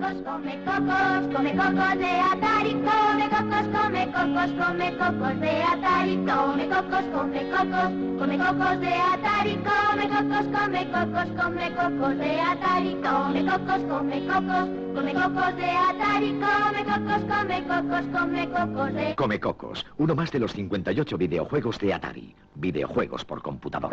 [0.00, 6.68] come cocos, come cocos de Atari, come cocos, come cocos, come cocos de Atari, come
[6.68, 12.96] cocos, come cocos, come cocos de Atari, come cocos, come cocos, come cocos de Atari,
[13.02, 19.14] come cocos, come cocos, come cocos de Atari, come cocos, come cocos, come cocos de
[19.14, 22.34] Come Cocos, uno más de los 58 videojuegos de Atari.
[22.54, 23.90] Videojuegos por computador.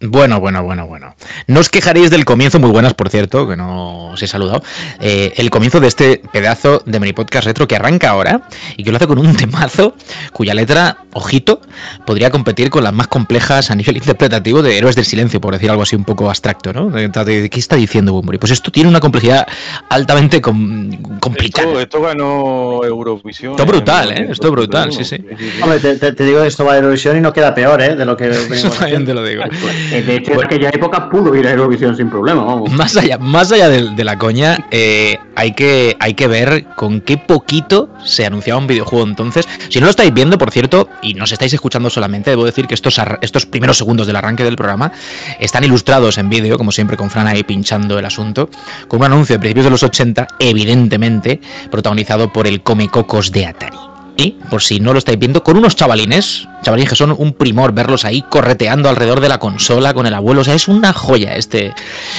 [0.00, 1.14] Bueno, bueno, bueno, bueno.
[1.46, 4.62] No os quejaréis del comienzo, muy buenas por cierto, que no os he saludado.
[5.00, 8.42] Eh, el comienzo de este pedazo de mini podcast retro que arranca ahora
[8.76, 9.94] y que lo hace con un temazo
[10.32, 11.60] cuya letra, ojito,
[12.04, 15.70] podría competir con las más complejas a nivel interpretativo de Héroes del Silencio, por decir
[15.70, 16.92] algo así un poco abstracto, ¿no?
[16.92, 18.36] ¿Qué está diciendo Bumburi?
[18.36, 19.46] Pues esto tiene una complejidad
[19.88, 20.90] altamente com-
[21.20, 21.68] complicada.
[21.68, 23.52] Esto, esto ganó Eurovisión.
[23.52, 24.26] Esto es brutal, ¿eh?
[24.30, 25.52] Esto es brutal, sí, 2021.
[25.54, 25.62] sí.
[25.62, 27.96] Hombre, te, te- digo que esto va a Eurovisión y no queda peor, ¿eh?
[27.96, 29.44] De lo que venimos Eso también te lo digo.
[29.92, 32.70] Eh, De hecho, en aquella época pudo ir a Eurovisión sin problema, vamos.
[32.72, 37.00] Más allá, más allá de, de la coña, eh, hay, que, hay que ver con
[37.00, 39.48] qué poquito se anunciaba un videojuego entonces.
[39.68, 42.74] Si no lo estáis viendo, por cierto, y nos estáis escuchando solamente, debo decir que
[42.74, 44.92] estos, estos primeros segundos del arranque del programa
[45.40, 48.48] están ilustrados en vídeo, como siempre con Fran ahí pinchando el asunto,
[48.88, 51.40] con un anuncio de principios de los 80, evidentemente
[51.70, 53.93] protagonizado por el Come Cocos de Atari.
[54.16, 57.72] Y, por si no lo estáis viendo, con unos chavalines, chavalines que son un primor
[57.72, 60.42] verlos ahí correteando alrededor de la consola con el abuelo.
[60.42, 61.74] O sea, es una joya este,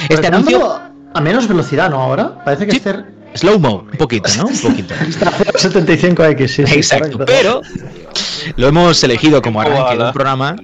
[0.08, 0.58] este anuncio.
[0.58, 0.80] Retándolo
[1.14, 2.02] A menos velocidad, ¿no?
[2.02, 2.44] Ahora.
[2.44, 2.78] Parece que Sí.
[2.78, 3.16] hacer.
[3.34, 4.46] Slow-mo, un poquito, ¿no?
[4.46, 4.94] Un poquito.
[5.08, 6.74] Está 75X, sí, sí.
[6.74, 7.60] Exacto, pero
[8.56, 10.56] lo hemos elegido como arranque de un programa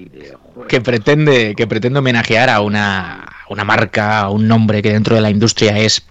[0.68, 5.20] que pretende, que pretende homenajear a una, una marca, a un nombre que dentro de
[5.20, 6.02] la industria es,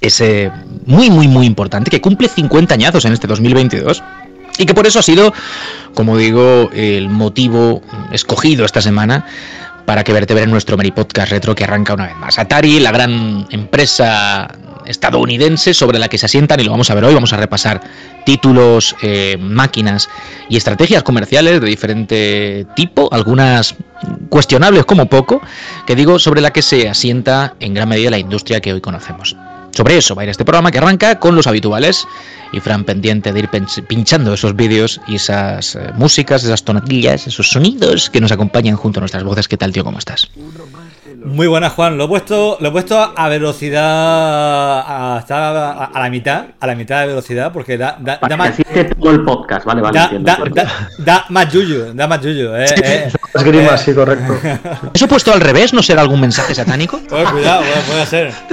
[0.00, 0.50] es eh,
[0.84, 4.02] muy, muy, muy importante, que cumple 50 añazos en este 2022
[4.58, 5.32] y que por eso ha sido,
[5.94, 9.26] como digo, el motivo escogido esta semana
[9.86, 12.38] para que vertebren nuestro Meri Podcast Retro que arranca una vez más.
[12.38, 14.48] Atari, la gran empresa
[14.84, 17.80] estadounidense sobre la que se asientan, y lo vamos a ver hoy, vamos a repasar
[18.24, 20.08] títulos, eh, máquinas
[20.48, 23.74] y estrategias comerciales de diferente tipo, algunas
[24.28, 25.40] cuestionables como poco,
[25.86, 29.36] que digo, sobre la que se asienta en gran medida la industria que hoy conocemos.
[29.76, 32.08] Sobre eso va a ir este programa que arranca con los habituales
[32.50, 33.50] y Fran pendiente de ir
[33.86, 39.00] pinchando esos vídeos y esas eh, músicas, esas tonatillas, esos sonidos que nos acompañan junto
[39.00, 39.48] a nuestras voces.
[39.48, 39.84] ¿Qué tal, tío?
[39.84, 40.30] ¿Cómo estás?
[41.24, 41.98] Muy buenas, Juan.
[41.98, 46.74] Lo he puesto, lo he puesto a velocidad hasta a, a la mitad, a la
[46.74, 48.62] mitad de velocidad, porque da, da, más, así
[48.98, 50.32] todo el podcast, vale, vale, da, entiendo.
[50.54, 52.54] da, da- da más yuyu, da más yuyu.
[52.54, 53.12] Eh, eh.
[53.36, 54.34] Las grimas, sí, correcto.
[54.94, 57.00] ¿Eso puesto al revés no será algún mensaje satánico?
[57.08, 58.06] Pues cuidado, puede, puede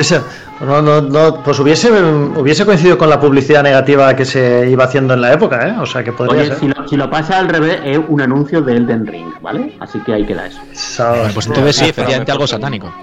[0.03, 0.21] ser.
[0.63, 5.13] No, no, no, pues hubiese, hubiese coincidido con la publicidad negativa que se iba haciendo
[5.13, 5.73] en la época, ¿eh?
[5.81, 6.59] O sea que podría Oye, ser.
[6.59, 9.75] si lo, si lo pasa al revés, es un anuncio de Elden Ring, ¿vale?
[9.81, 10.59] Así que ahí queda eso.
[10.71, 11.33] Sabes.
[11.33, 12.93] Pues entonces sí, efectivamente algo satánico.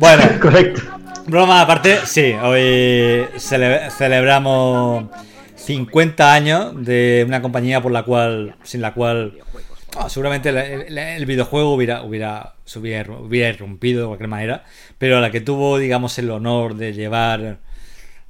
[0.00, 0.80] Bueno, Correcto.
[1.26, 5.04] broma aparte, sí, hoy cele- celebramos
[5.56, 9.34] 50 años de una compañía por la cual, sin la cual
[9.96, 14.64] ah, seguramente el, videojuego hubiera, hubiera, hubiera, hubiera irrumpido de cualquier manera,
[14.98, 17.60] pero la que tuvo, digamos, el honor de llevar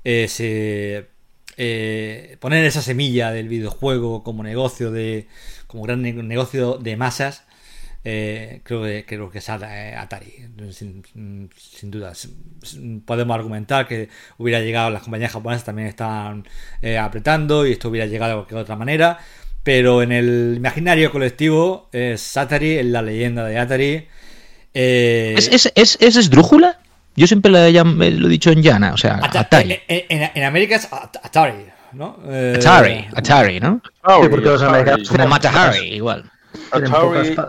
[0.04, 1.08] ese
[1.56, 5.26] eh, poner esa semilla del videojuego como negocio de
[5.66, 7.44] como gran ne- negocio de masas
[8.04, 10.32] eh, creo que creo que es eh, Atari.
[10.70, 11.02] Sin,
[11.56, 12.12] sin duda
[13.04, 14.08] podemos argumentar que
[14.38, 16.46] hubiera llegado las compañías japonesas también estaban
[16.80, 19.18] eh, apretando y esto hubiera llegado de cualquier otra manera
[19.62, 24.08] pero en el imaginario colectivo es Atari es la leyenda de Atari
[24.74, 26.78] eh, ¿Es, es, es, es esdrújula?
[27.16, 29.72] Yo siempre lo he, llam- eh, lo he dicho en llana, o sea, Ata- Atari.
[29.88, 32.18] En, en- en América es At- Atari, ¿no?
[32.28, 33.80] Eh, Atari, Atari, ¿no?
[33.84, 36.30] Sí, porque los americanos Como Matahari, igual.
[36.70, 37.48] Atari pocas, pa-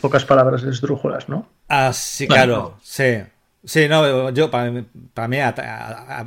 [0.00, 1.46] pocas palabras esdrújulas, ¿no?
[1.68, 2.42] Ah, sí, Bueno.
[2.44, 3.18] claro, sí.
[3.62, 5.36] Sí, no, yo para mí, para mí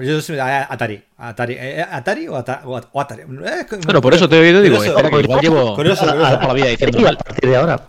[0.06, 1.04] yo soy Atari.
[1.18, 3.24] Atari, eh, ¿Atari o, Ata- o At- o Atari?
[3.24, 6.06] Eh, Pero por eso te he oído y digo, Curioso, espera, que igual llevo curioso,
[6.06, 7.80] la vida diciendo a partir de ahora.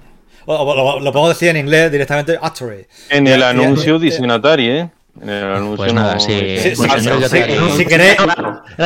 [0.47, 2.87] O- o lo, lo puedo decir en inglés directamente, Atari.
[3.11, 4.91] En el Ya, anuncio dicen Atari, ¿eh?
[5.21, 6.73] En el anuncio Pues nada, no sí.
[6.77, 7.23] Pues Atari.
[7.77, 8.17] si queréis,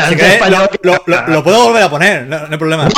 [0.08, 2.88] si queréis, lo, lo- lo- lo puedo volver a poner, no, no hay problema.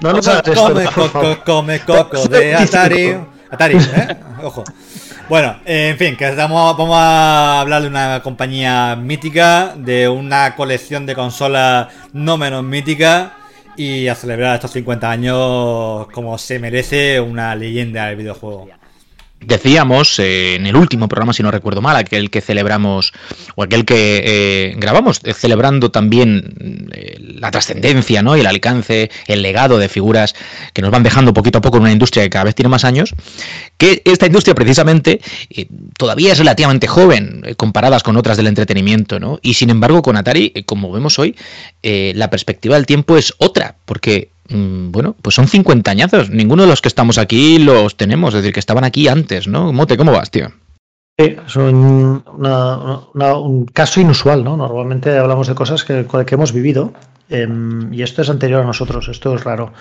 [0.00, 0.20] No
[0.54, 3.16] Come coco, come coco de Atari.
[3.50, 4.16] Atari, ¿eh?
[4.42, 4.64] Ojo.
[5.32, 10.54] Bueno, eh, en fin, que estamos, vamos a hablar de una compañía mítica, de una
[10.54, 13.32] colección de consolas no menos mítica
[13.74, 18.68] y a celebrar estos 50 años como se merece una leyenda del videojuego.
[19.44, 23.12] Decíamos eh, en el último programa, si no recuerdo mal, aquel que celebramos,
[23.54, 28.36] o aquel que eh, grabamos, eh, celebrando también eh, la trascendencia ¿no?
[28.36, 30.34] y el alcance, el legado de figuras
[30.72, 32.84] que nos van dejando poquito a poco en una industria que cada vez tiene más
[32.84, 33.14] años,
[33.76, 35.20] que esta industria precisamente
[35.96, 39.38] todavía es relativamente joven comparadas con otras del entretenimiento, ¿no?
[39.42, 41.36] Y sin embargo con Atari, como vemos hoy,
[41.82, 46.30] la perspectiva del tiempo es otra, porque mm, bueno, pues son 50 añazos.
[46.30, 49.72] Ninguno de los que estamos aquí los tenemos, es decir, que estaban aquí antes, ¿no?
[49.72, 50.48] Mote, ¿cómo vas, tío?
[51.18, 52.22] Sí, es un,
[53.72, 54.56] caso inusual, ¿no?
[54.56, 56.94] Normalmente hablamos de cosas que, hemos vivido
[57.28, 59.72] em, y esto es anterior a nosotros, esto es raro.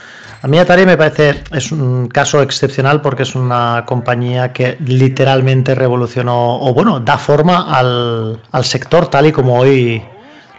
[0.42, 5.74] A mí Atari me parece, es un caso excepcional porque es una compañía que literalmente
[5.74, 10.02] revolucionó, o bueno, da forma al sector tal y como hoy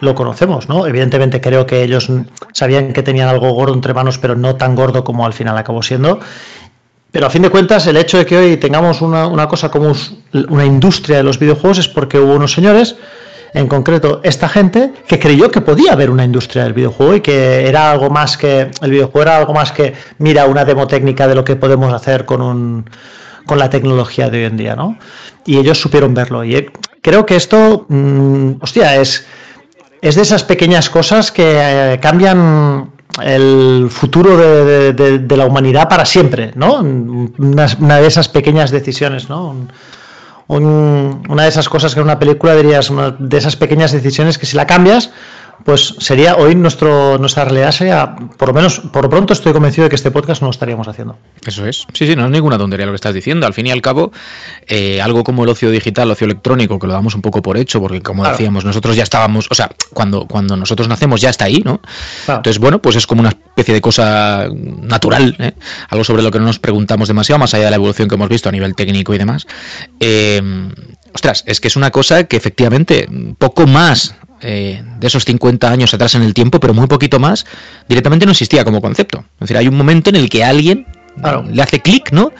[0.03, 0.85] lo conocemos, ¿no?
[0.85, 2.09] Evidentemente creo que ellos
[2.51, 5.81] sabían que tenían algo gordo entre manos, pero no tan gordo como al final acabó
[5.81, 6.19] siendo.
[7.11, 9.93] Pero a fin de cuentas, el hecho de que hoy tengamos una, cosa como
[10.49, 12.95] una industria de los videojuegos es porque hubo unos señores,
[13.53, 17.67] en concreto esta gente, que creyó que podía haber una industria del videojuego y que
[17.67, 18.71] era algo más que.
[18.81, 22.25] El videojuego era algo más que, mira, una demo técnica de lo que podemos hacer
[22.25, 22.85] con un
[23.45, 24.97] con la tecnología de hoy en día, ¿no?
[25.45, 26.43] Y ellos supieron verlo.
[26.43, 26.71] Y eh,
[27.01, 29.25] creo que esto, mm, hostia, es,
[30.03, 31.43] es de esas pequeñas cosas que
[31.93, 32.89] eh, cambian
[33.23, 36.79] el futuro de, la humanidad para siempre, ¿no?
[36.81, 37.67] Una,
[38.01, 39.49] de esas pequeñas decisiones, ¿no?
[39.49, 39.71] Un-
[40.47, 44.37] un- una de esas cosas que en una película dirías, una de esas pequeñas decisiones
[44.37, 45.09] que si la cambias,
[45.65, 49.83] pues sería hoy nuestro, nuestra realidad sería, por lo menos, por lo pronto estoy convencido
[49.85, 51.17] de que este podcast no lo estaríamos haciendo.
[51.45, 51.85] Eso es.
[51.93, 53.47] Sí, sí, no es ninguna tontería lo que estás diciendo.
[53.47, 54.11] Al fin y al cabo,
[54.67, 57.79] eh, algo como el ocio digital, ocio electrónico, que lo damos un poco por hecho,
[57.79, 58.37] porque como Claro.
[58.37, 61.79] decíamos, nosotros ya estábamos, o sea, cuando, cuando nosotros nacemos ya está ahí, ¿no?
[62.25, 62.39] Claro.
[62.39, 65.53] Entonces, bueno, pues es como una especie de cosa natural, ¿eh?
[65.89, 68.29] algo sobre lo que no nos preguntamos demasiado, más allá de la evolución que hemos
[68.29, 69.45] visto a nivel técnico y demás.
[69.99, 70.41] Eh,
[71.13, 73.07] ostras, es que es una cosa que efectivamente
[73.37, 77.45] poco más eh, de esos 50 años atrás en el tiempo, pero muy poquito más,
[77.89, 79.19] directamente no existía como concepto.
[79.35, 80.85] Es decir, hay un momento en el que alguien
[81.21, 81.43] Claro.
[81.51, 82.31] le hace clic, ¿no?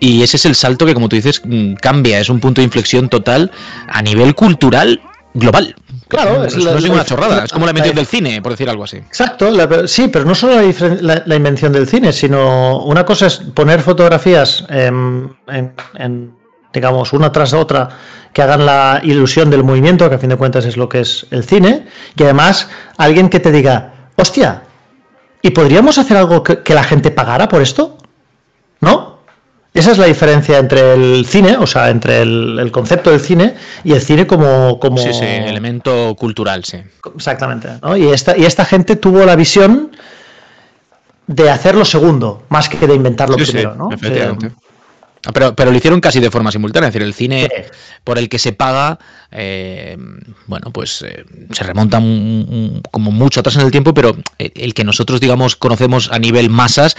[0.00, 2.64] Y ese es el salto que, como tú dices, mm, cambia, es un punto de
[2.64, 3.50] inflexión total
[3.88, 5.00] a nivel cultural
[5.34, 5.76] global.
[6.08, 8.06] Claro, no, es la- no es ninguna la- chorrada, es como la invención la- del
[8.06, 8.96] cine, por decir algo así.
[8.96, 9.48] Exacto,
[9.86, 10.56] sí, pero no solo
[11.00, 15.36] la, invención del cine, sino una cosa es poner fotografías en,
[15.98, 16.32] en,
[16.76, 17.88] digamos, una tras otra
[18.32, 21.26] que hagan la ilusión del movimiento, que a fin de cuentas es lo que es
[21.30, 21.86] el cine,
[22.16, 22.68] y además
[22.98, 24.62] alguien que te diga, hostia,
[25.42, 27.96] ¿y podríamos hacer algo que, que la gente pagara por esto?
[28.80, 29.16] ¿No?
[29.72, 33.54] Esa es la diferencia entre el cine, o sea, entre el, el concepto del cine
[33.84, 34.78] y el cine como...
[34.80, 34.96] como...
[34.96, 36.78] Sí, sí, elemento cultural, sí.
[37.14, 37.68] Exactamente.
[37.82, 37.94] ¿no?
[37.94, 39.92] Y, esta, y esta gente tuvo la visión
[41.26, 43.74] de hacer lo segundo, más que de inventarlo Sí, sí, primero.
[43.74, 43.90] ¿no?
[43.92, 44.46] efectivamente.
[44.46, 44.65] Eh,
[45.32, 47.62] Pero, pero lo hicieron casi de forma simultánea, es decir, el cine Sí.
[48.04, 48.98] por el que se paga,
[49.32, 49.96] eh,
[50.46, 52.04] bueno, pues eh, se remonta un-
[52.48, 56.18] un- como mucho atrás en el tiempo, pero el, el que nosotros, digamos, conocemos a
[56.18, 56.96] nivel masas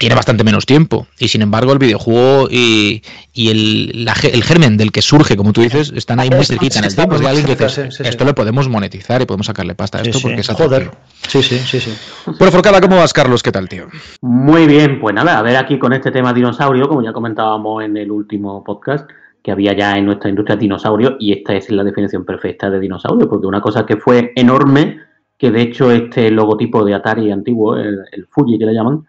[0.00, 1.06] tiene bastante menos tiempo.
[1.18, 3.02] Y sin embargo, el videojuego y,
[3.34, 6.78] y el, la el germen del que surge, como tú dices, están ahí muy cerquita
[6.78, 7.16] en el tiempo.
[7.16, 8.08] Es de muy alguien que dice, sí, sí, sí.
[8.08, 10.22] esto lo podemos monetizar y podemos sacarle pasta a sí, esto sí.
[10.22, 10.90] porque es Joder.
[11.28, 11.92] Sí, sí, sí, sí.
[12.24, 13.42] Bueno, Forcada, ¿cómo vas, Carlos?
[13.42, 13.88] ¿Qué tal, tío?
[14.22, 17.94] Muy bien, pues nada, a ver aquí con este tema dinosaurio, como ya comentábamos en
[17.98, 19.06] el último podcast,
[19.42, 23.28] que había ya en nuestra industria dinosaurio, y esta es la definición perfecta de dinosaurio,
[23.28, 24.98] porque una cosa que fue enorme,
[25.36, 29.04] que de hecho este logotipo de Atari antiguo, el, el Fuji que le llaman,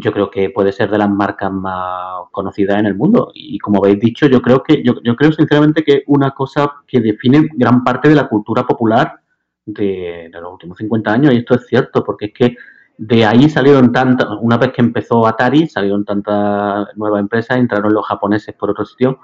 [0.00, 3.30] yo creo que puede ser de las marcas más conocidas en el mundo.
[3.34, 7.00] Y como habéis dicho, yo creo que, yo, yo creo sinceramente que una cosa que
[7.00, 9.20] define gran parte de la cultura popular
[9.64, 12.56] de, los últimos 50 años, y esto es cierto, porque es que
[12.98, 18.06] de ahí salieron tantas, una vez que empezó Atari, salieron tantas nuevas empresas, entraron los
[18.06, 19.18] japoneses por otro sitio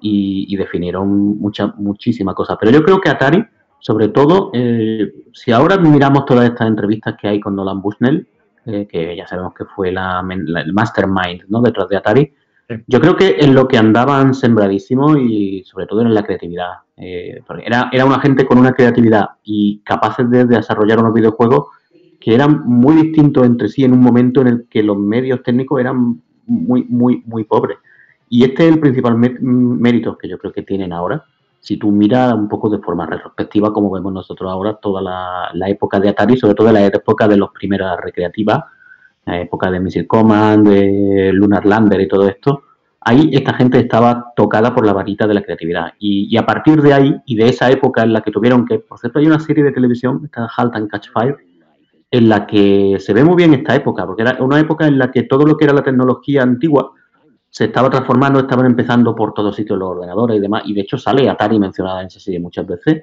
[0.00, 2.56] y, definieron mucha, muchísimas cosas.
[2.60, 3.44] Pero yo creo que Atari,
[3.80, 8.28] sobre todo, eh, si ahora miramos todas estas entrevistas que hay con Nolan Bushnell,
[8.68, 11.60] eh, que ya sabemos que fue la, la- el mastermind ¿no?
[11.62, 12.32] detrás de Atari,
[12.70, 12.74] Sí.
[12.86, 16.72] yo creo que en lo que andaban sembradísimos y sobre todo en la creatividad.
[16.98, 21.68] Eh, era, era una gente con una creatividad y capaces de desarrollar unos videojuegos
[22.20, 25.80] que eran muy distintos entre sí en un momento en el que los medios técnicos
[25.80, 27.78] eran muy, muy, muy pobres.
[28.28, 31.24] Y este es el principal mé- mérito que yo creo que tienen ahora.
[31.60, 36.00] Si tú miras un poco de forma retrospectiva, como vemos nosotros ahora, toda la, época
[36.00, 38.64] de Atari, sobre todo la época de las primeras recreativas,
[39.26, 42.62] la época de Missile Command, de Lunar Lander y todo esto,
[43.00, 45.92] ahí esta gente estaba tocada por la varita de la creatividad.
[45.98, 48.98] Y, a partir de ahí, y de esa época en la que tuvieron que, por
[48.98, 51.36] cierto, hay una serie de televisión, esta Halt and Catch Fire,
[52.10, 55.10] en la que se ve muy bien esta época, porque era una época en la
[55.10, 56.92] que todo lo que era la tecnología antigua
[57.50, 60.98] se estaba transformando, estaban empezando por todos sitios los ordenadores y demás, y de hecho
[60.98, 63.02] sale Atari mencionada en esa serie muchas veces,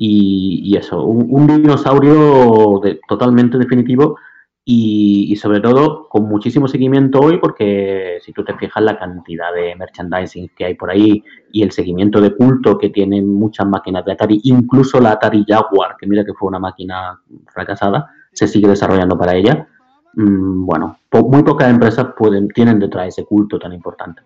[0.00, 4.16] y, eso, un, dinosaurio de- totalmente definitivo
[4.64, 9.52] y, y sobre todo con muchísimo seguimiento hoy, porque si tú te fijas la cantidad
[9.52, 14.04] de merchandising que hay por ahí y el seguimiento de culto que tienen muchas máquinas
[14.04, 17.20] de Atari, incluso la Atari Jaguar, que mira que fue una máquina
[17.52, 19.66] fracasada, se sigue desarrollando para ella.
[20.14, 24.22] Mm, bueno, po- muy pocas empresas pueden, tienen detrás ese culto tan importante.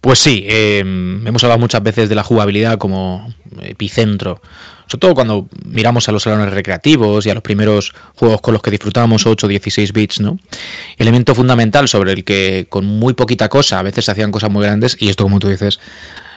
[0.00, 4.40] Pues sí, eh, hemos hablado muchas veces de la jugabilidad como epicentro,
[4.88, 8.62] sobre todo cuando miramos a los salones recreativos y a los primeros juegos con los
[8.62, 10.38] que disfrutábamos 8 o 16 bits, ¿no?
[10.96, 14.64] Elemento fundamental sobre el que con muy poquita cosa a veces se hacían cosas muy
[14.64, 15.78] grandes y esto como tú dices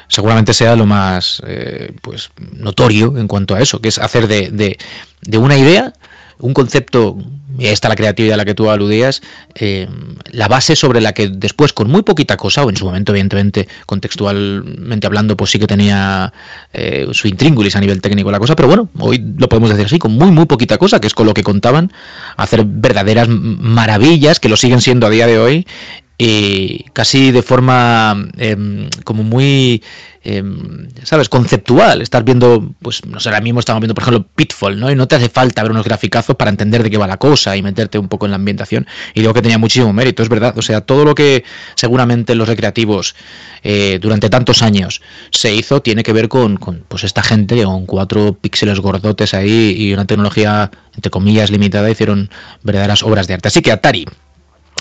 [0.10, 5.38] seguramente sea lo más eh, pues notorio en cuanto a eso, que es hacer de
[5.40, 5.92] una idea
[6.40, 7.18] un concepto,
[7.58, 9.22] y está la creatividad a la que tú aludías,
[9.56, 9.88] eh,
[10.32, 13.68] la base sobre la que después, con muy poquita cosa, o en su momento, evidentemente,
[13.86, 16.34] contextualmente hablando, pues sí que tenía
[16.74, 20.00] eh, su intríngulis a nivel técnico la cosa, pero bueno, hoy lo podemos decir así,
[20.00, 21.92] con muy, muy poquita cosa, que es con lo que contaban,
[22.38, 25.68] hacer verdaderas maravillas, que lo siguen siendo a día de hoy,
[26.18, 29.84] y casi de forma em, como muy
[30.24, 32.02] em, sabes conceptual.
[32.02, 35.08] Estás viendo pues no sé ahora mismo estamos viendo por ejemplo Pitfall no y no
[35.08, 38.00] te hace falta ver unos graficazos para entender de qué va la cosa y meterte
[38.00, 38.88] un poco en la ambientación.
[39.14, 40.58] Y digo que tenía muchísimo mérito es verdad.
[40.58, 41.44] O sea todo lo que
[41.76, 43.16] seguramente en los recreativos
[43.64, 47.86] eh, durante tantos años se hizo tiene que ver con, con, pues esta gente con
[47.86, 52.30] cuatro píxeles gordotes ahí y una tecnología entre comillas limitada hicieron
[52.64, 53.50] verdaderas obras de arte.
[53.50, 54.06] Así que Atari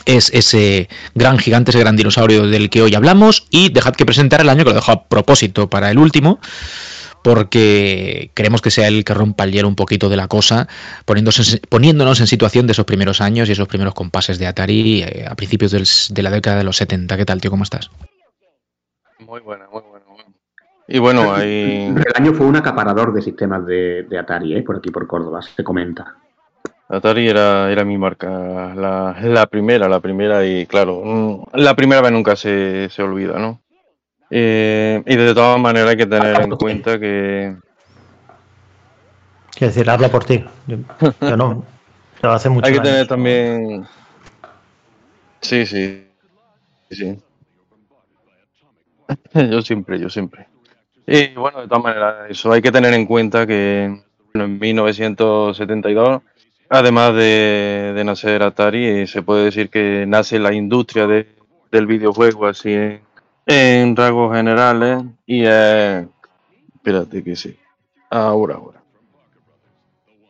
[0.07, 3.47] es ese gran gigante, ese gran dinosaurio del que hoy hablamos.
[3.51, 6.41] Y dejad que presentar el año, que lo dejo a propósito para el último,
[7.23, 10.69] porque queremos que sea el que rompa el hielo un poquito de la cosa,
[11.07, 15.25] poniéndose, poniéndonos en situación de esos primeros años y esos primeros compases de Atari eh,
[15.29, 17.17] a principios del- de la década de los 70.
[17.17, 17.51] ¿Qué tal, tío?
[17.51, 17.91] ¿Cómo estás?
[19.21, 20.05] Muy buena, muy buena.
[20.07, 20.35] muy buena.
[20.87, 24.63] Y bueno, ahí El año fue un acaparador de sistemas de, de Atari, ¿eh?
[24.63, 26.17] por aquí por Córdoba, se comenta.
[26.89, 28.29] Atari era, era mi marca,
[28.75, 33.39] la, la primera, la primera y claro, mm, la primera vez nunca se, se olvida,
[33.39, 33.61] ¿no?
[34.31, 37.57] Eh, y de todas maneras hay que tener en cuenta que
[39.55, 40.45] Quiero decir, habla por ti.
[40.67, 40.79] Yo,
[41.21, 41.65] yo no.
[42.21, 43.87] Pero hace mucho hay que tener también...
[45.41, 46.09] Sí, sí,
[46.91, 47.19] sí.
[49.35, 50.49] Yo siempre, yo siempre.
[51.07, 56.23] Y bueno, de todas maneras, eso hay que tener en cuenta que bueno, en 1972,
[56.75, 61.29] además de, nacer Atari, eh, se puede decir que nace la industria de-
[61.71, 63.01] del videojuego así en,
[63.47, 65.05] en rasgos generales.
[65.27, 66.07] Y eh,
[66.75, 67.57] espérate que sí.
[68.11, 68.81] Ahora, ahora.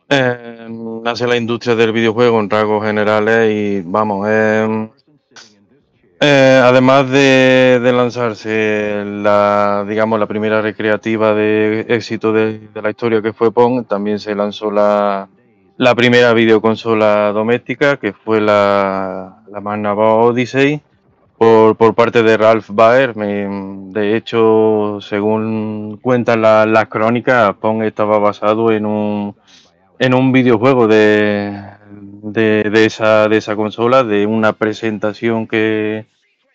[0.07, 4.89] Eh, nace la industria del videojuego en rasgos generales y vamos, eh,
[6.19, 13.33] eh, además de, lanzarse la, digamos, la primera recreativa de éxito de la historia que
[13.33, 15.27] fue Pong, también se lanzó la,
[15.77, 20.81] la primera videoconsola doméstica, que fue la, la Magnavox Odyssey,
[21.37, 23.13] por, por parte de Ralph Baer.
[23.13, 29.35] De hecho, según cuentan la- las crónicas, Pong estaba basado en un,
[29.99, 31.61] en un videojuego de,
[32.23, 36.05] de, esa, de esa consola, de una presentación que,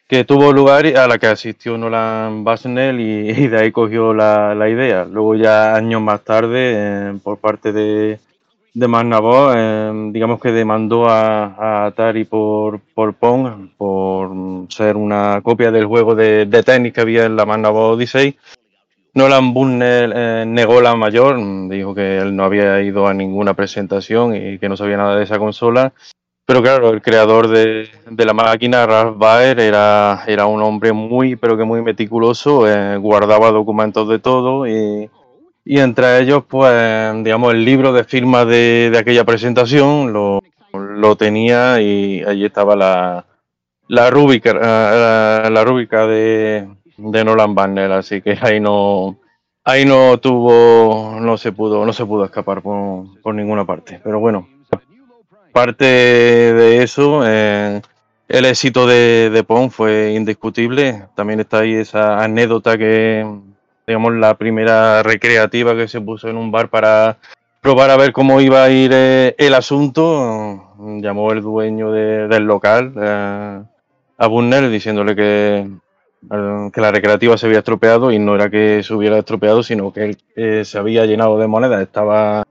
[0.09, 4.55] que tuvo lugar a la que asistió Nolan Bushnell y, y de ahí cogió la,
[4.55, 5.05] la idea.
[5.05, 8.19] Luego ya años más tarde, eh, por parte de,
[8.73, 14.31] de Magnavox, eh, digamos que demandó a, Atari por, por Pong, por
[14.69, 18.37] ser una copia del juego de, de tenis que había en la Magnavox Odyssey.
[19.13, 21.37] Nolan Bushnell eh, negó la mayor,
[21.69, 25.25] dijo que él no había ido a ninguna presentación y que no sabía nada de
[25.25, 25.93] esa consola.
[26.47, 31.37] Pero claro, el creador de, de la máquina, Ralph Baer, era, era un hombre muy,
[31.37, 35.09] pero que muy meticuloso, eh, guardaba documentos de todo y,
[35.73, 40.41] y entre ellos, pues, digamos, el libro de firma de, de aquella presentación lo,
[40.73, 43.25] lo tenía y allí estaba la,
[43.87, 49.21] la rúbrica, eh, la, la rúbrica de, de Nolan Barnett, así que ahí no,
[49.63, 54.01] ahí no tuvo, no se pudo, no se pudo escapar por, por ninguna parte.
[54.03, 54.49] Pero bueno,
[55.53, 57.81] parte de eso, eh,
[58.27, 61.05] el éxito de, de Pong fue indiscutible.
[61.15, 63.25] También está ahí esa anécdota que,
[63.91, 67.19] digamos, la primera recreativa que se puso en un bar para
[67.61, 70.75] probar a ver cómo iba a ir eh, el asunto.
[71.03, 73.61] Llamó el dueño de- del local eh,
[74.19, 75.67] a Bunner diciéndole que,
[76.73, 80.17] que la recreativa se había estropeado y no era que se hubiera estropeado, sino que
[80.37, 81.83] eh, se había llenado de monedas.
[81.83, 82.45] Estaba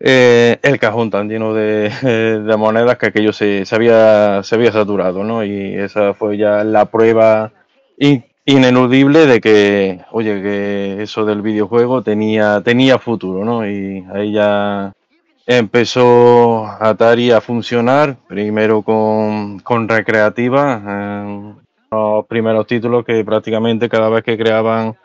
[0.00, 1.90] eh, el cajón tan lleno de,
[2.46, 5.44] de monedas que aquello se, se, había, se había saturado, ¿no?
[5.44, 7.52] Y esa fue ya la prueba
[7.98, 13.66] in- ineludible de que, oye, que eso del videojuego tenía, tenía futuro, ¿no?
[13.66, 14.92] Y ahí ya
[15.46, 21.54] empezó Atari a funcionar, primero con, con recreativa, eh,
[21.90, 24.96] los primeros títulos que prácticamente cada vez que creaban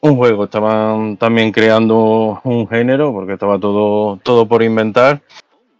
[0.00, 5.22] un juego estaban también creando un género, porque estaba todo, todo por inventar.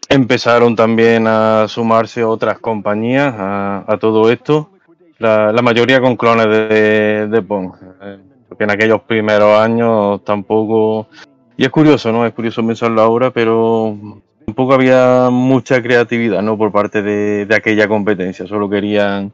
[0.09, 4.71] Empezaron también a sumarse otras compañías a, a todo esto,
[5.19, 8.19] la, mayoría con clones de, de Pong, eh,
[8.49, 11.09] porque en aquellos primeros años tampoco...
[11.57, 12.27] Y es curioso, ¿no?
[12.27, 13.97] Es curioso pensarlo ahora, pero
[14.45, 16.59] tampoco había mucha creatividad, ¿no?
[16.59, 19.33] Por parte de, de aquella competencia, solo querían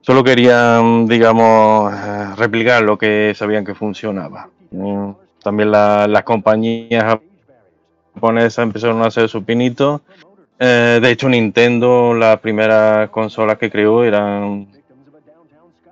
[0.00, 1.92] solo querían, digamos,
[2.38, 4.48] replicar lo que sabían que funcionaba.
[5.42, 7.18] También la- las compañías
[8.14, 10.00] japonesas empezaron a hacer su pinito.
[10.58, 14.66] Eh, de hecho, Nintendo, las primeras consolas que creó eran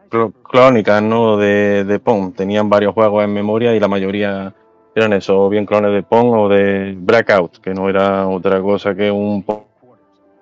[0.09, 1.37] clónicas, ¿no?
[1.37, 2.35] De, de Pong.
[2.35, 4.55] Tenían varios juegos en memoria y la mayoría
[4.97, 8.95] eran eso, o bien clones de Pong o de Blackout, que no era otra cosa
[8.95, 9.45] que un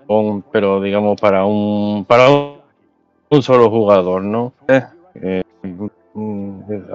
[0.06, 4.52] Pong, pero digamos para un para un solo jugador, ¿no?
[4.68, 5.42] Eh, eh,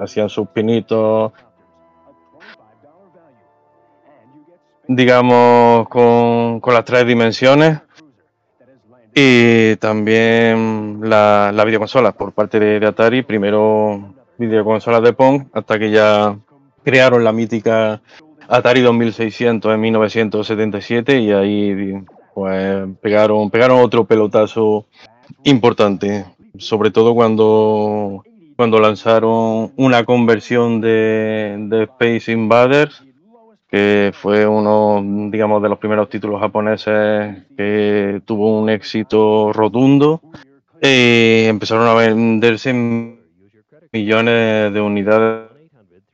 [0.00, 1.32] hacían sus pinitos,
[4.88, 7.80] digamos, con, con las tres dimensiones
[9.14, 13.22] y también la, la videoconsola por parte de, Atari.
[13.22, 16.38] Primero videoconsolas de Pong hasta que ya
[16.84, 18.00] crearon la mítica
[18.48, 22.02] Atari 2600 en 1977 y ahí
[22.34, 24.86] pues pegaron, pegaron otro pelotazo
[25.44, 26.24] importante,
[26.58, 28.24] sobre todo cuando,
[28.56, 33.04] cuando lanzaron una conversión de Space Invaders,
[33.70, 40.20] que fue uno, digamos, de los primeros títulos japoneses que tuvo un éxito rotundo.
[40.82, 42.72] Y empezaron a venderse
[43.92, 45.50] millones de unidades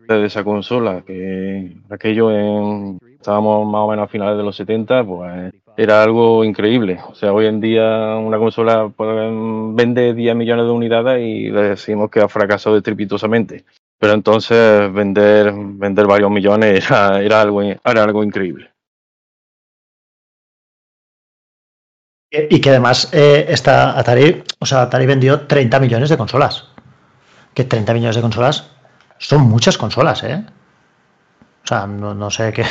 [0.08, 5.04] de esa consola, que aquello en, estábamos más o menos a finales de los 70,
[5.04, 6.98] pues era algo increíble.
[7.08, 9.08] O sea, hoy en día una consola pues,
[9.75, 13.64] vende 10 millones de unidades y decimos que ha fracasado estrepitosamente.
[13.99, 18.71] Pero entonces vender, vender varios millones era, era, algo, era algo increíble.
[22.30, 26.69] Y que además eh, esta Atari, o sea, Atari vendió 30 millones de consolas.
[27.54, 28.71] Que 30 millones de consolas
[29.19, 30.45] son muchas consolas, ¿eh?
[31.67, 32.65] O sea, no, no sé qué.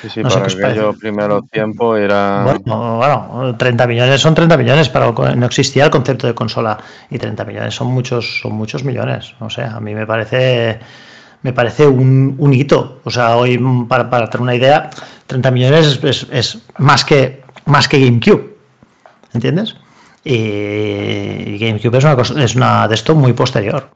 [0.00, 0.98] Sí, sí, no sé para aquellos parece.
[1.00, 2.42] primeros tiempos era.
[2.44, 6.78] Bueno, bueno, 30 millones son 30 millones, pero no existía el concepto de consola
[7.10, 9.34] y 30 millones son muchos, son muchos millones.
[9.38, 10.78] No sé, a mí me parece,
[11.42, 13.00] me parece un, un hito.
[13.04, 14.88] O sea, hoy para, para tener una idea,
[15.26, 18.56] 30 millones es, es- es más que más que GameCube,
[19.34, 19.76] ¿entiendes?
[20.24, 23.90] Y GameCube es una cosa, es una de esto muy posterior.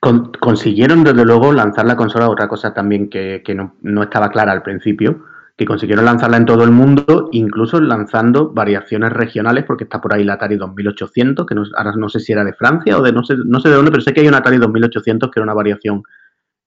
[0.00, 4.30] Con- consiguieron desde luego lanzar la consola, otra cosa también que, que no, no estaba
[4.30, 5.24] clara al principio,
[5.56, 10.22] que consiguieron lanzarla en todo el mundo, incluso lanzando variaciones regionales, porque está por ahí
[10.22, 13.24] la Atari 2800, que no, ahora no sé si era de Francia o de no
[13.24, 15.54] sé, no sé de dónde, pero sé que hay una Atari 2800 que era una
[15.54, 16.02] variación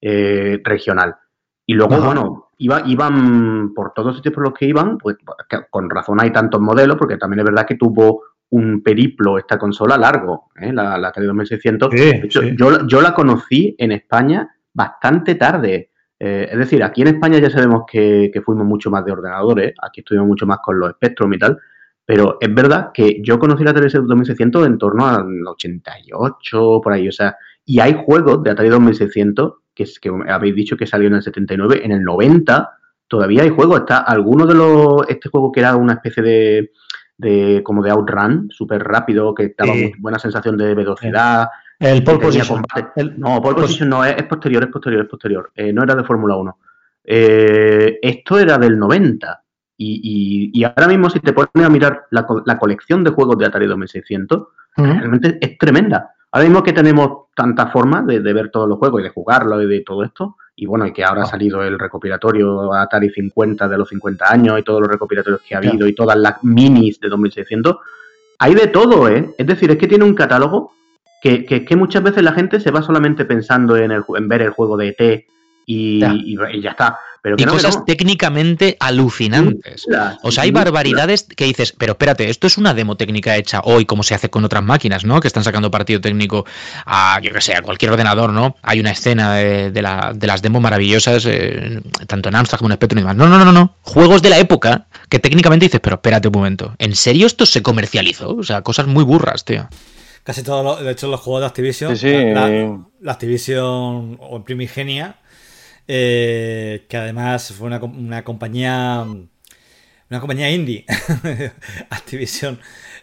[0.02, 1.16] eh, regional.
[1.64, 2.04] Y luego, Ajá.
[2.04, 5.16] bueno, iba, iban por todos sitios por los que iban, pues
[5.70, 9.96] con razón hay tantos modelos, porque también es verdad que tuvo un periplo esta consola
[9.98, 10.72] largo, ¿eh?
[10.72, 11.90] la, la Atari 2600.
[11.92, 12.54] Sí, De hecho, sí.
[12.56, 15.90] yo, yo la conocí en España bastante tarde.
[16.18, 19.74] Eh, es decir, aquí en España ya sabemos que, que fuimos mucho más de ordenadores,
[19.82, 21.58] aquí estuvimos mucho más con los Spectrum y tal,
[22.04, 27.08] pero es verdad que yo conocí la Atari 2600 en torno al 88, por ahí,
[27.08, 31.08] o sea, y hay juegos de Atari 2600 que, es- que habéis dicho que salió
[31.08, 32.70] en el 79, en el 90
[33.08, 36.70] todavía hay juegos, está alguno de los, este juego que era una especie de,
[37.22, 39.82] de como de outrun, súper rápido, que daba Sí.
[39.84, 42.62] muy buena sensación de velocidad, El pole position.
[42.62, 43.00] combate.
[43.00, 45.50] El- no, pole position no, es, es posterior, es posterior, es posterior.
[45.54, 46.58] Eh, no era de Fórmula 1.
[47.04, 49.42] Eh, esto era del 90.
[49.76, 53.36] Y, y- y ahora mismo, si te pones a mirar la, la colección de juegos
[53.38, 54.38] de Atari 2600,
[54.76, 54.86] Ujú.
[54.86, 56.10] realmente es tremenda.
[56.32, 59.62] Ahora mismo que tenemos tantas formas de, de ver todos los juegos y de jugarlos
[59.62, 63.68] y de todo esto, y bueno, y que ahora ha salido el recopilatorio Atari 50
[63.68, 67.00] de los 50 años y todos los recopilatorios que ha habido y todas las minis
[67.00, 67.76] de 2600,
[68.38, 69.34] hay de todo, ¿eh?
[69.38, 70.72] Es decir, es que tiene un catálogo
[71.22, 74.42] que, que, que muchas veces la gente se va solamente pensando en, el, en ver
[74.42, 75.26] el juego de ET
[75.66, 76.12] y, Ya.
[76.14, 76.98] y- y ya está.
[77.24, 77.84] Pero Y cosas no.
[77.84, 79.86] técnicamente alucinantes.
[80.24, 83.84] O sea, hay barbaridades que dices, pero espérate, esto es una demo técnica hecha hoy,
[83.84, 85.20] como se hace con otras máquinas, ¿no?
[85.20, 86.44] Que están sacando partido técnico
[86.84, 88.56] a, yo que sé, a cualquier ordenador, ¿no?
[88.62, 92.70] Hay una escena de, de la- de las demos maravillosas, eh, tanto en Amstrad como
[92.70, 93.16] en Spectrum y demás.
[93.16, 93.76] No, no, no, no, no.
[93.82, 97.62] Juegos de la época que técnicamente dices, pero espérate un momento, ¿en serio esto se
[97.62, 98.34] comercializó?
[98.34, 99.68] O sea, cosas muy burras, tío.
[100.24, 102.32] Casi todos los, de hecho, los juegos de Activision, Sí, sí.
[103.00, 105.16] La, Activision o en Primigenia,
[105.88, 109.04] eh, que además fue una, una compañía,
[110.10, 110.84] una compañía indie,
[111.90, 112.58] Activision,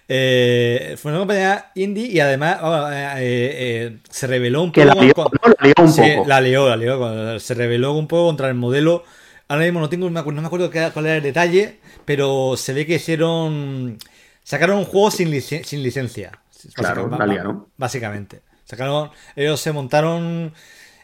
[0.08, 4.94] eh, fue una compañía indie y además vamos, eh, eh, se reveló un Que la
[4.94, 5.50] poco lió, con- ¿no?
[5.60, 6.28] La lió un Sí, poco.
[6.28, 6.98] la lió, la lió.
[6.98, 9.04] cuando Se rebeló un poco contra el modelo.
[9.48, 12.96] Ahora mismo no tengo, no me acuerdo, cuál era el detalle, pero se ve que
[12.96, 13.98] hicieron.
[14.44, 16.32] Sacaron un juego sin, sin licencia.
[16.74, 17.66] Claro, Básicamente, la liaron.
[17.78, 18.42] Básicamente.
[18.66, 20.54] Sacaron, ellos se montaron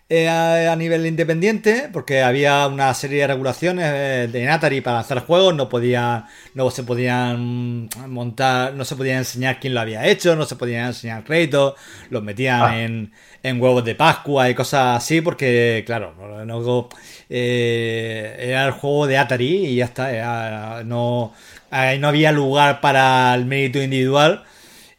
[0.10, 4.98] eh, a, a nivel independiente porque había una serie de regulaciones eh, de Atari para
[4.98, 10.06] lanzar juegos, no podía, no se podían montar, no se podía enseñar quién lo había
[10.06, 11.74] hecho, no se podían enseñar créditos,
[12.10, 12.80] los metían Ah.
[12.82, 13.12] en,
[13.44, 16.14] en huevos de Pascua y cosas así porque, claro,
[16.46, 16.90] no,
[17.30, 21.34] eh, era el juego de Atari y ya está, era- no,
[21.72, 24.44] ahí no había lugar para el mérito individual.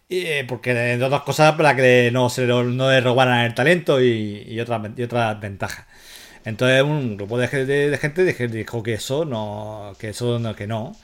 [0.08, 4.44] Eh, porque entre otras cosas para que no se no le robaran el talento y,
[4.48, 5.86] y otras y otras ventajas.
[6.44, 10.54] Entonces un grupo de, ge- de- de gente dijo que eso no, que eso no,
[10.56, 10.96] que no.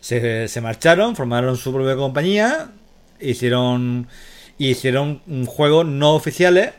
[0.00, 2.72] Se, se marcharon, formaron su propia compañía,
[3.20, 4.08] hicieron
[4.58, 6.72] hicieron un juego no oficiales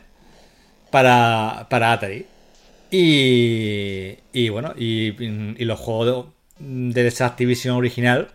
[0.90, 2.26] para, para Atari.
[2.90, 6.26] Y, y bueno, y, y los juegos
[6.58, 8.28] de, de esa Activision original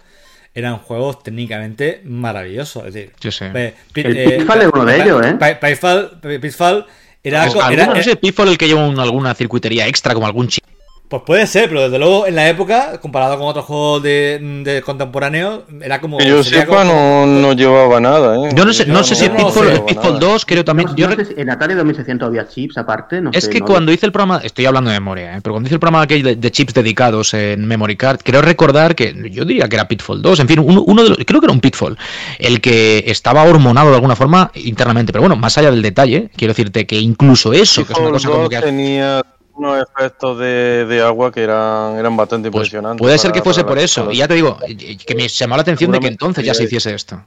[0.57, 2.85] eran juegos técnicamente maravillosos.
[2.87, 3.45] Es decir, Yo sé.
[3.47, 5.33] El eh, Pitfall es uno de ellos, ¿eh?
[5.39, 6.85] Pi- Pitfall, Pi- Pitfall
[7.23, 10.13] era, Pues, era- alguno, no era- sé, Pitfall el que lleva un- alguna circuitería extra,
[10.13, 10.63] como algún chip.
[11.09, 14.81] Pues puede ser, pero desde luego en la época, comparado con otros juegos de, de
[14.81, 16.17] contemporáneos, era como.
[16.17, 18.49] Que yo sepa, como- no, no llevaba nada, ¿eh?
[18.53, 20.27] Yo no sé, no sé si el no Pitfall, el Pitfall nada.
[20.31, 20.89] 2, creo también.
[20.89, 23.59] No- yo no sé si en Atari 2600 había chips aparte, no Es sé, que
[23.61, 25.39] no- cuando hice el programa, estoy hablando de memoria, ¿eh?
[25.41, 28.93] pero cuando hice el programa aquel de, de chips dedicados en Memory Card, creo recordar
[28.93, 31.45] que yo diría que era Pitfall 2, en fin, uno, uno de los, creo que
[31.45, 31.97] era un Pitfall,
[32.37, 36.51] el que estaba hormonado de alguna forma internamente, pero bueno, más allá del detalle, quiero
[36.53, 38.59] decirte que incluso eso, que es una cosa como 2 que...
[38.59, 39.23] tenía
[39.57, 43.01] unos efectos de, de agua que eran, eran bastante pues, impresionantes.
[43.01, 44.57] puede ser que fuese por eso, y ya te digo,
[45.05, 47.21] que me llamó la atención de que entonces ya se hiciese esto.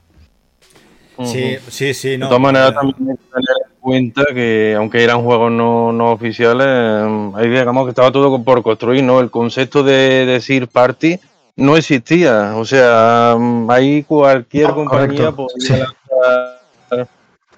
[1.23, 2.25] Sí, sí, sí, no.
[2.25, 5.91] de todas maneras, eh, también hay que tener en cuenta que, aunque eran juegos no,
[5.91, 9.19] no oficiales, eh, ahí digamos que estaba todo por construir, ¿no?
[9.19, 11.19] El concepto de decir party
[11.57, 12.53] no existía.
[12.55, 15.83] O sea, mm, ahí cualquier Ah, compañía correcto, podía sí.
[16.89, 17.07] lanzar,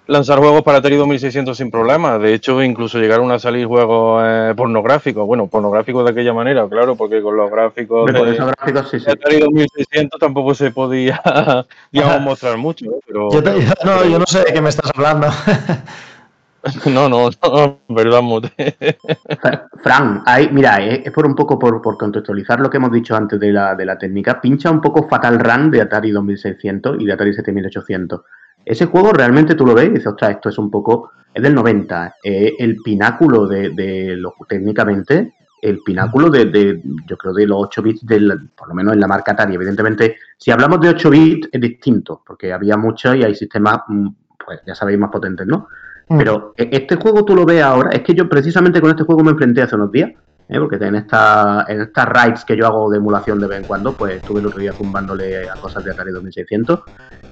[0.08, 2.18] lanzar juegos para Atari 2600 sin problema.
[2.20, 5.26] De hecho, incluso llegaron a salir juegos eh, pornográficos.
[5.26, 9.06] Bueno, pornográficos de aquella manera, claro, porque con los gráficos de, esos gráficos sí, sí.
[9.06, 11.22] de Atari 2600 tampoco se podía,
[11.92, 12.86] digamos, mostrar mucho.
[12.86, 12.92] ¿no?
[13.06, 15.28] Pero, Yo, te- yo- no, yo no sé de qué me estás hablando.
[16.86, 18.50] No, no, no, verdad, Mute.
[19.42, 22.90] Fra- Fran, hay, mira, es, es por un poco por, por contextualizar lo que hemos
[22.90, 27.02] dicho antes de la, de la técnica, pincha un poco Fatal Run de Atari 2600
[27.02, 28.22] y de Atari 7800.
[28.66, 31.54] Ese juego realmente tú lo ves y dices, ostras, esto es un poco, es del
[31.56, 37.48] 90, eh, el pináculo de, de lo, técnicamente, el pináculo de, de, yo creo, de
[37.48, 39.56] los 8 bits, del, por lo menos en la marca Atari.
[39.56, 44.08] Evidentemente, si hablamos de 8 bits es distinto, porque había muchos y hay sistemas, mm,
[44.46, 45.68] pues ya sabéis, más potentes, ¿no?
[46.06, 49.24] Pero e- este juego tú lo ves ahora, es que yo precisamente con este juego
[49.24, 50.12] me enfrenté hace unos días,
[50.48, 50.60] ¿eh?
[50.60, 53.96] porque en, esta, en estas raids que yo hago de emulación de vez en cuando,
[53.96, 56.80] pues estuve el otro día zumbándole a cosas de Atari 2600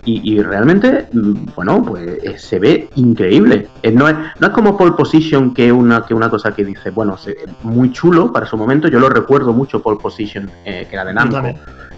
[0.03, 3.67] y, y realmente, mm, bueno, pues eh, se ve increíble.
[3.83, 6.89] Eh, No es, no es como Pole Position, que una, que una cosa que dice,
[6.89, 10.95] bueno, se- muy chulo para su momento, yo lo recuerdo mucho Pole Position, eh, que
[10.95, 11.35] era de Namco,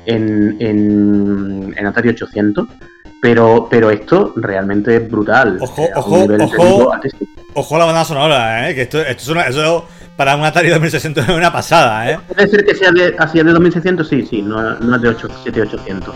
[0.06, 2.68] en, en, en Atari 800.
[3.24, 5.58] Pero, pero esto realmente es brutal.
[5.62, 6.92] Ojo, a ojo, ojo.
[7.54, 8.76] Ojo la banda sonora, ¿eh?
[8.76, 12.20] Que esto, esto es una, eso para un Atari 2600 es una pasada, ¿eh?
[12.28, 15.30] Puede ser que sea de, así de 2600, sí, sí, no, no es de 8,
[15.42, 16.14] 7800.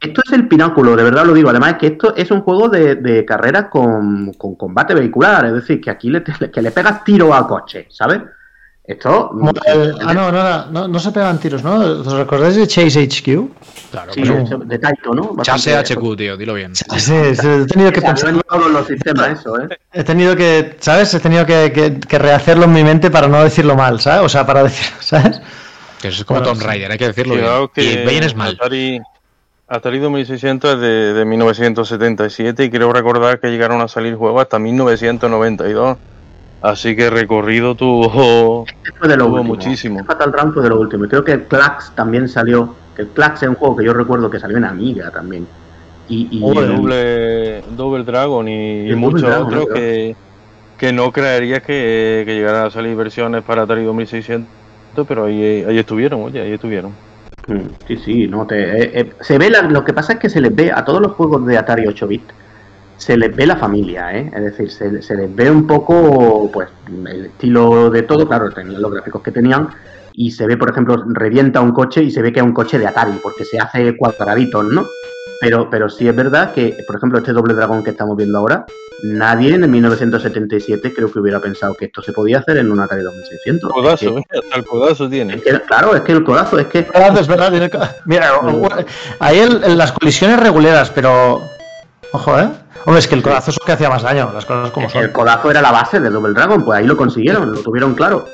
[0.00, 1.50] Esto es el pináculo, de verdad lo digo.
[1.50, 5.54] Además, es que esto es un juego de, de carreras con, con combate vehicular, es
[5.54, 8.20] decir, que aquí le, que le pegas tiro a coche, ¿sabes?
[8.86, 9.28] Esto.
[9.30, 11.76] Como el- ah, no, no, no, no se pegan tiros, ¿no?
[11.76, 13.48] ¿Os recordáis de Chase HQ?
[13.90, 15.34] Claro, Sí, de, Taito, ¿no?
[15.42, 16.74] Chase HQ, tío, dilo bien.
[16.74, 18.34] Sí, sí, he tenido que pensar.
[18.34, 19.68] los sistemas eso, ¿eh?
[19.92, 21.14] He tenido que, ¿sabes?
[21.14, 24.26] He tenido que, que- que rehacerlo en mi mente para no decirlo mal, ¿sabes?
[24.26, 25.40] O sea, para decir, ¿sabes?
[26.02, 26.66] Que eso es como Bueno, Tomb sí.
[26.68, 27.46] Raider, hay que decirlo bien.
[27.46, 28.54] Fijaos Y Bayen es mal.
[28.60, 29.00] Atari,
[29.66, 34.58] Atari 2600 es de, de 1977 y creo recordar que llegaron a salir juegos hasta
[34.58, 35.96] 1992.
[36.64, 39.54] Así que recorrido tuvo, Este fue de lo tuvo último.
[39.54, 40.00] muchísimo.
[40.00, 41.04] Este Fatal Run fue de lo último.
[41.04, 42.78] Y creo que el Clax también salió.
[42.94, 45.46] que El Clax es un juego que yo recuerdo que salió en Amiga también.
[46.06, 50.16] Y, y- Y Double, Double Dragon y, y El muchos Dragon, otros que,
[50.78, 54.48] que no creerías que, que llegaran a salir versiones para Atari 2600,
[55.06, 56.92] pero ahí, ahí estuvieron, oye, ahí estuvieron.
[57.46, 60.28] Mm, Sí, sí, no te, eh, eh, se ve la- lo que pasa es que
[60.30, 62.32] se les ve a todos los juegos de Atari 8 bit
[62.96, 64.30] se les ve la familia, ¿eh?
[64.34, 68.80] es decir, se, se les ve un poco pues el estilo de todo, claro, tenían
[68.80, 69.68] los gráficos que tenían
[70.12, 72.78] y se ve, por ejemplo, revienta un coche y se ve que es un coche
[72.78, 74.86] de Atari porque se hace cuadraditos, ¿no?
[75.40, 78.64] Pero, pero sí es verdad que, por ejemplo, este doble dragón que estamos viendo ahora,
[79.02, 82.78] nadie en el 1977 creo que hubiera pensado que esto se podía hacer en un
[82.80, 83.72] Atari 2600.
[83.72, 84.40] Codazo, Es que- ¿eh?
[84.44, 85.34] hasta el codazo tiene.
[85.34, 87.50] es que, claro, es que el codazo es que verdad, es verdad.
[87.50, 87.70] tiene
[88.06, 88.30] Mira,
[89.18, 91.42] ahí el- el- las colisiones reguleras, pero.
[92.14, 92.48] Ojo, ¿eh?
[92.84, 95.02] Hombre, es que el codazo es lo que hacía más daño, las cosas como son.
[95.02, 98.28] El codazo era la base de Double Dragon, pues ahí lo consiguieron, lo tuvieron claro.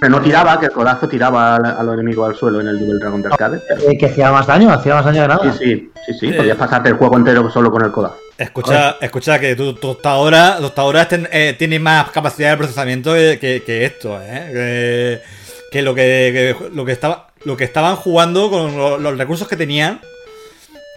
[0.00, 2.98] Pero no tiraba, que el codazo tiraba a, los enemigos al suelo en el Double
[2.98, 3.60] Dragon de arcade.
[3.88, 5.52] Eh, que hacía más daño, hacía más daño de nada.
[5.52, 8.16] Sí, sí, sí, sí, podías pasarte el juego entero solo con el codazo.
[8.36, 13.62] Escucha, escucha que tu tostadora, tostadora ten- eh, tiene más capacidad de procesamiento que, que-
[13.64, 14.50] que esto, ¿eh?
[14.52, 15.22] Que,
[15.70, 19.46] que lo que, que lo que estaba lo que estaban jugando con lo- los, recursos
[19.46, 20.00] que tenían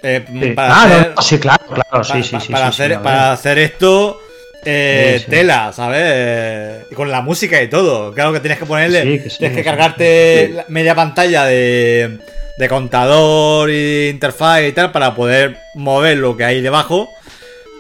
[0.03, 0.51] eh, Sí.
[0.51, 2.51] para Ah, hacer, no, sí, claro, claro, sí, sí, pa- sí.
[2.53, 3.03] para, sí, hacer, sí, a ver.
[3.03, 4.21] para hacer esto
[4.65, 5.31] eh, Sí, sí.
[5.31, 6.85] tela, ¿sabes?
[6.91, 8.13] Y con la música y todo.
[8.13, 9.69] Claro que tienes que ponerle, Sí, que sí, tienes que sí.
[9.69, 12.19] cargarte la media pantalla de,
[12.57, 17.09] de contador y interfaz y tal para poder mover lo que hay debajo.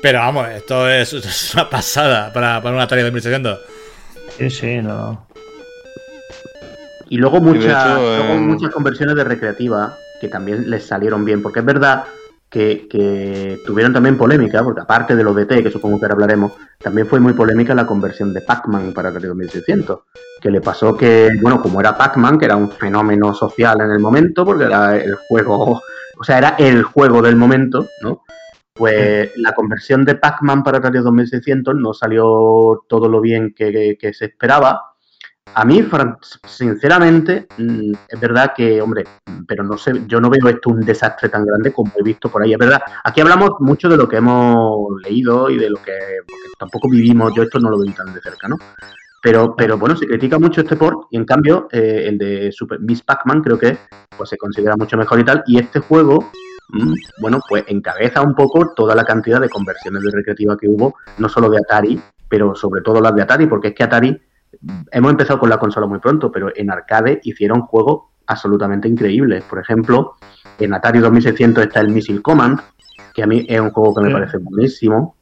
[0.01, 3.59] Pero vamos, esto es, esto es una pasada para, para una Atari 2600.
[4.37, 5.27] Sí, sí, no.
[7.09, 11.23] Y luego de muchas, hecho, luego eh, muchas conversiones de recreativa que también les salieron
[11.25, 12.03] bien, porque es verdad
[12.49, 16.53] que, que tuvieron también polémica, porque aparte de los DT, que supongo que ahora hablaremos,
[16.79, 19.99] también fue muy polémica la conversión de Pac-Man para Atari 2600,
[20.41, 23.99] que le pasó que, bueno, como era Pac-Man, que era un fenómeno social en el
[23.99, 25.81] momento, porque era el juego,
[26.17, 28.23] o sea, era el juego del momento, ¿no?
[28.73, 33.97] Pues la conversión de Pac-Man para Atari 2600 no salió todo lo bien que, que-
[33.99, 34.88] que se esperaba.
[35.55, 35.83] A mí,
[36.45, 39.03] sinceramente, mm, es verdad que, hombre,
[39.47, 42.43] pero no sé, yo no veo esto un desastre tan grande como he visto por
[42.43, 42.53] ahí.
[42.53, 45.97] Es verdad, aquí hablamos mucho de lo que hemos leído y de lo que,
[46.57, 48.57] tampoco vivimos, yo esto no lo veo tan de cerca, ¿no?
[49.21, 52.79] Pero, pero bueno, se critica mucho este port y en cambio eh, el de Super
[52.79, 53.77] Miss Pac-Man creo que
[54.17, 55.43] pues se considera mucho mejor y tal.
[55.45, 56.31] Y este juego,
[56.69, 60.95] mm, bueno, pues encabeza un poco toda la cantidad de conversiones de recreativa que hubo,
[61.17, 64.21] no solo de Atari, pero sobre todo las de Atari, porque es que Atari,
[64.91, 69.43] hemos empezado con la consola muy pronto, pero en arcade hicieron juegos absolutamente increíbles.
[69.43, 70.15] Por ejemplo,
[70.57, 72.59] en Atari 2600 está el Missile Command,
[73.13, 74.13] que a mí es un juego que me Sí.
[74.13, 75.15] parece buenísimo.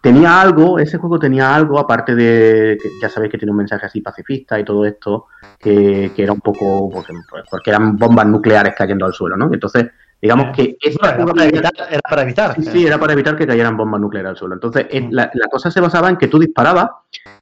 [0.00, 4.00] Tenía algo, ese juego tenía algo, aparte de, ya sabéis que tiene un mensaje así
[4.00, 5.26] pacifista y todo esto,
[5.58, 7.12] que, que era un poco, porque,
[7.50, 9.52] porque eran bombas nucleares cayendo al suelo, ¿no?
[9.52, 12.54] Entonces, digamos que esa Bueno, era, para evitar, era para evitar.
[12.56, 14.54] Sí, sí, era para evitar que cayeran bombas nucleares al suelo.
[14.54, 16.88] Entonces, eh, la, la cosa se basaba en que tú disparabas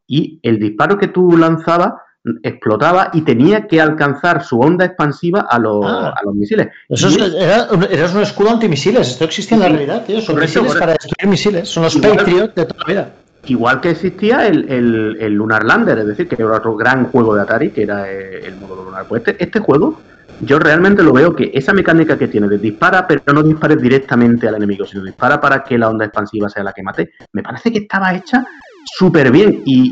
[0.06, 5.46] y el disparo que tú lanzabas mm, explotaba y tenía que alcanzar su onda expansiva
[5.48, 6.14] a los, Ah.
[6.16, 6.68] a los misiles.
[6.88, 9.08] Eso es, era, un- eras un escudo antimisiles.
[9.08, 10.20] Esto existía en la realidad, tío.
[10.20, 10.80] Son Correcto, misiles correcto.
[10.80, 11.68] para destruir misiles.
[11.68, 13.10] Son los Igual- Patriot de toda la vida.
[13.48, 17.32] Igual que existía el, el- el Lunar Lander, es decir, que era otro gran juego
[17.34, 19.06] de Atari, que era eh, el módulo lunar.
[19.08, 20.00] Pues este, este juego,
[20.40, 24.46] yo realmente lo veo que esa mecánica que tiene de dispara, pero no dispares directamente
[24.48, 27.72] al enemigo, sino dispara para que la onda expansiva sea la que mate, me parece
[27.72, 28.44] que estaba hecha
[28.84, 29.62] súper bien.
[29.64, 29.90] Y,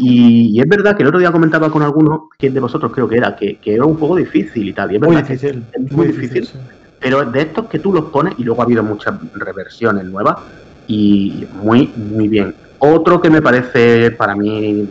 [0.52, 3.08] y- y es verdad que el otro día comentaba con alguno, que de vosotros creo
[3.08, 4.92] que era, que, que era un juego difícil y tal.
[4.92, 5.66] Y es Muy difícil.
[5.72, 6.46] es muy difícil.
[6.46, 6.58] sí.
[6.98, 10.36] pero de estos que tú los pones, y luego ha habido muchas reversiones nuevas,
[10.86, 12.54] y muy, muy bien.
[12.78, 14.88] Otro que me parece para mí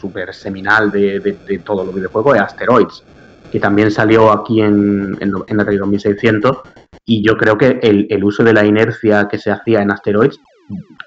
[0.00, 3.04] súper seminal de, de, de todos los videojuegos es Asteroids,
[3.52, 6.62] que también salió aquí en, en, en Atari 2600,
[7.04, 10.40] y yo creo que el, el uso de la inercia que se hacía en Asteroids,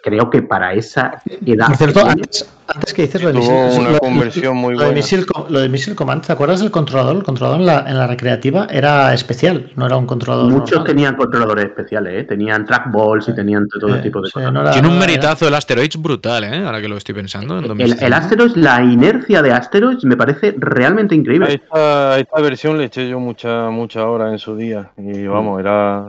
[0.04, 1.68] creo que para esa edad...
[1.68, 4.74] Por cierto, pequeña- antes, antes que dices lo de Tuvo Missile, una lo- conversión muy
[4.74, 4.98] lo de buena.
[4.98, 7.16] Missile Co- lo de Missile Command, ¿te acuerdas del controlador?
[7.16, 10.52] El controlador en la, en la recreativa era especial, no era un controlador.
[10.52, 10.88] Muchos normal.
[10.88, 12.24] tenían controladores especiales, ¿eh?
[12.26, 14.54] tenían trackballs y tenían todo tipo de sí, cosas.
[14.54, 16.64] no era- Tiene un meritazo el Asteroids brutal, ¿eh?
[16.66, 17.58] Ahora que lo estoy pensando.
[17.58, 18.06] en El, 2005.
[18.06, 21.48] el Asteroids, la inercia de Asteroids me parece realmente increíble.
[21.48, 24.92] A esta, a esta versión le eché yo mucha, mucha hora en su día.
[24.98, 26.08] Y vamos, era,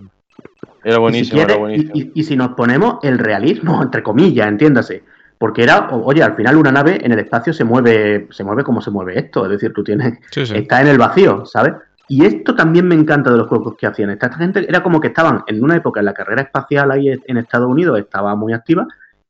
[0.87, 1.91] era Y si, buenísimo, era buenísimo.
[1.95, 5.03] y- y- y si nos ponemos el realismo, entre comillas, entiéndase.
[5.39, 8.81] Porque era, oye, al final una nave en el espacio se mueve, se mueve como
[8.81, 9.45] se mueve esto.
[9.45, 10.55] Es decir, tú tienes, Sí, sí.
[10.57, 11.75] está en el vacío, ¿sabes?
[12.09, 14.11] Y esto también me encanta de los juegos que hacían.
[14.11, 17.37] Esta gente era como que estaban en una época en la carrera espacial ahí en
[17.37, 18.87] Estados Unidos, estaba muy activa,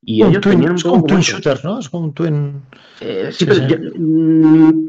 [0.09, 1.81] Y Un ellos twin- tenían un es como twin shooter, ¿no?
[1.81, 2.63] Es como un twin.
[3.01, 3.67] Eh, sí, Sí, pero sí.
[3.67, 4.89] yo- mm,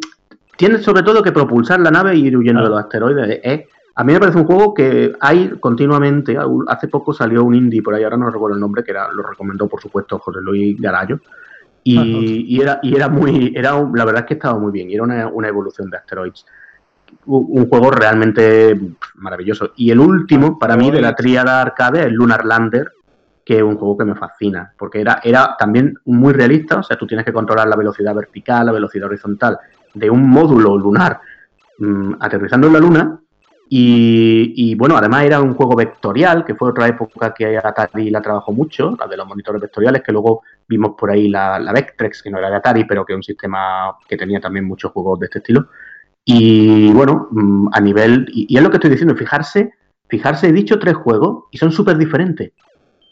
[0.58, 2.64] tienes sobre todo que propulsar la nave e ir huyendo Ah.
[2.66, 3.40] de los asteroides.
[3.44, 3.68] Eh,
[4.00, 6.38] a mí me parece un juego que hay continuamente.
[6.68, 9.24] Hace poco salió un indie por ahí, ahora no recuerdo el nombre, que era, lo
[9.24, 11.20] recomendó por supuesto José Luis Garayo.
[11.84, 14.94] Y, era, y era muy, era un- la verdad es que estaba muy bien, y
[14.96, 16.46] era una, una evolución de Asteroids.
[17.26, 18.80] Un, un juego realmente
[19.16, 19.72] maravilloso.
[19.78, 22.92] Y el último, para mí, de la tríada arcade, es Lunar Lander,
[23.44, 26.98] que es un juego que me fascina, porque era, era también muy realista, o sea,
[26.98, 29.58] tú tienes que controlar la velocidad vertical, la velocidad horizontal
[29.94, 31.20] de un módulo lunar
[31.80, 33.20] mm, aterrizando en la Luna.
[33.70, 38.22] Y, y, bueno, además era un juego vectorial, que fue otra época que Atari la
[38.22, 42.24] trabajó mucho, la de los monitores vectoriales, que luego vimos por ahí la, la Vectrex,
[42.24, 45.20] que no era de Atari, pero que es un sistema que tenía también muchos juegos
[45.20, 45.68] de este estilo.
[46.24, 49.74] Y bueno, mm, a nivel, y, y es lo que estoy diciendo, fijarse,
[50.08, 52.52] fijarse, he dicho tres juegos y son súper diferentes.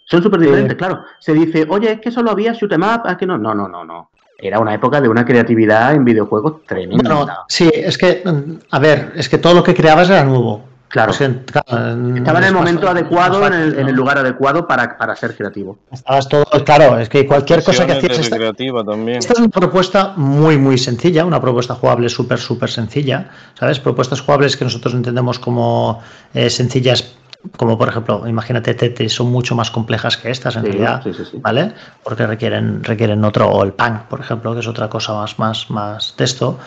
[0.05, 1.03] Son súper diferentes, claro.
[1.19, 3.37] Se dice, oye, es que solo había shoot 'em up, es que no.
[3.37, 4.11] No, no, no, no.
[4.38, 7.13] Era una época de una creatividad en videojuegos tremenda.
[7.15, 8.24] Bueno, sí, es que,
[8.71, 10.63] a ver, es que todo lo que creabas era nuevo.
[10.88, 11.12] Claro.
[11.12, 13.89] Estaba en el momento adecuado, en el, en ¿no?
[13.89, 15.78] el lugar adecuado para, para ser creativo.
[15.91, 18.19] Estabas todo, claro, es que cualquier cosa que hacías.
[18.19, 18.38] esta-
[18.86, 19.17] también.
[19.17, 23.80] Esta es una propuesta muy, muy sencilla, una propuesta jugable súper, súper sencilla, ¿sabes?
[23.80, 26.02] Propuestas jugables que nosotros entendemos como
[26.34, 27.15] eh, sencillas,
[27.58, 31.13] como por ejemplo, imagínate Tetris, son mucho más complejas que estas en Sí, realidad, sí,
[31.13, 31.38] sí, sí.
[31.41, 31.73] ¿vale?
[32.03, 35.69] Porque requieren, requieren otro, o el Punk, por ejemplo, que es otra cosa más, más,
[35.69, 36.60] más de esto.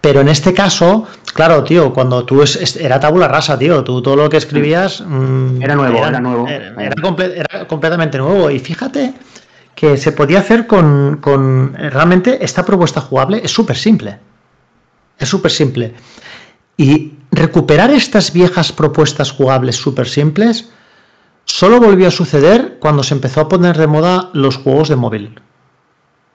[0.00, 4.16] Pero en este caso, claro, tío, cuando tú es, era tabula rasa, tío, tú todo
[4.16, 6.48] lo que escribías mm, Era nuevo, era nuevo.
[6.48, 8.50] Era, era comple- era completamente nuevo.
[8.50, 9.12] Y fíjate
[9.74, 14.18] que se podía hacer con, con- realmente esta propuesta jugable es súper simple.
[15.18, 15.92] Es súper simple.
[16.78, 20.68] Y recuperar estas viejas propuestas jugables súper simples
[21.44, 25.40] solo volvió a suceder cuando se empezó a poner de moda los juegos de móvil.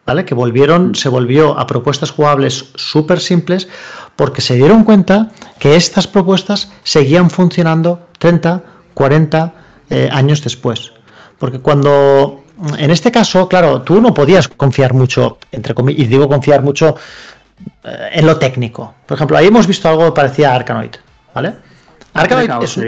[0.05, 0.23] ¿Vale?
[0.23, 3.67] Que volvieron, se volvió a propuestas jugables súper simples
[4.15, 9.53] porque se dieron cuenta que estas propuestas seguían funcionando 30, 40
[9.89, 10.91] eh, años después.
[11.39, 12.43] Porque cuando,
[12.77, 16.95] en este caso, claro, tú no podías confiar mucho, entre comillas, y digo confiar mucho
[17.83, 18.95] eh, en lo técnico.
[19.05, 20.95] Por ejemplo, ahí hemos visto algo parecía a Arkanoid,
[21.33, 21.53] ¿vale?
[22.13, 22.83] Arkanoid es un-.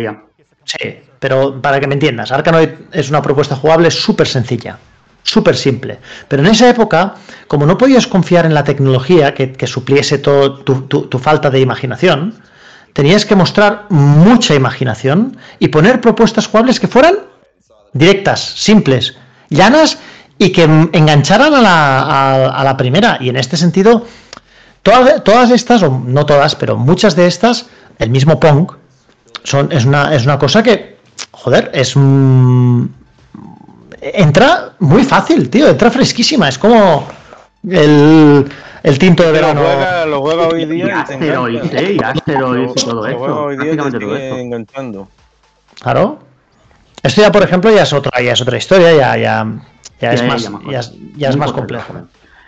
[0.66, 4.78] Sí, pero para que me entiendas, Arkanoid es una propuesta jugable súper sencilla,
[5.24, 6.00] súper simple.
[6.28, 7.16] Pero en esa época,
[7.48, 11.50] como no podías confiar en la tecnología que, que supliese todo tu, tu- tu falta
[11.50, 12.36] de imaginación,
[12.94, 17.16] tenías que mostrar mucha imaginación y poner propuestas jugables que fueran
[17.94, 19.18] directas, simples,
[19.50, 20.00] llanas
[20.38, 23.18] y que engancharan a la, a- a la primera.
[23.22, 24.06] Y en este sentido,
[24.92, 27.68] todas, todas estas, o no todas, pero muchas de estas,
[28.00, 28.72] el mismo Pong,
[29.44, 30.98] son, es, una, es una cosa que,
[31.32, 31.94] joder, es...
[31.96, 32.86] mm,
[34.02, 37.08] entra muy fácil, tío, entra fresquísima, es como
[37.70, 38.46] el,
[38.84, 39.62] el tinto de Lo verano.
[39.62, 41.14] juega, lo juega hoy día y.
[41.76, 41.98] ¿eh?
[42.00, 43.44] Y Asteroids y todo Lo juega esto.
[43.44, 45.08] hoy día y te Prácticamente todo sigue enganchando.
[45.82, 46.20] Claro.
[47.04, 49.46] Esto ya, por ejemplo, ya es otra, ya es otra historia, ya, ya,
[50.02, 51.94] ya es Ya, más, ya más ya, es- ya es Muy más complejo.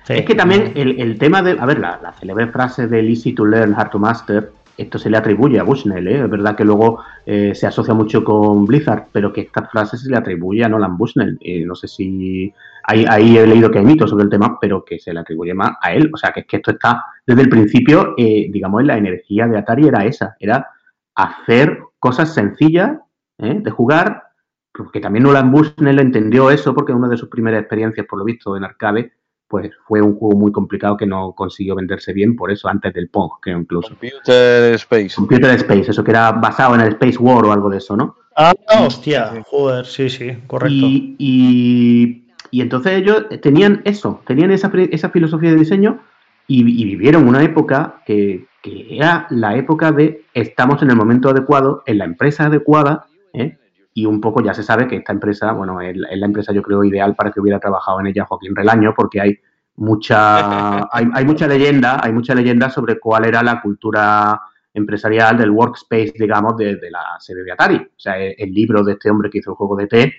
[0.10, 1.56] Es que también el, tema de.
[1.60, 5.18] A ver, la, célebre frase del easy to learn, hard to master, esto se le
[5.18, 6.24] atribuye a Bushnell, ¿eh?
[6.24, 10.10] Es verdad que luego eh, se asocia mucho con Blizzard, pero que esta frase se
[10.10, 11.38] le atribuye a Nolan Bushnell.
[11.42, 12.52] Eh, no sé si.
[12.84, 15.54] Ahí, ahí he leído que hay mitos sobre el tema, pero que se le atribuye
[15.54, 16.10] más a él.
[16.12, 17.04] O sea, que es que esto está.
[17.28, 20.66] Desde el principio, eh, digamos, la energía de Atari era esa: era
[21.14, 22.98] hacer cosas sencillas
[23.38, 23.60] ¿eh?
[23.62, 24.24] de jugar.
[24.72, 28.56] Porque también Nolan Bushnell entendió eso, porque una de sus primeras experiencias, por lo visto,
[28.56, 29.12] en arcade,
[29.50, 33.10] pues fue un juego muy complicado que no consiguió venderse bien, por eso antes del
[33.10, 33.90] Pong, creo incluso.
[33.90, 35.16] Computer Space.
[35.16, 38.16] Computer Space, eso que era basado en el Space War o algo de eso, ¿no?
[38.36, 38.54] Ah,
[38.86, 40.74] hostia, joder, sí, sí, correcto.
[40.74, 46.00] Y, y- y entonces ellos tenían eso, tenían esa, esa filosofía de diseño
[46.48, 51.30] y, y vivieron una época que, que era la época de estamos en el momento
[51.30, 53.59] adecuado, en la empresa adecuada, ¿eh?
[53.94, 56.54] Y un poco ya se sabe que esta empresa, bueno, es, la- es la empresa
[56.54, 59.40] yo creo ideal para que hubiera trabajado en ella Joaquín Relaño, porque hay
[59.76, 64.40] mucha, hay, hay mucha leyenda, hay mucha leyenda sobre cuál era la cultura
[64.74, 67.78] empresarial del workspace, digamos, de, de la serie de Atari.
[67.78, 70.14] O sea, el, el libro de este hombre que hizo el juego de T,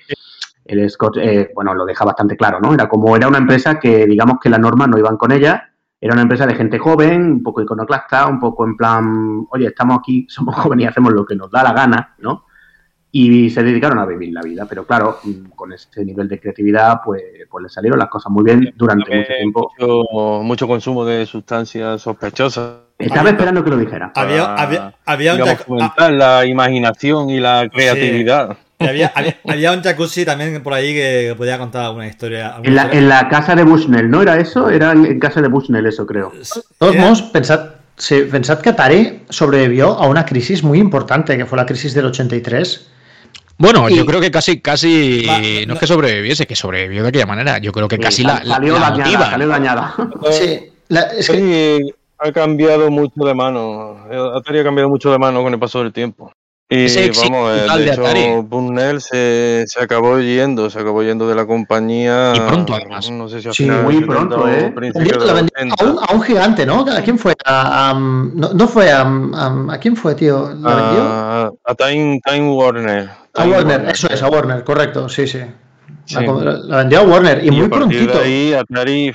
[0.64, 2.74] el Scott, eh, bueno, lo deja bastante claro, ¿no?
[2.74, 6.12] Era como era una empresa que, digamos, que las normas no iban con ella, era
[6.14, 10.26] una empresa de gente joven, un poco iconoclasta, un poco en plan, oye, estamos aquí,
[10.28, 12.44] somos jóvenes y hacemos lo que nos da la gana, ¿no?
[13.12, 15.18] Y se dedicaron a vivir la vida, pero claro,
[15.56, 19.26] con ese nivel de creatividad, pues, pues le salieron las cosas muy bien durante mucho
[19.36, 19.72] tiempo.
[19.78, 22.74] Mucho, mucho consumo de sustancias sospechosas.
[22.98, 24.12] Estaba esperando que lo dijera.
[24.14, 28.56] Había, para, había, había un digamos, tac- fomentar la imaginación y la creatividad.
[28.78, 32.54] Y había, había, había un jacuzzi también por ahí que podía contar alguna historia.
[32.54, 33.00] alguna En la, historia.
[33.00, 34.70] en la casa de Bushnell, ¿no era eso?
[34.70, 36.32] Era en, en casa de Bushnell eso, creo.
[36.78, 41.58] Todos modos, pensad, sí, pensad que Atari sobrevivió a una crisis muy importante, que fue
[41.58, 42.86] la crisis del 83.
[43.60, 47.10] Bueno, Y- yo creo que casi, casi, Va, no es que sobreviviese, que sobrevivió de
[47.10, 47.58] aquella manera.
[47.58, 49.30] Yo creo que Sí, casi la, la, salió la dañada, motiva.
[49.30, 49.94] salió dañada.
[50.30, 53.98] Sí, la- es que Sí, ha cambiado mucho de mano.
[54.34, 56.32] Atari ha cambiado mucho de mano con el paso del tiempo.
[56.72, 58.26] Y vamos, eh, de de hecho, Atari.
[58.44, 62.32] Bunnell se, se acabó yendo, se acabó yendo de la compañía.
[62.34, 63.10] Y pronto, además.
[63.10, 64.70] No sé si a Sí, muy de 70 pronto, ¿eh?
[64.70, 65.84] principios vendió- de la los vendió 80.
[65.84, 66.86] a un, a un gigante, ¿no?
[66.90, 67.34] ¿A quién fue?
[67.44, 70.48] A, a- no, no fue a, a- ¿a quién fue, tío?
[70.60, 71.02] ¿La vendió?
[71.02, 73.10] a, a Time, Time Warner.
[73.34, 75.38] A Warner, eso es, a Warner, correcto, sí, sí.
[75.38, 75.46] La,
[76.20, 76.26] Sí.
[76.66, 78.18] la vendió a Warner y, Y muy a prontito.
[78.18, 79.12] de ahí Atari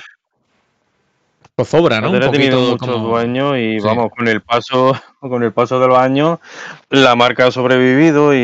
[1.59, 2.09] Zozobra, ¿no?
[2.09, 3.07] Atari ha tenido poquito muchos como...
[3.09, 3.85] dueños y Sí.
[3.85, 6.39] vamos, con el paso, con el paso de los años,
[6.89, 8.37] la marca ha sobrevivido y,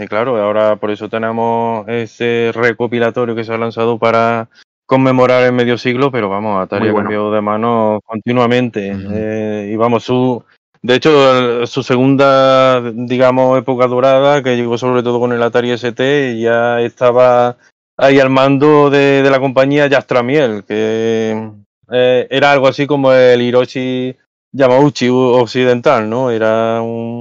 [0.00, 4.48] y claro, ahora por eso tenemos ese recopilatorio que se ha lanzado para
[4.86, 7.04] conmemorar el medio siglo, pero vamos, Atari Muy ha bueno.
[7.08, 8.94] cambiado de mano continuamente.
[9.12, 10.42] Eh, y vamos, su
[10.82, 16.40] de hecho, su segunda, digamos, época dorada, que llegó sobre todo con el Atari ST,
[16.40, 17.56] ya estaba
[17.96, 21.52] ahí al mando de, la compañía Yastramiel, que
[21.92, 24.16] eh, era algo así como el Hiroshi
[24.50, 26.32] Yamauchi occidental, ¿no?
[26.32, 27.20] Era un,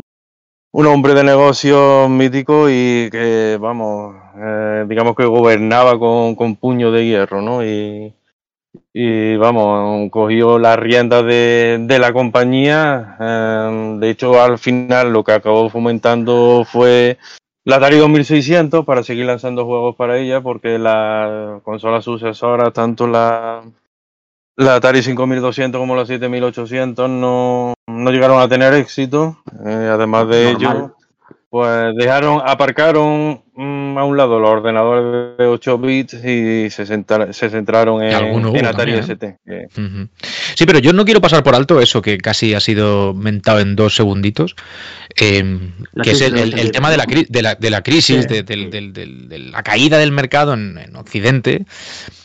[0.72, 6.92] un hombre de negocios mítico y que, vamos, eh, digamos que gobernaba con, con puño
[6.92, 7.64] de hierro, ¿no?
[7.64, 8.12] Y,
[8.94, 13.16] y vamos, cogió las riendas de, de la compañía.
[13.20, 17.18] eh, de hecho, al final lo que acabó fomentando fue
[17.64, 23.62] la Atari 2600 para seguir lanzando juegos para ella, porque la consola sucesora, tanto la,
[24.58, 29.38] la Atari 5200 como la 7800, no, no llegaron a tener éxito.
[29.66, 30.76] Eh, además de Normal.
[30.78, 30.96] ello,
[31.50, 37.50] pues dejaron, aparcaron a un lado los ordenadores de 8 bits y se, centra- se
[37.50, 38.12] centraron en,
[38.56, 39.38] en Atari también, ST.
[39.46, 40.08] que- Ujú.
[40.56, 43.76] Sí, pero yo no quiero pasar por alto eso que casi ha sido mentado en
[43.76, 44.56] dos segunditos,
[45.20, 45.60] eh,
[46.04, 48.42] que es el, tema de la, de la, de la crisis, Sí.
[48.42, 51.66] de, la caída del mercado en, en Occidente.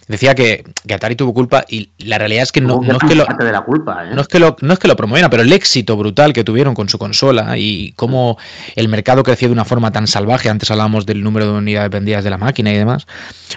[0.09, 3.24] Decía que, que Atari tuvo culpa y la realidad es que no, es que lo,
[3.24, 4.14] de la culpa, ¿eh?
[4.14, 6.74] no es que lo, no es que lo promovieran, pero el éxito brutal que tuvieron
[6.74, 8.39] con su consola y cómo
[8.77, 12.22] el mercado creció de una forma tan salvaje, antes hablábamos del número de unidades vendidas
[12.22, 13.09] de la máquina y demás,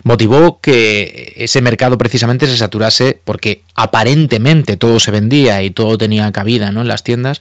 [0.04, 6.32] motivó que ese mercado precisamente se saturase porque aparentemente todo se vendía y todo tenía
[6.32, 6.82] cabida ¿no?
[6.82, 7.40] en las tiendas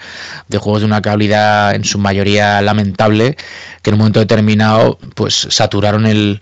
[0.49, 3.37] de juegos de una calidad en su mayoría lamentable
[3.83, 6.41] que en un momento determinado pues saturaron el,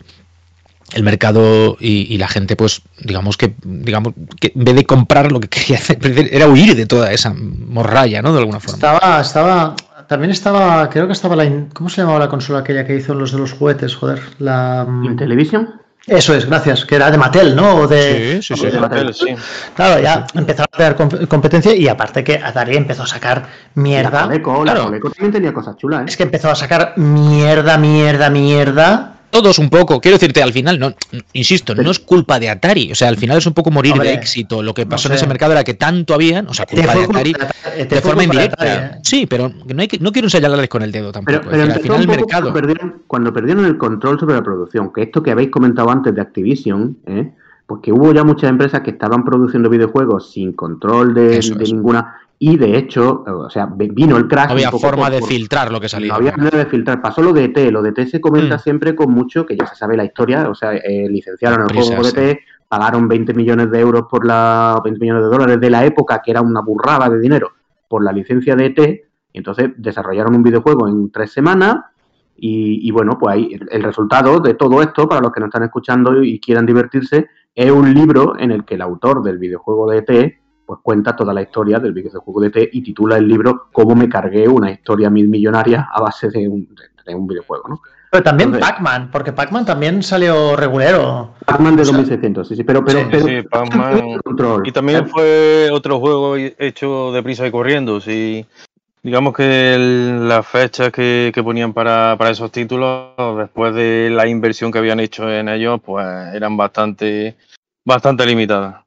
[0.92, 5.32] el mercado y, y la gente pues digamos que digamos que en vez de comprar
[5.32, 5.98] lo que quería hacer
[6.32, 9.76] era huir de toda esa morralla no de alguna forma Estaba, estaba,
[10.08, 13.12] también estaba, creo que estaba la, in- ¿cómo se llamaba la consola aquella que hizo
[13.14, 13.96] los de los juguetes?
[13.96, 14.86] Joder, la...
[14.88, 15.80] mm, ¿Intellivision?
[16.06, 17.74] Eso es, gracias, que era de Mattel, ¿no?
[17.80, 19.12] O de, sí sí sí de Mattel.
[19.12, 19.34] sí.
[19.74, 23.42] Claro, ya empezaron a com- competencia y aparte que Atari empezó a sacar
[23.74, 24.22] La mierda.
[24.22, 24.84] Coleco, la Claro.
[24.86, 26.04] Coleco también tenía cosas chulas, ¿eh?
[26.08, 29.15] Es que empezó a sacar mierda, mierda, mierda.
[29.42, 30.00] Todos un poco.
[30.00, 30.94] Quiero decirte al final no
[31.32, 32.92] insisto no es culpa de Atari.
[32.92, 34.62] O sea al final es un poco morir Hombre, de éxito.
[34.62, 37.04] Lo que no pasó en ese mercado era que tanto habían o sea culpa de
[37.04, 38.62] Atari de te de forma indirecta.
[38.62, 39.00] Atari, ¿eh?
[39.02, 41.80] sí pero no hay que no quiero señalarles con el dedo tampoco Pero, pero al
[41.80, 45.30] final el mercado cuando perdieron, cuando perdieron el control sobre la producción, que esto que
[45.30, 47.32] habéis comentado antes de Activision, ¿eh?
[47.66, 52.56] pues que hubo ya muchas empresas que estaban produciendo videojuegos sin control de, ninguna, y
[52.58, 54.48] de hecho, o sea, vino el crack.
[54.48, 57.00] no había forma de por- filtrar lo que salía No había manera de filtrar.
[57.00, 57.70] Pasó lo de ET.
[57.70, 58.58] Lo de ET se comenta Mm.
[58.58, 60.48] siempre con mucho, que ya se sabe la historia.
[60.50, 64.78] O sea, eh, licenciaron el juego de ET, pagaron 20 millones de euros por la.
[64.84, 67.52] 20 millones de dólares de la época, que era una burrada de dinero,
[67.88, 69.04] por la licencia de ET.
[69.32, 71.76] Y entonces desarrollaron un videojuego en tres semanas.
[72.36, 75.46] Y, y bueno, pues ahí el, el resultado de todo esto, para los que nos
[75.48, 79.90] están escuchando y quieran divertirse, es un libro en el que el autor del videojuego
[79.90, 80.34] de ET
[80.66, 84.08] pues cuenta toda la historia del videojuego de ET y titula el libro Cómo me
[84.08, 86.68] cargué una historia mil millonaria a base de un,
[87.06, 87.80] de un videojuego, ¿no?
[88.10, 91.34] Pero también Pac-Man, porque Pac-Man también salió regulero.
[91.44, 92.84] Pac-Man de O sea, 2600, sí, sí, pero...
[92.84, 94.18] pero, sí, pero sí, Pac-Man.
[94.24, 94.66] control.
[94.66, 98.00] Y también fue otro juego hecho deprisa y corriendo.
[98.00, 98.46] Sí.
[99.02, 104.26] Digamos que el- las fechas que, que ponían para, para esos títulos, después de la
[104.26, 107.36] inversión que habían hecho en ellos, pues eran bastante,
[107.84, 108.85] bastante limitadas.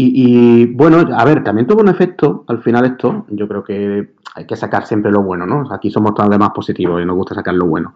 [0.00, 3.26] Y, y, bueno, a ver, también tuvo un efecto al final esto.
[3.30, 5.72] Yo creo que hay que sacar siempre lo bueno, ¿no?
[5.72, 7.94] Aquí somos todos además positivos y nos gusta sacar lo bueno.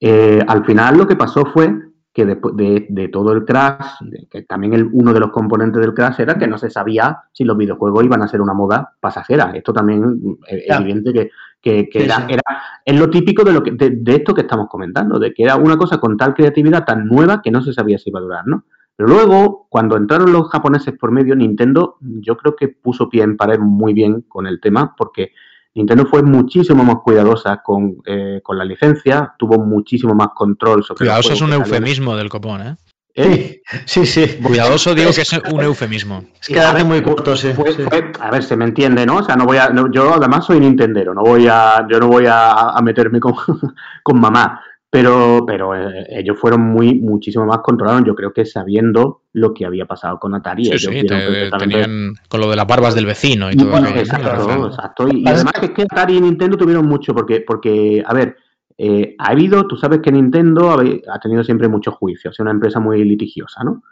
[0.00, 1.70] Eh, al final lo que pasó fue
[2.14, 5.82] que después de, de todo el crash, de- que también el, uno de los componentes
[5.82, 8.94] del crash era que no se sabía si los videojuegos iban a ser una moda
[8.98, 9.50] pasajera.
[9.54, 11.30] Esto también mm, es evidente que,
[11.60, 12.22] que- que Sí, era, sí.
[12.28, 12.42] era-
[12.86, 15.56] es lo típico de, lo que, de, de esto que estamos comentando, de que era
[15.56, 18.46] una cosa con tal creatividad tan nueva que no se sabía si iba a durar,
[18.46, 18.64] ¿no?
[18.96, 23.36] Pero luego, cuando entraron los japoneses por medio, Nintendo, yo creo que puso pie en
[23.36, 25.32] pared muy bien con el tema, porque
[25.74, 30.98] Nintendo fue muchísimo más cuidadosa con, eh, con la licencia, tuvo muchísimo más control sobre
[30.98, 32.76] Cuidadoso es un que eufemismo del copón, ¿eh?
[33.16, 33.62] ¿Eh?
[33.86, 34.42] Sí, sí, sí.
[34.42, 36.24] Cuidadoso digo que es un eufemismo.
[36.40, 37.52] Es quedarte muy corto, sí.
[37.52, 37.82] Fue- sí.
[37.82, 39.18] fue- a ver, se me entiende, ¿no?
[39.18, 42.08] O sea, no voy a, no- yo además soy nintendero, no voy a, yo no
[42.08, 43.34] voy a, a meterme con,
[44.02, 44.60] con mamá,
[44.94, 49.66] pero, pero eh, ellos fueron muy, muchísimo más controlados, yo creo que sabiendo lo que
[49.66, 50.66] había pasado con Atari.
[50.66, 53.54] Sí, ellos sí, vieron te- perfectamente- tenían con lo de las barbas del vecino y
[53.54, 55.08] Y todo bueno, exacto, exacto.
[55.08, 58.36] Y, además es que Atari y Nintendo tuvieron mucho, porque, porque a ver,
[58.78, 62.52] eh, ha habido, tú sabes que Nintendo ha, ha tenido siempre muchos juicios, es una
[62.52, 63.82] empresa muy litigiosa, ¿no?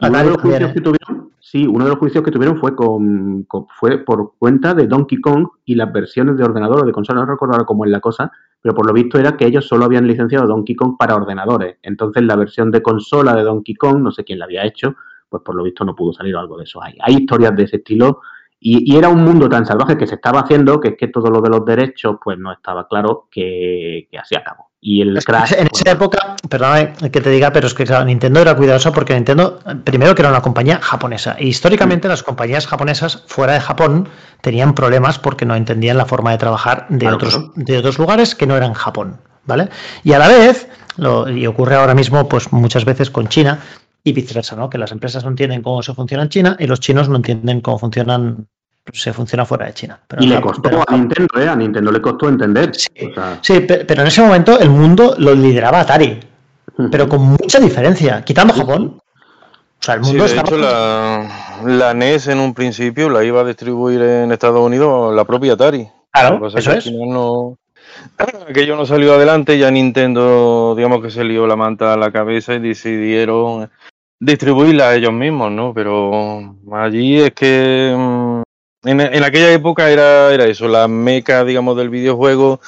[0.00, 0.74] Y uno de los juicios ¿eh?
[0.74, 4.74] que tuvieron, sí, uno de los juicios que tuvieron fue con, con- fue por cuenta
[4.74, 7.84] de Donkey Kong y las versiones de ordenador o de consola, no recuerdo ahora cómo
[7.84, 10.96] es la cosa, pero por lo visto era que ellos solo habían licenciado Donkey Kong
[10.98, 11.78] para ordenadores.
[11.82, 14.96] Entonces la versión de consola de Donkey Kong, no sé quién la había hecho,
[15.28, 16.82] pues por lo visto no pudo salir algo de eso.
[16.82, 18.20] Hay, hay historias de ese estilo
[18.58, 21.30] y, y era un mundo tan salvaje que se estaba haciendo que es que todo
[21.30, 24.69] lo de los derechos pues no estaba claro que, que así acabó.
[24.82, 25.52] Y el crash...
[25.52, 28.92] en pues, esa época, perdóname que te diga, pero es que claro, Nintendo era cuidadosa
[28.92, 33.60] porque Nintendo, primero que era una compañía japonesa, y históricamente las compañías japonesas fuera de
[33.60, 34.08] Japón
[34.40, 37.52] tenían problemas porque no entendían la forma de trabajar de, Claro, otros, claro.
[37.56, 39.68] de otros lugares que no eran Japón, ¿vale?
[40.02, 40.66] Y a la vez,
[40.96, 43.60] lo, y ocurre ahora mismo pues muchas veces con China
[44.02, 44.70] y viceversa, ¿no?
[44.70, 47.60] Que las empresas no entienden cómo se funciona en China y los chinos no entienden
[47.60, 48.48] cómo funcionan
[48.92, 49.98] se funciona fuera de China.
[50.06, 51.48] Pero y le costó pero a Nintendo, ¿eh?
[51.48, 52.74] A Nintendo le costó entender.
[52.74, 56.18] Sí, O sea, Sí, pe- pero en ese momento el mundo lo lideraba Atari,
[56.90, 58.96] pero con mucha diferencia, quitando Japón.
[58.98, 60.48] O sea, el Sí, mundo de estaba.
[60.48, 65.24] hecho, la, la NES en un principio la iba a distribuir en Estados Unidos la
[65.24, 65.88] propia Atari.
[66.12, 66.86] Claro, que eso que es.
[66.86, 67.56] al final no.
[68.48, 72.54] Aquello no salió adelante, ya Nintendo, digamos que se lió la manta a la cabeza
[72.54, 73.70] y decidieron
[74.18, 75.72] distribuirla ellos mismos, ¿no?
[75.72, 78.29] Pero allí es que mm,
[78.84, 82.60] en, en aquella época era, era eso, la meca, digamos, del videojuego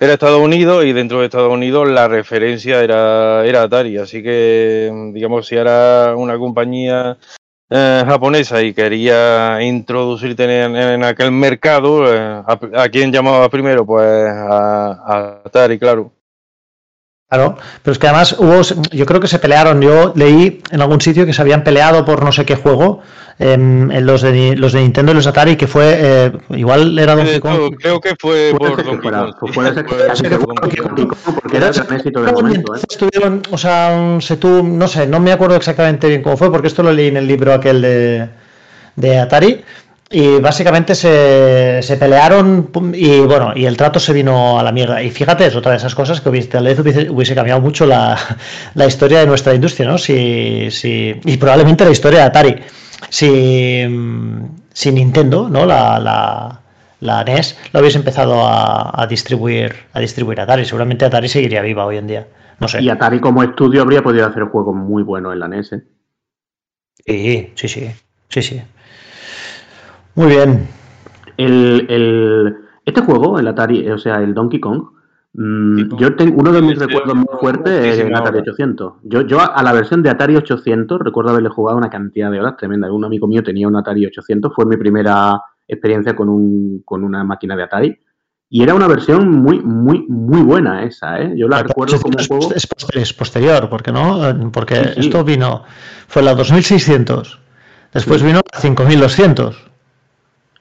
[0.00, 3.98] era Estados Unidos y dentro de Estados Unidos la referencia era, era Atari.
[3.98, 7.18] Así que, mm, digamos, si era una compañía
[7.70, 13.84] eh, japonesa y quería introducirte en, aquel mercado, eh, a, quién llamaba primero?
[13.84, 16.12] Pues a Atari, claro.
[17.28, 19.82] Claro, pero es que además hubo, yo creo que se pelearon.
[19.82, 23.02] Yo leí en algún sitio que se habían peleado por no sé qué juego,
[23.38, 27.14] em, en los de los de Nintendo y los Atari, que fue eh, igual era
[27.14, 27.76] Donkey De Kong.
[27.78, 29.12] creo que fue por Donkey Kong.
[30.62, 30.78] Donkey.
[30.80, 33.40] Donkey porque era el éxito del momento, ¿eh?
[33.50, 36.82] o sea, se tuvo, no sé, no me acuerdo exactamente bien cómo fue, porque esto
[36.82, 38.28] lo leí en el libro aquel de,
[38.96, 39.62] de Atari.
[40.10, 45.02] Y básicamente se, se pelearon y bueno, y el trato se vino a la mierda.
[45.02, 47.84] Y fíjate, es otra de esas cosas que hubiese, tal vez hubiese, hubiese cambiado mucho
[47.84, 48.16] la,
[48.74, 49.98] la historia de nuestra industria, ¿no?
[49.98, 52.56] Si, si, y probablemente la historia de Atari.
[53.10, 55.66] Si, mm, si Nintendo, ¿no?
[55.66, 56.60] La, la,
[57.00, 60.64] la NES lo hubiese empezado a, a distribuir a distribuir Atari.
[60.64, 62.26] Seguramente Atari seguiría viva hoy en día.
[62.60, 62.80] No sé.
[62.80, 65.72] Y Atari como estudio habría podido hacer juegos muy buenos en la NES.
[65.74, 65.82] ¿eh?
[67.06, 67.90] Sí, sí, sí,
[68.28, 68.62] sí, sí.
[70.18, 70.68] Muy bien.
[71.36, 74.82] El, el- este juego, el Atari, o sea, el Donkey Kong,
[75.34, 78.38] mm, yo tengo uno de mis sí, recuerdos sí, muy sí, fuertes es el Atari
[78.38, 78.40] ahora.
[78.40, 78.92] 800.
[79.04, 82.56] Yo, yo a la versión de Atari 800 recuerdo haberle jugado una cantidad de horas
[82.56, 82.90] tremenda.
[82.92, 87.22] Un amigo mío tenía un Atari 800, fue mi primera experiencia con, un, con una
[87.24, 87.98] máquina de Atari.
[88.50, 91.34] Y era una versión muy, muy, muy buena esa, ¿eh?
[91.36, 92.48] Yo la recuerdo como un es, juego...
[92.56, 95.00] es poster- es posterior, porque no, porque Sí, sí.
[95.00, 95.62] esto vino,
[96.08, 97.38] fue la 2600,
[97.92, 98.26] después Sí.
[98.26, 99.67] vino la 5200.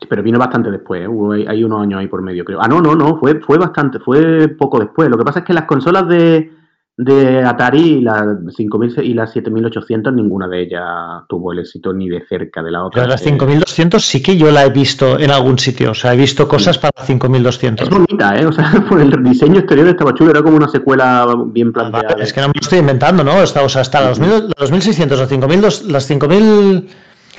[0.09, 1.07] Pero vino bastante después, ¿eh?
[1.07, 2.59] Hubo- hay, unos años ahí por medio, creo.
[2.61, 5.09] Ah, no, no, no, fue, fue bastante, fue poco después.
[5.09, 6.51] Lo que pasa es que las consolas de,
[6.97, 8.25] de Atari, las
[8.55, 10.83] 5000 y las 7800, ninguna de ellas
[11.27, 13.01] tuvo el éxito ni de cerca de la otra.
[13.01, 16.13] Pero las Eh, 5200 sí que yo la he visto en algún sitio, o sea,
[16.13, 17.87] he visto cosas para la 5200.
[17.87, 18.45] Es bonita, ¿eh?
[18.45, 22.09] O sea, por el diseño exterior estaba chulo, era como una secuela bien Ah, planteada.
[22.09, 23.41] vale, es que no me lo estoy inventando, ¿no?
[23.41, 26.87] Está, o sea, hasta la 2000 la 2600, las 5200, las 5000,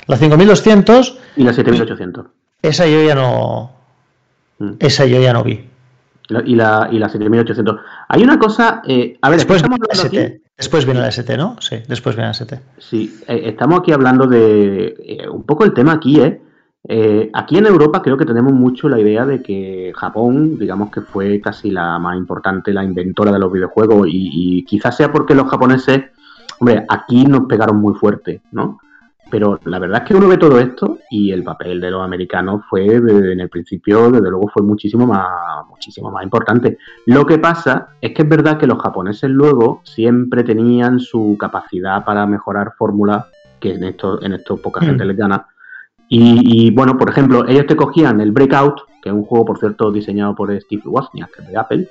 [0.08, 2.26] las 5200, Y las 7800.
[2.62, 3.70] Esa yo ya no,
[4.58, 4.72] Mm.
[4.80, 5.64] esa yo ya no vi.
[6.44, 7.80] Y la, y la 7800.
[8.08, 11.36] Hay una cosa, eh, a ver, Después viene la aquí- ST, después viene la ST,
[11.38, 11.56] ¿no?
[11.60, 12.60] Sí, después viene la ST.
[12.78, 14.94] Sí, eh, estamos aquí hablando de.
[14.98, 16.42] eh, un poco el tema aquí, ¿eh?
[16.90, 21.00] Eh, Aquí en Europa creo que tenemos mucho la idea de que Japón, digamos que
[21.02, 25.34] fue casi la más importante, la inventora de los videojuegos, y, y quizás sea porque
[25.34, 26.04] los japoneses
[26.60, 28.80] Hombre, aquí nos pegaron muy fuerte, ¿no?
[29.30, 32.62] Pero la verdad es que uno ve todo esto y el papel de los americanos
[32.68, 35.28] fue, en el principio, desde luego, fue muchísimo más,
[35.68, 36.78] muchísimo más importante.
[37.06, 42.04] Lo que pasa es que es verdad que los japoneses luego siempre tenían su capacidad
[42.04, 43.26] para mejorar fórmulas,
[43.60, 45.46] que en esto, en esto poca gente les gana.
[46.08, 49.58] Y, y, bueno, por ejemplo, ellos te cogían el Breakout, que es un juego, por
[49.58, 51.88] cierto, diseñado por Steve Wozniak, que es de Apple,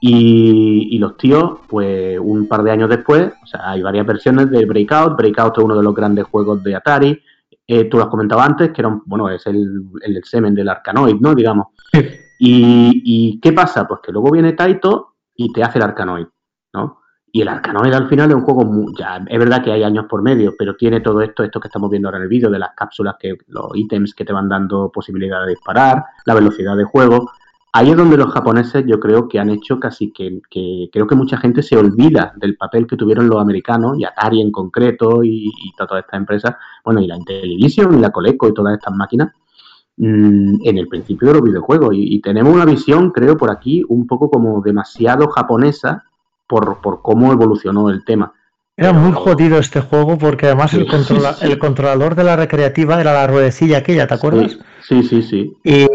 [0.00, 4.50] y, y, los tíos, pues un par de años después, o sea, hay varias versiones
[4.50, 5.16] de Breakout.
[5.16, 7.22] Breakout es uno de los grandes juegos de Atari.
[7.66, 10.68] Eh, tú lo has comentado antes, que era un, bueno, es el, el semen del
[10.68, 11.34] Arkanoid, ¿no?
[11.34, 11.68] Digamos.
[12.42, 13.86] Y, y, qué pasa?
[13.86, 16.26] Pues que luego viene Taito y te hace el Arkanoid,
[16.72, 17.00] ¿no?
[17.30, 20.06] Y el Arkanoid al final es un juego, muy, ya, es verdad que hay años
[20.08, 22.58] por medio, pero tiene todo esto, esto que estamos viendo ahora en el vídeo, de
[22.58, 26.84] las cápsulas, que los ítems que te van dando posibilidad de disparar, la velocidad de
[26.84, 27.30] juego
[27.72, 31.14] ahí es donde los japoneses yo creo que han hecho casi que, que, creo que
[31.14, 35.46] mucha gente se olvida del papel que tuvieron los americanos y Atari en concreto y,
[35.46, 39.32] y todas estas empresas, bueno, y la Intellivision y la Coleco y todas estas máquinas
[39.96, 41.94] mmm, en el principio de los videojuegos.
[41.94, 46.04] Y, y, tenemos una visión, creo, por aquí un poco como demasiado japonesa
[46.46, 48.32] por, por cómo evolucionó el tema.
[48.76, 53.12] Era muy jodido este juego porque además el, controla el controlador de la recreativa era
[53.12, 54.58] la ruedecilla aquella, ¿te acuerdas?
[54.82, 55.22] Sí, sí, sí.
[55.22, 55.56] sí.
[55.62, 55.86] Y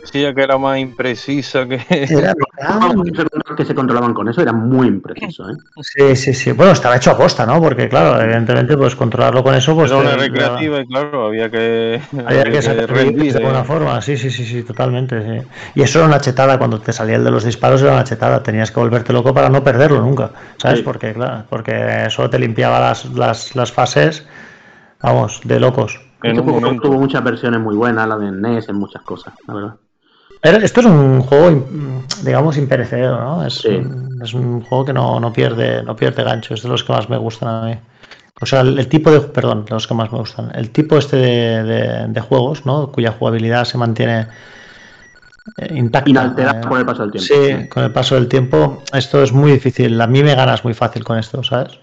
[0.00, 1.80] decía que era más imprecisa que...
[1.88, 2.34] Era
[3.56, 5.54] que se controlaban con eso era muy impreciso, ¿eh?
[5.82, 6.52] Sí, sí, sí.
[6.52, 7.60] Bueno, estaba hecho a costa, ¿no?
[7.60, 9.90] Porque, claro, evidentemente, pues controlarlo con eso, pues...
[9.90, 12.00] Era una recreativa y, claro, había que...
[12.12, 15.46] Había, había que, que rendir, de alguna forma, sí, sí, sí, sí, totalmente, sí.
[15.74, 18.42] Y eso era una chetada, cuando te salía el de los disparos era una chetada,
[18.42, 20.78] tenías que volverte loco para no perderlo nunca, ¿sabes?
[20.78, 20.84] Sí.
[20.84, 24.26] Porque, claro, porque eso te limpiaba las, las, las fases,
[25.00, 26.00] vamos, de locos.
[26.22, 29.54] En este juego tuvo muchas versiones muy buenas, la de NES, en muchas cosas, la
[29.54, 29.76] verdad.
[30.42, 31.66] Esto es un juego,
[32.22, 33.46] digamos, imperecedero, ¿no?
[33.46, 33.68] Es, sí.
[33.68, 36.92] un, es un juego que no, no, pierde, no pierde gancho, es de los que
[36.92, 37.78] más me gustan a mí.
[38.40, 40.50] O sea, el, el tipo de, perdón, de los que más me gustan.
[40.54, 42.90] El tipo este de, de, de juegos, ¿no?
[42.90, 44.28] Cuya jugabilidad se mantiene
[45.58, 46.08] eh, intacta.
[46.08, 47.26] Inalterada eh, con el paso del tiempo.
[47.26, 48.82] Sí, sí, con el paso del tiempo.
[48.94, 50.00] Esto es muy difícil.
[50.00, 51.78] A mí me ganas muy fácil con esto, ¿sabes?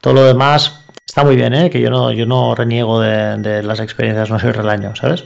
[0.00, 1.70] Todo lo demás está muy bien, ¿eh?
[1.70, 5.24] Que yo no, yo no reniego de, de las experiencias, no soy relaño, ¿sabes?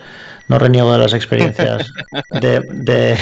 [0.48, 1.90] No reniego de las experiencias
[2.40, 3.16] de, de,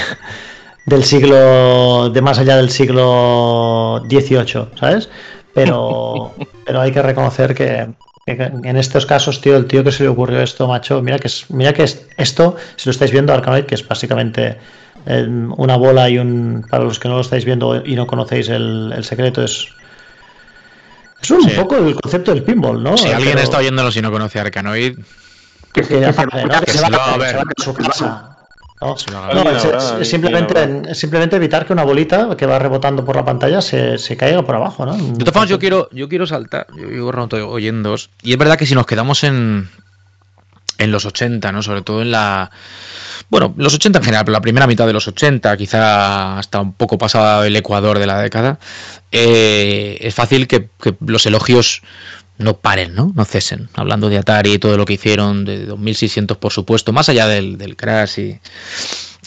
[0.86, 5.08] del siglo, de más allá del siglo XVIII, ¿sabes?
[5.54, 7.88] Pero, pero hay que reconocer que,
[8.26, 11.28] que, en estos casos, tío, el tío que se le ocurrió esto, macho, mira que
[11.28, 14.56] es, mira que es esto, si lo estáis viendo, Arkanoid, que es básicamente
[15.06, 18.48] eh, una bola y un, para los que no lo estáis viendo y no conocéis
[18.48, 19.68] el, el secreto, es
[21.22, 21.56] es un sí.
[21.56, 22.96] poco el concepto del pinball, ¿no?
[22.96, 23.44] Si alguien Pero...
[23.44, 24.98] está oyéndolo si no conoce Arkanoid,
[25.72, 27.36] que, que, que, se, va, que, se, va, a ver.
[27.36, 28.32] a su casa.
[28.82, 33.24] No, no es, es, es, simplemente, evitar que una bolita que va rebotando por la
[33.24, 34.96] pantalla se, se caiga por abajo, ¿no?
[34.96, 38.38] De todas formas, yo quiero, yo quiero saltar, yo, yo no estoy oyendo, y es
[38.38, 39.68] verdad que si nos quedamos en,
[40.78, 41.62] en los 80, ¿no?
[41.62, 42.50] Sobre todo en la...
[43.30, 46.74] Bueno, los 80 en general, pero la primera mitad de los 80, quizá hasta un
[46.74, 48.58] poco pasada el Ecuador de la década,
[49.10, 51.82] eh, es fácil que, que los elogios
[52.38, 53.12] no paren, ¿no?
[53.14, 53.68] No cesen.
[53.74, 57.58] Hablando de Atari y todo lo que hicieron, de 2600 por supuesto, más allá del,
[57.58, 58.40] del crash y,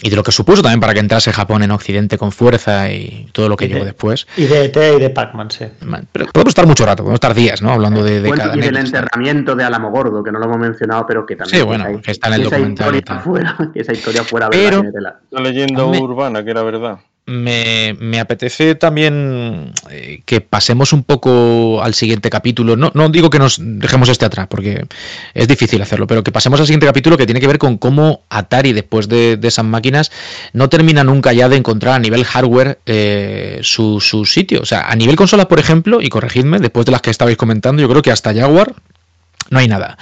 [0.02, 3.30] y, de lo que supuso también para que entrase Japón en Occidente con fuerza y
[3.32, 4.28] todo lo que llegó después.
[4.38, 5.66] Y de ET y de Pac-Man, sí.
[6.12, 7.72] Pero podemos estar mucho rato, podemos estar días, ¿no?
[7.72, 10.60] Hablando de, de bueno, cada Y del enterramiento de Álamo Gordo, que no lo hemos
[10.60, 11.60] mencionado, pero que también...
[11.60, 12.88] Sí, bueno, que, está en el documental.
[12.88, 15.16] Esa historia fuera, esa historia fuera pero, verdad.
[15.32, 21.94] La leyenda urbana, que era verdad me, apetece también eh, que pasemos un poco al
[21.94, 22.76] siguiente capítulo.
[22.76, 24.86] No, no, digo que nos dejemos este atrás, porque
[25.34, 28.24] es difícil hacerlo, pero que pasemos al siguiente capítulo que tiene que ver con cómo
[28.30, 30.12] Atari, después de, esas máquinas,
[30.54, 34.62] no termina nunca ya de encontrar a nivel hardware eh, su, su, sitio.
[34.62, 37.82] O sea, a nivel consola, por ejemplo, y corregidme, después de las que estabais comentando,
[37.82, 38.74] yo creo que hasta Jaguar
[39.50, 39.98] no hay nada.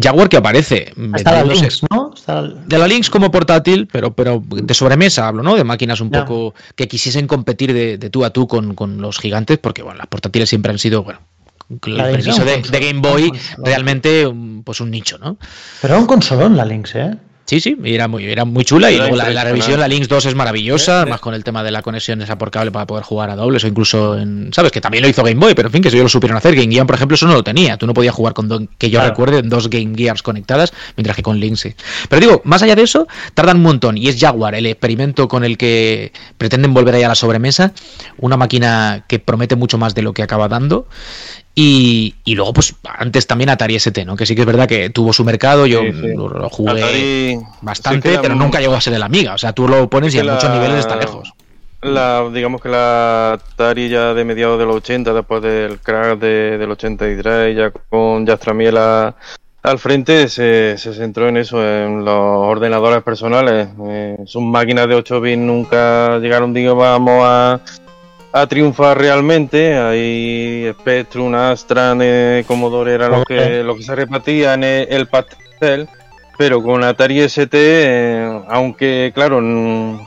[0.00, 0.92] Jaguar que aparece.
[0.96, 2.12] La Lynx, ¿no?
[2.66, 5.56] De la Lynx como portátil, pero, pero de sobremesa hablo, ¿no?
[5.56, 6.24] De máquinas un no.
[6.24, 9.98] poco que quisiesen competir de, de, tú a tú con, con, los gigantes, porque bueno,
[9.98, 11.20] las portátiles siempre han sido, bueno,
[11.70, 14.26] el permiso de, de, Game Boy, realmente
[14.64, 15.36] pues un nicho, ¿no?
[15.80, 17.16] Pero era un consolón la Lynx, ¿eh?
[17.46, 20.26] Sí, sí, era muy, era muy chula y luego la, la, revisión, la Lynx 2
[20.26, 23.30] es maravillosa, además con el tema de la conexión esa por cable para poder jugar
[23.30, 25.80] a dobles o incluso en, sabes, que también lo hizo Game Boy, pero en fin,
[25.80, 26.56] que eso lo supieron hacer.
[26.56, 28.90] Game Gear, por ejemplo, eso no lo tenía, tú no podías jugar con, do, que
[28.90, 29.10] yo claro.
[29.10, 31.74] recuerde, dos Game Gears conectadas, mientras que con Lynx sí.
[32.08, 35.44] Pero digo, más allá de eso, tardan un montón y es Jaguar el experimento con
[35.44, 37.72] el que pretenden volver ahí a la sobremesa,
[38.18, 40.88] una máquina que promete mucho más de lo que acaba dando
[41.58, 44.14] y, y, luego, pues antes también Atari ST, ¿no?
[44.14, 46.14] Que sí que es verdad que tuvo su mercado, yo sí, sí.
[46.14, 49.32] Lo, jugué Atari, bastante, sí pero nunca llegó a ser el Amiga.
[49.32, 51.32] O sea, tú lo pones y en muchos niveles está lejos.
[51.80, 56.58] la, digamos que la Atari ya de mediados de los 80, después del crack de,
[56.58, 59.16] del 83, ya con Yastramiela
[59.62, 63.68] al frente, se, se centró en eso, en los ordenadores personales.
[63.88, 67.60] Eh, sus máquinas de 8 bits nunca llegaron, digamos, a,
[68.36, 69.78] a triunfar realmente.
[69.78, 75.06] Ahí Spectrum, Astra, eh, Commodore era lo que, lo que se repartía en el, el
[75.06, 75.88] pastel.
[76.38, 79.40] Pero con Atari ST, eh, aunque claro,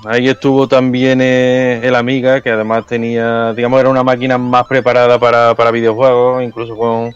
[0.05, 5.17] ahí estuvo también eh, el Amiga, que además tenía, digamos, era una máquina más preparada
[5.17, 7.15] para, para videojuegos, incluso con,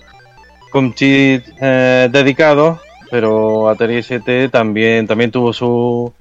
[0.71, 2.79] con cheats eh, dedicados.
[3.11, 6.11] Pero Atari ST también, también tuvo su,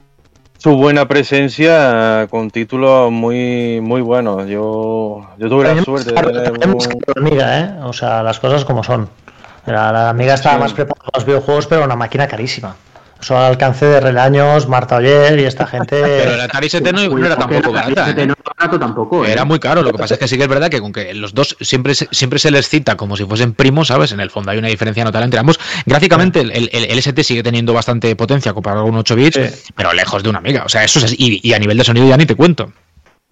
[0.63, 4.47] su buena presencia con títulos muy muy buenos.
[4.49, 6.79] Yo, yo tuve la suerte de tener un-
[7.17, 7.75] amiga, ¿eh?
[7.83, 9.09] O sea, las cosas como son.
[9.67, 10.61] La, la amiga estaba Sí.
[10.61, 12.77] más preparada para los videojuegos, pero una máquina carísima.
[13.23, 15.97] Eso al alcance de Relaños, Marta Oyer y esta gente.
[16.03, 18.09] Pero el Atari ST no, no era tampoco la barata.
[18.09, 18.27] ST ¿eh?
[18.27, 19.25] no era barato tampoco.
[19.25, 19.31] ¿eh?
[19.33, 21.15] Era muy caro, lo que pasa es que sí que es verdad que con que
[21.15, 24.11] los dos siempre, se- siempre se les cita como si fuesen primos, ¿sabes?
[24.11, 25.61] En el fondo hay una diferencia notable entre ambos.
[25.87, 29.73] Gráficamente el, el- el ST sigue teniendo bastante potencia comparado con un 8 bits, Sí.
[29.77, 30.65] pero lejos de una amiga.
[30.65, 31.17] O sea, eso es así.
[31.19, 32.73] Y, y a nivel de sonido ya ni te cuento.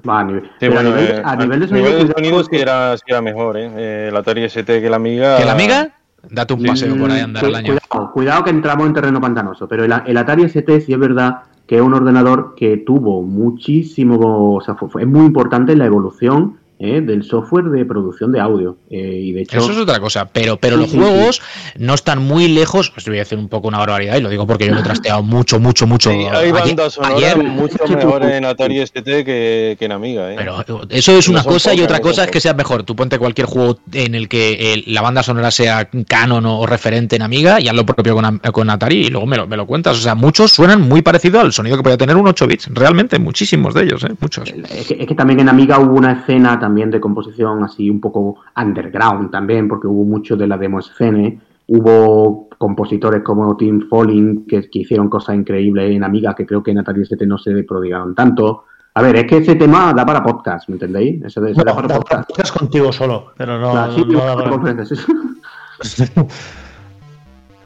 [0.09, 2.45] Va, a nivel, Sí, bueno, a nivel, eh, a nivel de sonido, nivel de sonido
[2.45, 3.70] sí era, sí era mejor, ¿eh?
[3.76, 5.36] Eh, El Atari ST que la Amiga.
[5.36, 5.91] ¿Que la amiga?
[6.30, 7.66] Date un paseo por ahí a andar Cu- al año.
[7.88, 11.42] Cuidado, cuidado que entramos en terreno pantanoso, pero el, el Atari ST sí es verdad
[11.66, 15.78] que es un ordenador que tuvo muchísimo, o sea, fue, fue- es muy importante en
[15.78, 18.78] la evolución eh, del software de producción de audio.
[18.90, 21.42] eh, y de hecho, Eso es otra cosa, pero, pero Sí, los sí, juegos
[21.78, 22.90] no están muy lejos.
[22.90, 24.80] Pues te voy a decir un poco una barbaridad y lo digo porque yo lo
[24.80, 26.10] he trasteado mucho, mucho, mucho.
[26.10, 30.36] Sí, hay ayer- bandas sonoras mucho mejores en Atari ST que, que en Amiga, ¿eh?
[30.38, 32.82] Pero eso es No una cosa y otra cosa es que sea mejor.
[32.84, 37.16] Tú ponte cualquier juego en el que el- la banda sonora sea canon o, referente
[37.16, 39.66] en Amiga y haz lo propio con, con Atari y luego me lo, me lo
[39.66, 39.98] cuentas.
[39.98, 42.68] O sea, muchos suenan muy parecido al sonido que podía tener un 8 bits.
[42.72, 44.14] Realmente, muchísimos de ellos, ¿eh?
[44.18, 44.48] Muchos.
[44.48, 48.00] Es que, es que también en Amiga hubo una escena también de composición así un
[48.00, 51.38] poco underground también, porque hubo mucho de la demo escene.
[51.66, 56.70] Hubo compositores como Tim Folling que, que hicieron cosas increíbles en Amiga que creo que
[56.72, 58.64] en Atari ST no se prodigaron tanto.
[58.94, 61.20] A ver, es que ese tema da para podcast, ¿me entendéis?
[61.22, 62.28] Da para da podcast.
[62.28, 63.72] podcast contigo solo, pero no.
[63.74, 65.06] No- sí, no da para para- conferencias.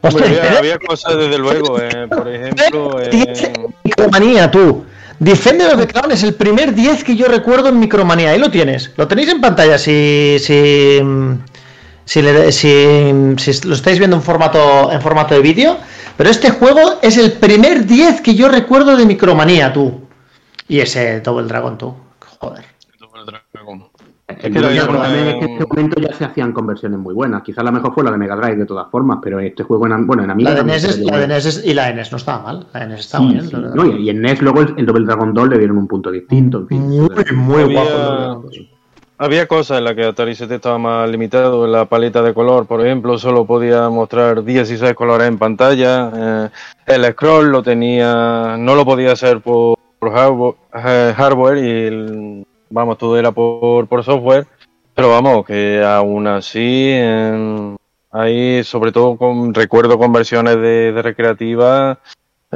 [0.03, 3.01] Hostia, había, cosas, desde luego, eh, por ejemplo.
[3.01, 4.85] Eh, tú.
[5.19, 8.31] Defender of the Crown es el primer 10 que yo recuerdo en Micromanía.
[8.31, 8.91] Ahí lo tienes.
[8.97, 10.37] Lo tenéis en pantalla si.
[10.41, 10.99] si
[12.07, 15.79] si, le- si- si lo estáis viendo en formato, en formato de vídeo,
[16.19, 20.03] pero este juego es el primer 10 que yo recuerdo de Micromanía, tú.
[20.69, 21.95] Y ese Double Dragon, tú.
[22.41, 22.65] Joder.
[24.47, 27.43] Es que también es en este momento ya se hacían conversiones muy buenas.
[27.43, 30.07] Quizás la mejor fue la de Mega Drive de todas formas, pero este juego en,
[30.07, 31.95] bueno, en Amiga La de, NES es- la de veía NES es- y la de
[31.95, 32.67] NES no estaba mal.
[32.75, 33.49] La de NES Sí, muy bien.
[33.49, 33.57] sí.
[33.75, 36.11] No, y, y en NES luego el, el Double Dragon 2 le dieron un punto
[36.11, 36.59] distinto.
[36.59, 36.81] En fin.
[36.89, 38.51] Muy, muy Había- guapo.
[39.17, 41.65] Había cosas en las que Atari ST estaba más limitado.
[41.65, 46.11] En la paleta de color, por ejemplo, solo podía mostrar 16 colores en pantalla.
[46.15, 46.49] Eh,
[46.87, 52.44] el scroll lo tenía, no lo podía hacer por, por hardware, eh, hardware y el-
[52.75, 54.47] vamos, todo era por, por software.
[54.95, 56.93] Pero vamos, que aún así,
[58.13, 61.99] ahí sobre todo con recuerdo conversiones de, de recreativa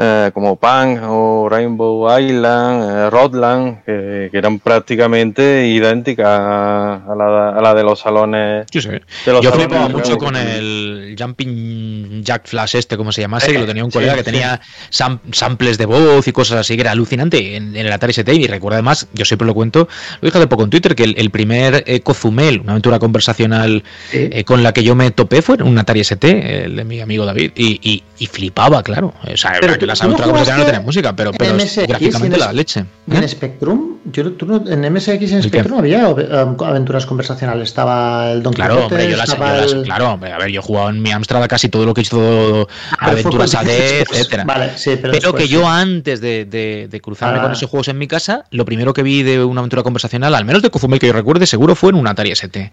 [0.01, 7.14] eh, como Punk o Rainbow Island, eh, Rodland, que, que eran prácticamente idénticas a, a
[7.16, 8.66] la, a la de los salones.
[8.70, 8.90] Sí, sí.
[8.90, 13.59] De los Yo flipaba mucho con el Jumping Jack Flash este, como se llamase, que
[13.59, 16.82] lo tenía un colega Sí, que tenía sam- samples de voz y cosas así, que
[16.82, 18.32] era alucinante en, en el Atari ST.
[18.34, 19.88] Y recuerdo además, yo siempre lo cuento,
[20.20, 23.82] lo dije hace poco en Twitter, que el, el primer eh, Cozumel, una aventura conversacional
[24.12, 27.01] eh, con la que yo me topé fue en un Atari ST, el de mi
[27.01, 29.14] amigo David, y, y- y flipaba, claro.
[29.23, 32.85] O sea, Pero las tú no tenían música, pero, pero en la leche.
[33.07, 33.29] ¿Y en ¿Eh?
[33.29, 33.97] Spectrum?
[34.12, 35.42] Yo, tú no- en MSX en?
[35.42, 36.28] Spectrum había eh,
[36.64, 37.68] aventuras conversacionales.
[37.68, 40.38] Estaba el Don Claro, Quijote, hombre, yo las, yo estaba las- el- claro, hombre, a
[40.38, 42.66] ver, yo he jugado en mi Amstrad casi todo lo que hizo Pero
[43.12, 43.68] Aventuras fue- AD,
[44.11, 44.44] etcétera.
[44.44, 45.66] Vale, sí, pero, Pero, después, que yo sí.
[45.68, 47.42] antes de, de- de cruzarme Ah.
[47.42, 50.44] con esos juegos en mi casa, lo primero que vi de una aventura conversacional, al
[50.44, 52.72] menos de Cozumel que yo recuerde, seguro fue en un Atari ST.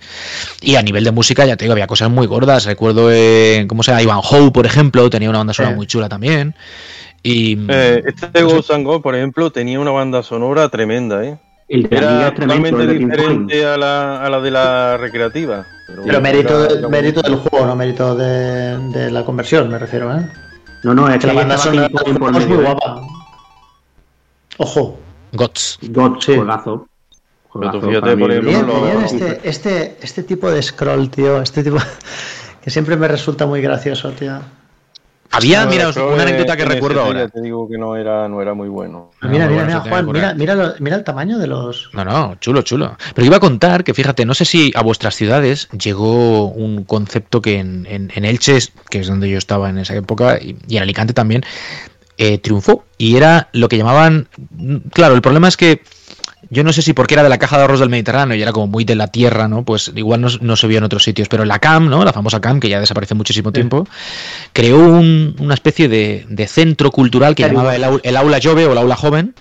[0.62, 2.66] Y a nivel de música, ya te digo, había cosas muy gordas.
[2.66, 4.02] Recuerdo, eh, ¿cómo se llama?
[4.04, 6.56] Ivan Howe, por ejemplo, tenía una banda sonora muy chula también.
[7.28, 8.56] Y Eh, este no sé.
[8.56, 11.40] Ghost and Go, por ejemplo, tenía una banda sonora tremenda, ¿eh?
[11.68, 15.66] El Era es tremendo, totalmente diferente a la, a la de la recreativa.
[16.06, 20.30] Pero mérito, era- mérito del juego, no mérito de, de la conversión, me refiero, ¿eh?
[20.84, 21.90] No, no, es Que la banda sonora
[22.38, 23.02] es muy guapa.
[24.58, 25.00] Ojo.
[25.32, 25.80] Gots.
[25.82, 26.34] God, Sí.
[27.82, 31.42] fíjate, por ejemplo, lo- tenían este, este, este tipo de scroll, tío.
[31.42, 31.78] Este tipo.
[32.62, 34.38] que siempre me resulta muy gracioso, tío.
[35.36, 37.20] Había, No, mira, una anécdota que en recuerdo ahora.
[37.22, 39.12] ya te digo que no era, no era muy bueno.
[39.22, 41.90] Ah, mira, muy mira, bueno, mira, Juan, mira, mira, lo- mira el tamaño de los.
[41.94, 42.98] No, no, chulo, chulo.
[43.14, 47.42] Pero iba a contar que, fíjate, no sé si a vuestras ciudades llegó un concepto
[47.42, 48.60] que en, en- en Elche,
[48.90, 51.44] que es donde yo estaba en esa época, y, y en Alicante también,
[52.18, 52.86] eh, triunfó.
[52.98, 54.30] Y era lo que llamaban...
[54.94, 55.82] Claro, el problema es que
[56.50, 58.52] yo no sé si porque era de la caja de arroz del Mediterráneo y era
[58.52, 59.64] como muy de la tierra, ¿no?
[59.64, 61.28] Pues igual no, no se vio en otros sitios.
[61.28, 62.04] Pero la CAM, ¿no?
[62.06, 63.88] La famosa CAM, que ya desaparece muchísimo tiempo,
[64.54, 68.72] creó un- una especie de, de centro cultural que llamaba el, el Aula Jove o
[68.72, 69.34] el Aula Joven.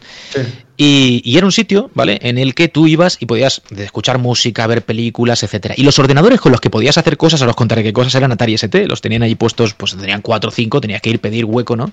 [0.76, 2.18] Y, y era un sitio, ¿vale?
[2.22, 5.74] En el que tú ibas y podías escuchar música, ver películas, etcétera.
[5.76, 8.32] Y los ordenadores con los que podías hacer cosas, ahora os contaré qué cosas eran
[8.32, 11.44] Atari ST, los tenían ahí puestos, pues tenían cuatro o cinco, tenías que ir pedir
[11.44, 11.92] hueco, ¿no?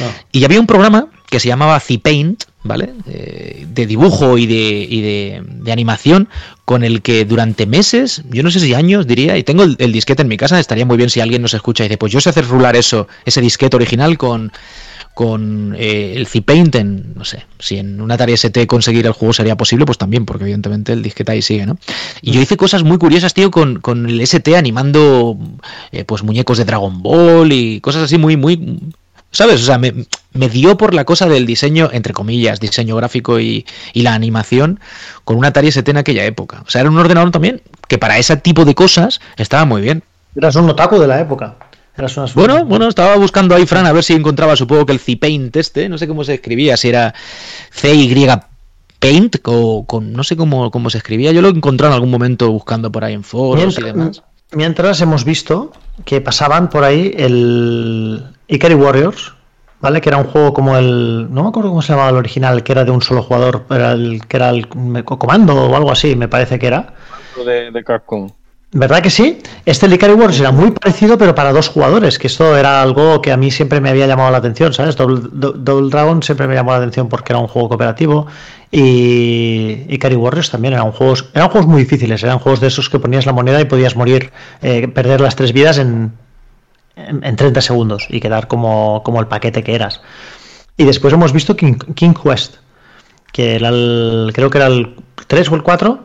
[0.00, 0.10] Ah.
[0.32, 2.90] Y había un programa que se llamaba Paint, ¿vale?
[3.06, 6.28] Eh, de dibujo y, de, y de, de animación,
[6.64, 9.92] con el que durante meses, yo no sé si años diría, y tengo el, el
[9.92, 12.20] disquete en mi casa, estaría muy bien si alguien nos escucha y dice, pues yo
[12.20, 14.52] sé hacer rular eso, ese disquete original con,
[15.16, 19.32] con eh, el Paint en, no sé, si en una Atari ST conseguir el juego
[19.32, 21.78] sería posible, pues también, porque evidentemente el disquete ahí sigue, ¿no?
[22.20, 25.38] Y yo hice cosas muy curiosas, tío, con, con el ST animando
[25.90, 28.78] eh, pues muñecos de Dragon Ball y cosas así muy, muy...
[29.30, 29.62] ¿Sabes?
[29.62, 29.94] O sea, me,
[30.34, 33.64] me dio por la cosa del diseño, entre comillas, diseño gráfico y,
[33.94, 34.80] y la animación
[35.24, 36.62] con una Atari ST en aquella época.
[36.66, 40.02] O sea, era un ordenador también que para ese tipo de cosas estaba muy bien.
[40.36, 41.56] Eras un otaku de la época.
[42.34, 45.88] Bueno, bueno, estaba buscando ahí, Fran, a ver si encontraba, supongo que el C-Paint este,
[45.88, 47.14] no sé cómo se escribía, si era
[47.70, 48.26] C-Y
[48.98, 51.32] Paint o con, no sé cómo, cómo se escribía.
[51.32, 53.94] Yo lo encontré en algún momento buscando por ahí en foros y demás.
[53.96, 55.72] Mientras, mientras hemos visto
[56.04, 59.34] que pasaban por ahí el Ikari Warriors,
[59.80, 60.00] ¿vale?
[60.00, 61.32] Que era un juego como el.
[61.32, 63.92] No me acuerdo cómo se llamaba el original, que era de un solo jugador, era
[63.92, 66.94] el que era el comando o algo así, me parece que era.
[67.44, 68.30] De, de Capcom.
[68.72, 69.38] ¿Verdad que sí?
[69.64, 73.22] Este el Ikari Wars era muy parecido, pero para dos jugadores, que esto era algo
[73.22, 74.96] que a mí siempre me había llamado la atención, ¿sabes?
[74.96, 78.26] Double, Do- Double Dragon siempre me llamó la atención porque era un juego cooperativo
[78.70, 82.98] y Ikari Warriors también eran juegos, eran juegos muy difíciles, eran juegos de esos que
[82.98, 86.12] ponías la moneda y podías morir, eh, perder las tres vidas en,
[86.96, 90.02] en, en 30 segundos y quedar como, como el paquete que eras.
[90.76, 92.56] Y después hemos visto King, King Quest,
[93.32, 94.96] que era el, creo que era el
[95.28, 96.04] 3 o el 4,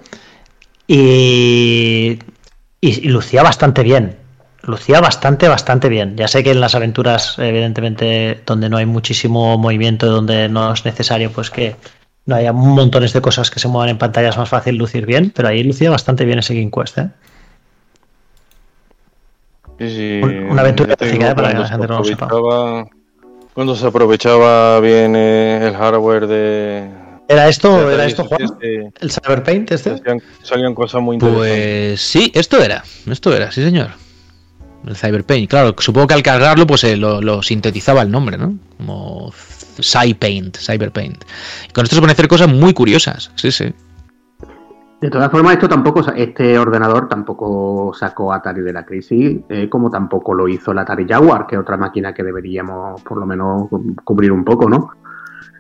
[0.87, 2.19] y,
[2.81, 4.17] y, y lucía bastante bien.
[4.63, 6.15] Lucía bastante, bastante bien.
[6.17, 10.85] Ya sé que en las aventuras, evidentemente, donde no hay muchísimo movimiento, donde no es
[10.85, 11.75] necesario, pues que
[12.27, 15.31] no haya montones de cosas que se muevan en pantalla, es más fácil lucir bien,
[15.35, 17.07] pero ahí lucía bastante bien ese King Quest, ¿eh?
[19.79, 20.19] Sí, sí.
[20.23, 21.33] Un- una aventura digo, ¿eh?
[21.35, 22.27] para que la gente no lo sepa.
[23.53, 26.87] Cuando se aprovechaba bien eh, el hardware de.
[27.31, 28.41] ¿Era esto, era esto, Juan?
[28.41, 29.95] ST, ¿El Cyberpaint este?
[30.43, 31.49] salían cosas muy interesantes.
[31.49, 33.91] Pues sí, esto era, esto era, sí señor.
[34.85, 38.55] El Cyberpaint, claro, supongo que al cargarlo pues eh, lo, lo sintetizaba el nombre, ¿no?
[38.77, 41.23] Como Cypaint, Cyberpaint.
[41.69, 43.73] Y con esto se pueden hacer cosas muy curiosas, sí, sí.
[44.99, 49.89] De todas formas, esto tampoco, este ordenador tampoco sacó Atari de la crisis, eh, como
[49.89, 53.67] tampoco lo hizo el Atari Jaguar, que es otra máquina que deberíamos por lo menos
[54.03, 54.91] cubrir un poco, ¿no?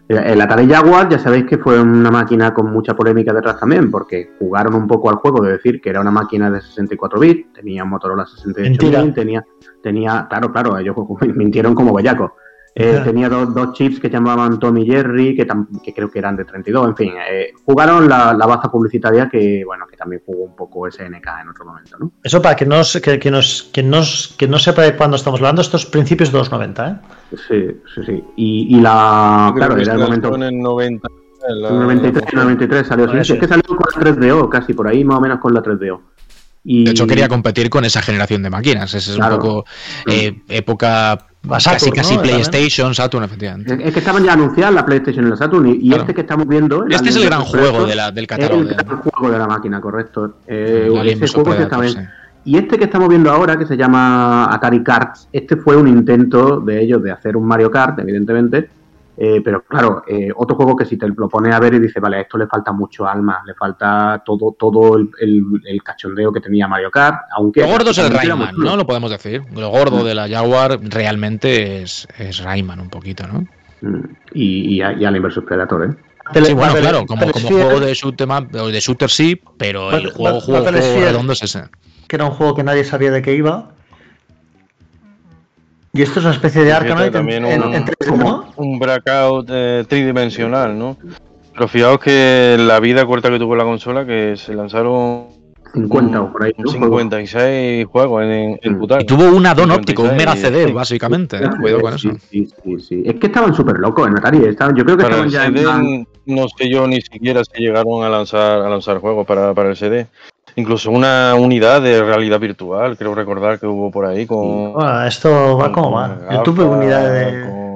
[0.07, 3.89] El, el Atari Jaguar, ya sabéis que fue una máquina con mucha polémica detrás también,
[3.89, 7.53] porque jugaron un poco al juego de decir que era una máquina de 64 bits,
[7.53, 9.13] tenía Motorola 68 Mentira.
[9.13, 9.45] tenía,
[9.81, 10.95] tenía, claro, claro, ellos
[11.35, 12.31] mintieron como bellacos.
[12.73, 16.19] Eh, tenía dos, dos chips que llamaban Tom y Jerry, que, tam- que creo que
[16.19, 20.21] eran de 32, en fin, eh, jugaron la, la baza publicitaria que, bueno, que también
[20.25, 22.13] jugó un poco SNK en otro momento, ¿no?
[22.23, 25.17] Eso para que no, se- que, que nos, que, nos, que no sepa de cuándo
[25.17, 26.95] estamos hablando, estos principios de los 90, ¿eh?
[27.49, 28.23] Sí, sí, sí.
[28.37, 30.33] Y, y la, claro, era el momento...
[30.35, 31.07] en el 90.
[31.49, 34.47] en el 93, en el 93 salió, sí, sí, es que salió con la 3DO,
[34.49, 35.99] casi por ahí más o menos con la 3DO.
[36.63, 38.93] Y, De hecho, quería competir con esa generación de máquinas.
[38.93, 39.35] Esa es Claro.
[39.35, 39.65] un poco
[40.05, 42.21] eh, época A Saturn, casi, casi ¿no?
[42.21, 43.73] PlayStation, Saturn, efectivamente.
[43.73, 46.01] Es es que estaban ya anunciadas la PlayStation y la Saturn, y, Claro.
[46.03, 46.85] este que estamos viendo...
[46.87, 48.61] Este es el gran juego de la- del Es catálogo.
[48.61, 50.35] el de- gran juego de la máquina, correcto.
[50.47, 51.97] Eh, el ese juego que sí.
[52.43, 56.59] Y este que estamos viendo ahora, que se llama Atari Karts, este fue un intento
[56.59, 58.69] de ellos de hacer un Mario Kart, evidentemente,
[59.23, 62.01] eh, pero claro, eh, otro juego que si te lo pones a ver y dices,
[62.01, 66.31] vale, a esto le falta mucho alma, le falta todo todo el, el- el cachondeo
[66.33, 67.61] que tenía Mario Kart, aunque...
[67.61, 68.55] Lo gordo es el Rayman.
[68.57, 68.75] ¿no?
[68.75, 69.43] Lo podemos decir.
[69.53, 73.45] Lo gordo de la Jaguar realmente es, es Rayman un poquito, ¿no?
[73.81, 75.95] Mm, Y, y, y Alien vs Predator, ¿eh?
[76.33, 80.09] Sí, bueno, Battle- claro, como, juego de shoot up, o de shooter sí, pero el
[80.11, 81.63] juego, juego, juego redondo es ese.
[82.07, 83.69] que era un juego que nadie sabía de qué iba.
[85.93, 88.50] Y esto es una especie de Arkanoid en, también en- un- en 3D, como ¿no?
[88.61, 90.97] Un breakout eh, tridimensional, ¿no?
[91.53, 95.25] Pero fijaos que la vida corta que tuvo la consola, que se lanzaron
[95.73, 96.51] 50 o por ahí.
[96.57, 96.69] ¿no?
[96.71, 98.83] 56 juegos en, en Mm.
[98.99, 100.73] Y tuvo un add-on óptico, un 56, mega CD, sí.
[100.73, 101.37] básicamente.
[101.37, 101.49] ¿eh?
[101.59, 102.09] Cuidado con eso.
[102.29, 103.03] Sí, sí, sí.
[103.05, 104.45] Es que estaban súper locos en Atari.
[104.45, 107.01] estaban- yo creo que Para estaban el ya en CD, plan- no sé yo ni
[107.01, 110.07] siquiera si llegaron a lanzar a lanzar juegos para, para el CD.
[110.57, 114.73] Incluso una unidad de realidad virtual, creo recordar que hubo por ahí con.
[114.73, 116.17] Bueno, esto va con- como va.
[116.31, 117.70] Yo tuve de, con-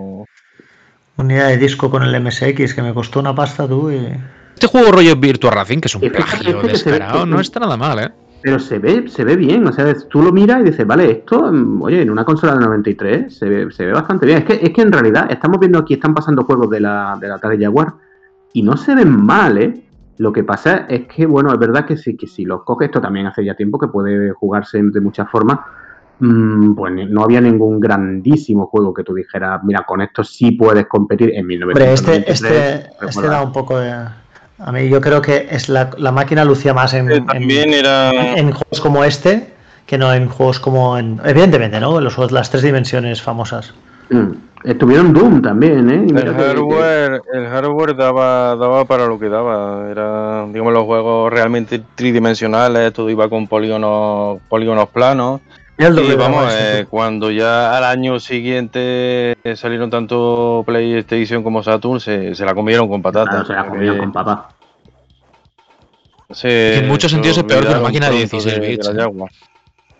[1.17, 3.91] unidad de disco con el MSX que me costó una pasta, tú.
[3.91, 4.11] Y...
[4.53, 7.77] Este juego rollo Virtua Racing, que es un fíjate, plagio este que no está nada
[7.77, 8.11] mal, ¿eh?
[8.41, 11.51] Pero se ve, se ve bien, o sea, tú lo miras y dices, vale, esto,
[11.51, 14.39] mm, oye, en una consola de 93 se ve, se ve bastante bien.
[14.39, 17.27] Es que, es que en realidad estamos viendo aquí, están pasando juegos de la, de
[17.27, 17.93] la Atari Jaguar
[18.53, 19.81] y no se ven mal, ¿eh?
[20.17, 23.01] Lo que pasa es que, bueno, es verdad que si, que si los coges, esto
[23.01, 25.59] también hace ya tiempo que puede jugarse de muchas formas,
[26.19, 31.31] pues no había ningún grandísimo juego que tú dijeras, mira, con esto sí puedes competir
[31.35, 32.27] en Hombre, este, 1993.
[32.27, 33.91] este, este da un poco de.
[33.91, 37.73] A mí yo creo que es la, la máquina lucía más en, Eh, en- también
[37.73, 38.11] era.
[38.37, 39.53] en juegos como este
[39.85, 41.19] que no en juegos como en.
[41.25, 41.99] Evidentemente, ¿no?
[41.99, 43.73] Los juegos, las tres dimensiones famosas.
[44.09, 44.31] Mm.
[44.63, 46.05] Estuvieron Doom también, ¿eh?
[46.07, 49.89] El que- hardware, el hardware daba, daba para lo que daba.
[49.91, 55.41] Era, digamos, los juegos realmente tridimensionales, todo iba con polígonos, polígonos planos.
[55.77, 61.99] Y doble vamos, eh, cuando ya al año siguiente eh, salieron tanto PlayStation como Saturn,
[61.99, 63.29] se, se la comieron con patatas.
[63.29, 64.49] Claro, se la comieron Eh, con papa.
[66.31, 68.87] se- en muchos se sentidos es peor que una máquina de pronto 16 de bits,
[68.89, 69.27] ¿eh?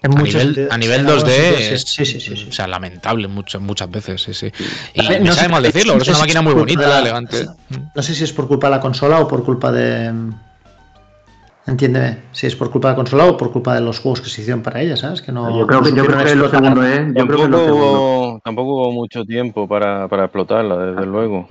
[0.03, 2.37] En A muchos nivel, sentidos- a nivel en algunos 2D, sentidos, es, sí, sí, sí,
[2.37, 2.45] sí.
[2.49, 4.51] o sea, lamentable muchas, muchas veces, sí, sí.
[4.93, 7.45] Y no sabe sé- mal decirlo, no es una máquina muy bonita, la- elegante.
[7.95, 10.13] No sé si es por culpa de la consola o por culpa de.
[11.67, 14.29] Entiéndeme, si es por culpa de la consola o por culpa de los juegos que
[14.29, 15.21] se hicieron para ella, ¿sabes?
[15.21, 17.07] Que no, yo creo no que, yo supieron creo que lo segundo es.
[17.07, 17.85] Yo creo que Tampoco lo segundo.
[18.01, 21.49] hubo, tampoco hubo mucho tiempo para, para explotarla, desde luego.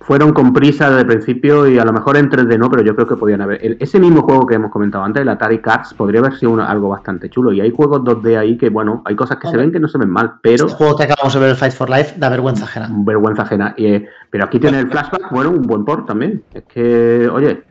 [0.00, 2.94] Fueron con prisa desde el principio y a lo mejor en 3D no, pero yo
[2.94, 3.64] creo que podían haber.
[3.64, 6.68] el- ese mismo juego que hemos comentado antes, el Atari Cats, podría haber sido una-
[6.68, 7.52] algo bastante chulo.
[7.52, 9.98] Y hay juegos 2D ahí que, bueno, hay cosas que se ven que no se
[9.98, 10.66] ven mal, pero.
[10.66, 12.88] Este juego que acabamos de ver, el Fight for Life, da vergüenza ajena.
[12.90, 13.74] vergüenza ajena.
[13.76, 16.42] Y, eh, pero aquí tiene el flashback, bueno, un buen port también.
[16.52, 17.62] Es que, oye,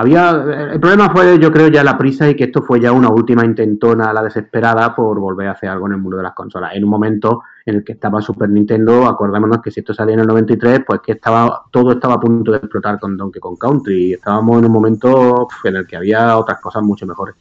[0.00, 0.30] había.
[0.72, 3.44] El problema fue, yo creo, ya la prisa y que esto fue ya una última
[3.44, 6.74] intentona a la desesperada por volver a hacer algo en el mundo de las consolas.
[6.74, 10.20] En un momento en el que estaba Super Nintendo, acordémonos que si esto salía en
[10.20, 14.10] el 93, pues que estaba todo estaba a punto de explotar con Donkey Kong Country.
[14.10, 17.34] Y estábamos en un momento pf, en el que había otras cosas mucho mejores.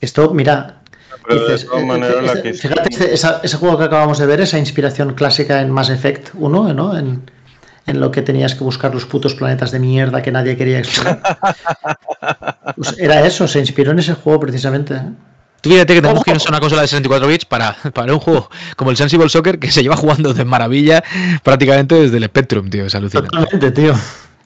[0.00, 0.82] Esto, mira,
[1.26, 4.40] Pero de dices, todas eh, maneras, la que fíjate, ese juego que acabamos de ver,
[4.40, 6.98] esa inspiración clásica en Mass Effect 1, ¿no?
[6.98, 7.22] En,
[7.86, 11.20] en lo que tenías que buscar los putos planetas de mierda que nadie quería explorar.
[12.76, 14.94] Pues era eso, se inspiró en ese juego precisamente.
[14.94, 15.02] ¿eh?
[15.60, 18.20] Tú fíjate que tenemos que ir a una consola de 64 bits para, para un
[18.20, 21.02] juego como el Sensible Soccer que se lleva jugando de maravilla
[21.42, 23.28] prácticamente desde el Spectrum, tío, es alucinante.
[23.30, 23.94] Totalmente, tío.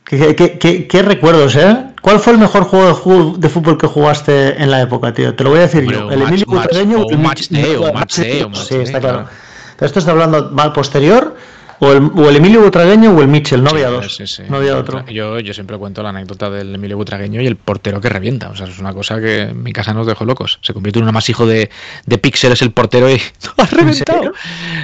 [0.05, 1.77] ¿Qué, qué- qué- qué recuerdos, eh?
[2.01, 5.35] ¿Cuál fue el mejor juego de, fútbol que jugaste en la época, tío?
[5.35, 6.11] Te lo voy a decir Hombre, yo.
[6.11, 9.01] El Emilio Butragueño o un match day, o no, match day, o match Sí, está
[9.01, 9.19] claro.
[9.19, 9.31] claro.
[9.77, 11.37] Pero esto está hablando mal posterior
[11.81, 14.17] o el, o el Emilio Butragueño o el Mitchell, no había dos.
[14.17, 14.43] sí, sí.
[14.49, 15.05] No había otro.
[15.09, 18.49] Yo, yo siempre cuento la anécdota del Emilio Butragueño y el portero que revienta.
[18.51, 20.59] O sea, es una cosa que en mi casa nos dejó locos.
[20.63, 21.71] Se convierte en un amasijo de,
[22.07, 23.21] de píxeles el portero y
[23.59, 24.33] ¡ha reventado!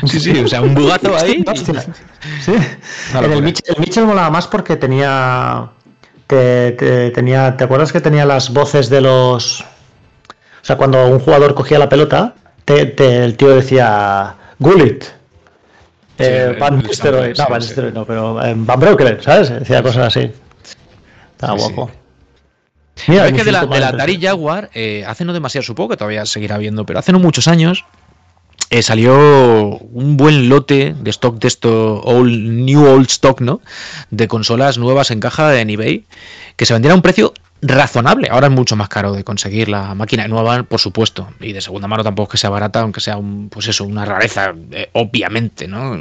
[0.06, 1.44] Sí, sí, o sea, un bugazo ahí.
[3.14, 3.42] En el.
[3.42, 5.68] Mitchell, el Mitchell molaba más porque tenía,
[6.28, 7.56] que- que tenía.
[7.56, 9.60] ¿Te acuerdas que tenía las voces de los.
[9.62, 12.34] O sea, cuando un jugador cogía la pelota,
[12.64, 14.34] te- te- el tío decía.
[14.58, 15.04] Gullit.
[16.18, 17.28] Eh, el- Van el Nistelrooy.
[17.30, 17.66] No, sí, Van sí.
[17.68, 19.50] Nistelrooy no, pero eh, Van Breukelen, ¿sabes?
[19.50, 20.30] Decía cosas así.
[21.32, 21.72] Estaba Sí, sí.
[21.74, 21.90] guapo.
[23.08, 25.90] Mira, ¿Sabes me que de la, de la Atari Jaguar, eh, hace no demasiado, supongo
[25.90, 27.84] que todavía seguirá viendo, pero hace no muchos años
[28.72, 33.60] eh, salió un buen lote de stock de esto, old, new old stock, ¿no?
[34.10, 36.06] De consolas nuevas en caja en eBay,
[36.56, 38.28] que se vendían a un precio razonable.
[38.30, 41.86] Ahora es mucho más caro de conseguir la máquina nueva, por supuesto, y de segunda
[41.86, 45.68] mano tampoco es que sea barata, aunque sea un, pues eso, una rareza, eh, obviamente,
[45.68, 45.94] ¿no?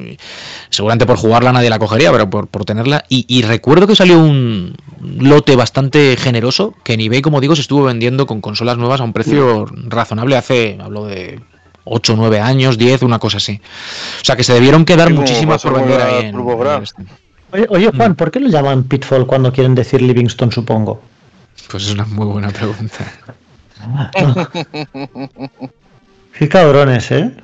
[0.69, 3.03] Seguramente por jugarla nadie la cogería, pero por, por tenerla.
[3.09, 7.63] Y, y recuerdo que salió un lote bastante generoso, que en eBay, como digo, se
[7.63, 11.41] estuvo vendiendo con consolas nuevas a un precio razonable hace, hablo de
[11.83, 13.61] 8, 9 años, 10, una cosa así.
[14.21, 16.93] O sea que se debieron quedar muchísimas por vender ahí en, TurboGrafx.
[16.97, 17.21] en este.
[17.53, 21.01] Oye, oye, Juan, ¿por qué lo llaman Pitfall cuando quieren decir Livingston, supongo?
[21.69, 23.11] Pues es una muy buena pregunta.
[26.37, 27.35] Qué cabrones, ¿eh?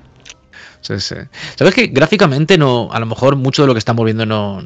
[0.82, 1.16] Sí, sí.
[1.56, 4.62] Sabes que gráficamente no, a lo mejor mucho de lo que estamos viendo no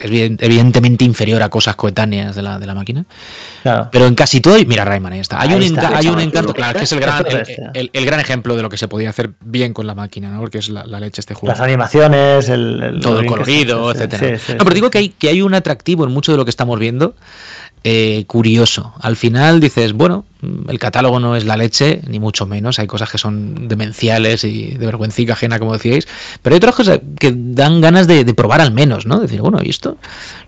[0.00, 3.04] evidentemente inferior a cosas coetáneas de la, de la máquina.
[3.62, 3.88] Claro.
[3.90, 5.40] Pero en casi todo, mira Rayman, ahí está.
[5.40, 7.58] Hay Ahí un, está, hay un encanto, claro, que es el gran, Esto el, es
[7.74, 10.40] el- el gran ejemplo de lo que se podía hacer bien con la máquina, ¿no?
[10.40, 11.52] Porque es la, la leche este juego.
[11.52, 15.08] Las animaciones, el, el- todo que colorido, sí, sí, sí, no, pero digo que hay,
[15.10, 17.14] que hay un atractivo en mucho de lo que estamos viendo
[17.84, 18.94] eh, curioso.
[19.00, 22.78] Al final dices, bueno, el catálogo no es la leche, ni mucho menos.
[22.78, 26.06] Hay cosas que son demenciales y de vergüencica ajena, como decíais.
[26.42, 29.18] Pero hay otras cosas que dan ganas de, de probar al menos, ¿no?
[29.20, 29.96] Decir, bueno, ¿y esto?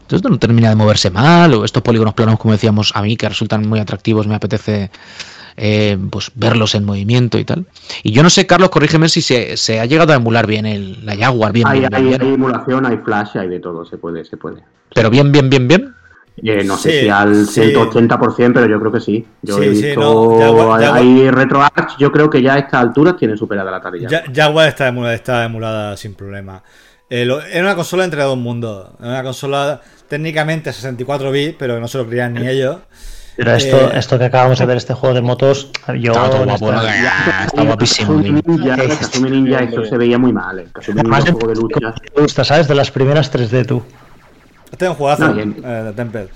[0.09, 3.29] Esto no termina de moverse mal, o estos polígonos planos, como decíamos, a mí que
[3.29, 4.91] resultan muy atractivos, me apetece
[5.57, 7.67] eh, pues verlos en movimiento y tal.
[8.03, 11.05] Y yo no sé, Carlos, corrígeme si se, se ha llegado a emular bien el,
[11.05, 12.23] la Jaguar, bien, Hay, bien, hay, bien.
[12.23, 14.63] hay emulación, hay flash, hay de todo, se puede, se puede.
[14.95, 15.95] Pero bien, bien, bien, bien.
[16.43, 17.61] Eh, no sé si al sí.
[17.75, 19.27] 180%, pero yo creo que sí.
[19.43, 22.59] Yo Sí, he sí, visto no, Jaguar- Jaguar- hay RetroArch, yo creo que ya a
[22.59, 24.09] estas alturas tiene superada la tarea.
[24.09, 26.63] Ya- Jaguar está emulada, está emulada sin problema.
[27.11, 28.91] Eh, lo- era una consola entre dos mundos.
[29.01, 32.77] Era una consola técnicamente 64 bits, pero no se lo creían ni ellos.
[33.37, 36.13] Pero esto, Eh, esto que acabamos de ver, este juego de motos, yo.
[36.13, 38.15] Está todo guapo, Ah, Está guapísimo.
[38.15, 38.77] Ninja,
[39.19, 40.59] Ninja, eso se veía muy mal.
[40.59, 41.95] El Kasumi Ninja Además, es un juego de lucha.
[42.17, 42.69] me gusta, ¿sabes?
[42.69, 43.83] De las primeras 3D, tú.
[44.73, 46.29] Este es un juegazo No, eh, Temple.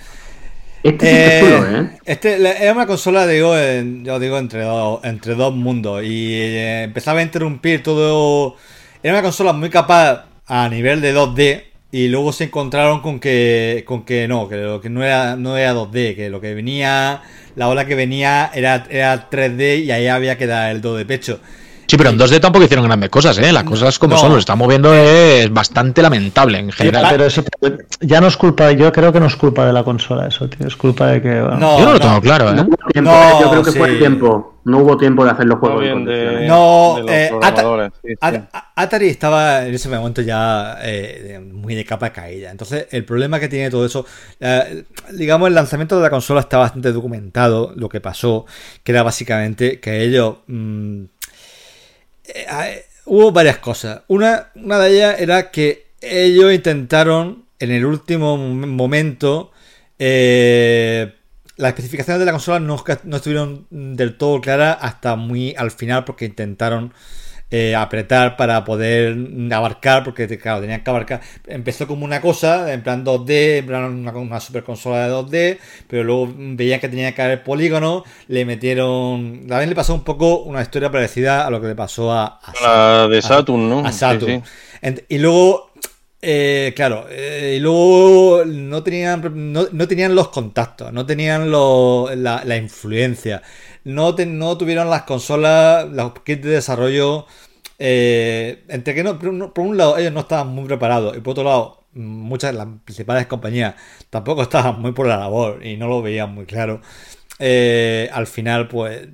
[0.82, 1.90] Este es chulo, ¿eh?
[2.04, 6.02] Este le- era una consola, digo, en- yo digo, entre dos, entre dos mundos.
[6.04, 8.56] Y eh, empezaba a interrumpir todo.
[9.02, 11.64] Era una consola muy capaz a nivel de 2D.
[11.90, 15.56] Y luego se encontraron con que, con que no, que lo que no era, no
[15.56, 17.22] era 2D, que lo que venía,
[17.54, 21.06] la ola que venía era, era 3D y ahí había que dar el do de
[21.06, 21.38] pecho.
[21.86, 23.52] Sí, pero en 2D tampoco hicieron grandes cosas, ¿eh?
[23.52, 24.20] Las cosas como No.
[24.20, 27.06] son, lo está moviendo es bastante lamentable en general.
[27.10, 27.42] Pero eso
[28.00, 30.66] ya no es culpa, yo creo que no es culpa de la consola, eso, tío.
[30.66, 31.40] Es culpa de que.
[31.40, 32.04] bueno, No, Yo no lo no.
[32.04, 32.54] tengo claro, ¿eh?
[32.54, 34.50] No hubo tiempo, No, yo creo que fue el tiempo.
[34.66, 35.82] No hubo tiempo de hacer los juegos.
[35.82, 36.46] de.
[36.48, 38.14] No, de eh, Ata- programadores, sí, sí.
[38.18, 42.50] At- A- Atari estaba en ese momento ya eh, muy de capa caída.
[42.50, 44.06] Entonces, el problema que tiene todo eso,
[44.40, 47.72] eh, digamos, el lanzamiento de la consola está bastante documentado.
[47.76, 48.46] Lo que pasó,
[48.82, 50.36] que era básicamente que ellos.
[50.46, 51.02] mm,
[52.26, 54.02] eh, eh, hubo varias cosas.
[54.08, 59.50] Una, una de ellas era que ellos intentaron en el último mom- momento.
[59.98, 61.14] eh,
[61.56, 66.24] las especificaciones de la consola no estuvieron del todo claras hasta muy al final porque
[66.24, 66.92] intentaron
[67.50, 69.16] eh, apretar para poder
[69.52, 71.20] abarcar, porque claro, tenían que abarcar.
[71.46, 75.58] Empezó como una cosa, en plan 2D, en plan una, una super consola de 2D,
[75.88, 79.46] pero luego veían que tenía que haber polígono, le metieron.
[79.46, 82.54] También le pasó un poco una historia parecida a lo que le pasó a, a
[82.62, 83.86] La de Saturn, ¿no?
[83.86, 84.42] a Saturn.
[84.42, 84.42] sí.
[85.08, 85.70] Y luego,
[86.20, 92.10] eh, claro, eh, y luego no tenían, no, no tenían los contactos, no tenían lo-
[92.14, 93.42] la, la influencia,
[93.84, 97.26] no, te- no tuvieron las consolas, los kits de desarrollo.
[97.78, 101.44] eh, entre que no, por un- lado ellos no estaban muy preparados y por otro
[101.44, 103.74] lado muchas de las principales compañías
[104.10, 106.80] tampoco estaban muy por la labor y no lo veían muy claro.
[107.40, 109.08] Eh, al final, pues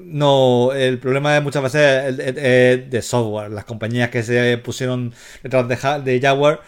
[0.00, 3.50] no, el problema es muchas veces el de software.
[3.50, 5.12] Las compañías que se pusieron
[5.42, 5.68] detrás
[6.04, 6.60] de Jaguar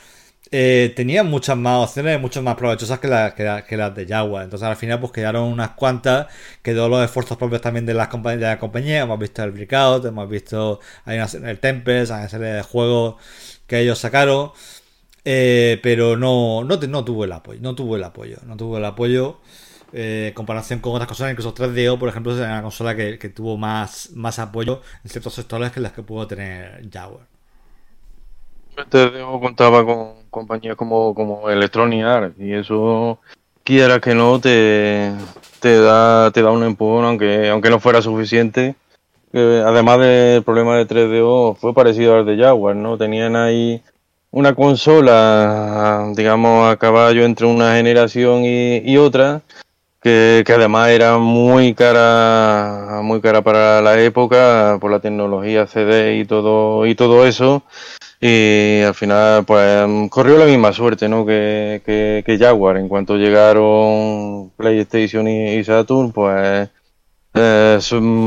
[0.53, 4.07] eh, tenían muchas más opciones, mucho más provechosas que, las que, la- que las de
[4.07, 4.45] Jaguar.
[4.45, 6.27] Entonces al final pues quedaron unas cuantas,
[6.63, 9.01] quedó los esfuerzos propios también de las compa- de la compañía.
[9.03, 13.17] Hemos visto el Breakout, hemos visto el Tempest, hay una serie de juegos
[13.67, 14.53] que ellos sacaron.
[15.25, 19.41] eh, pero no, no, tuvo el apoyo, no tuvo el apoyo, no tuvo el apoyo
[19.93, 23.57] eh, en comparación con otras consolas, incluso 3DO, por ejemplo, es una consola que, tuvo
[23.57, 27.27] más, más apoyo en ciertos sectores que las que pudo tener Jaguar.
[28.77, 33.19] Este dejo contaba con compañías como, como Electronic Arts y eso,
[33.65, 35.11] quiera que no, te,
[35.61, 38.75] te da te da un empujón, aunque, aunque no fuera suficiente.
[39.33, 42.99] Que además del problema de 3DO, fue parecido al de Jaguar, ¿no?
[42.99, 43.83] Tenían ahí
[44.31, 49.41] una consola, digamos, a caballo entre una generación y, y otra,
[50.03, 56.19] que, que además era muy cara, muy cara para la época, por la tecnología CD
[56.19, 57.63] y todo, y todo eso.
[58.21, 61.27] Y al final, pues corrió la misma suerte, ¿no?
[61.27, 62.79] Que, que, que Jaguar.
[62.79, 66.69] En cuanto llegaron PlayStation y, y Saturn, pues
[67.35, 67.79] eh,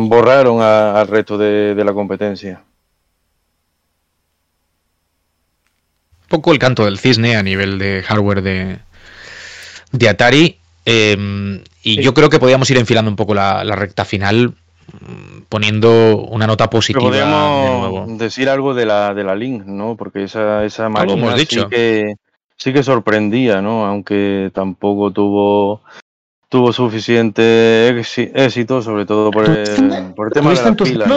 [0.07, 2.61] borraron a- al resto de, de la competencia.
[6.23, 8.79] Un poco el canto del cisne a nivel de hardware de,
[9.91, 10.59] de Atari.
[10.85, 12.01] eh, y Sí.
[12.03, 14.53] yo creo que podíamos ir enfilando un poco la, la recta final mm,
[15.49, 17.99] poniendo una nota Pero positiva de nuevo.
[18.01, 19.95] podríamos decir algo de la, de la Link, ¿no?
[19.95, 21.63] Porque esa, esa lo máquina hemos dicho.
[21.63, 22.15] sí que
[22.57, 23.85] sí que sorprendía, ¿no?
[23.85, 25.81] Aunque tampoco tuvo
[26.49, 30.75] tuvo suficiente éxi- éxito, sobre todo por el, por el tema de ¿Tuviste en las
[30.89, 31.07] pilas.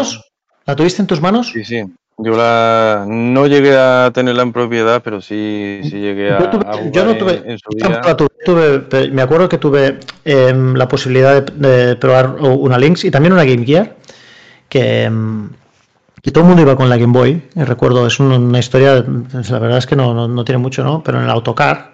[0.67, 1.49] ¿La tuviste en tus manos?
[1.53, 1.83] Sí, sí.
[2.25, 6.67] Yo la no llegué a tenerla en propiedad, pero sí, sí llegué a, Yo, tuve-
[6.67, 8.01] a yo no tuve, en, su día.
[8.45, 13.33] tuve, me acuerdo que tuve em, la posibilidad de, de probar una Lynx y también
[13.33, 13.97] una Game Gear,
[14.69, 15.51] que, em,
[16.23, 17.43] que todo el mundo iba con la Game Boy.
[17.57, 21.03] Recuerdo, es un- una historia, la verdad es que no, no, no tiene mucho, ¿no?
[21.03, 21.93] Pero en el autocar,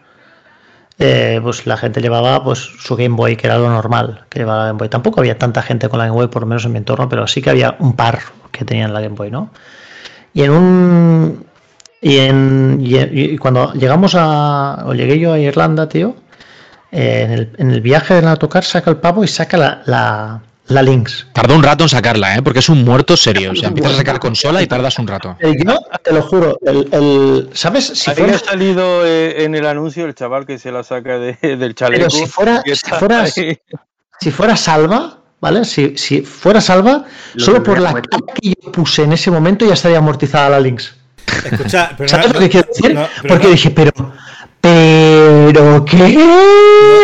[0.99, 4.61] eh, pues la gente llevaba pues su Game Boy, que era lo normal, que llevaba
[4.63, 4.89] la Game Boy.
[4.89, 7.27] Tampoco había tanta gente con la Game Boy, por lo menos en mi entorno, pero
[7.27, 8.19] sí que había un par
[8.51, 9.51] que tenían la Game Boy, ¿no?
[10.35, 11.47] Y en un.
[12.01, 14.85] Y, en, y, y cuando llegamos a.
[14.87, 16.15] O llegué yo a Irlanda, tío.
[16.93, 20.41] eh, en, el, en el viaje del autocar saca el pavo y saca la, la,
[20.69, 21.27] la Lynx.
[21.33, 22.43] Tardó un rato en sacarla, ¿eh?
[22.43, 23.51] porque es un muerto serio.
[23.51, 25.37] O sea, empiezas a sacar consola y tardas un rato.
[25.41, 27.87] Eh, Yo te lo juro, el, el- ¿sabes?
[27.87, 31.37] Si Había fuera, salido eh, en el anuncio el chaval que se la saca de-
[31.57, 32.07] del chaleco.
[32.07, 32.63] pero si fuera,
[33.27, 33.59] si ahí.
[34.21, 35.65] si fuera salva, ¿vale?
[35.65, 37.05] Si, si fuera salva,
[37.35, 38.07] Lo solo por la cara
[38.41, 40.95] que yo puse en ese momento ya estaría amortizada la Lynx.
[41.51, 42.95] Escucha, pero ¿Sabes no- lo que quiero decir?
[42.95, 43.93] no, Porque no- dije, pero,
[44.61, 46.19] pero, ¿qué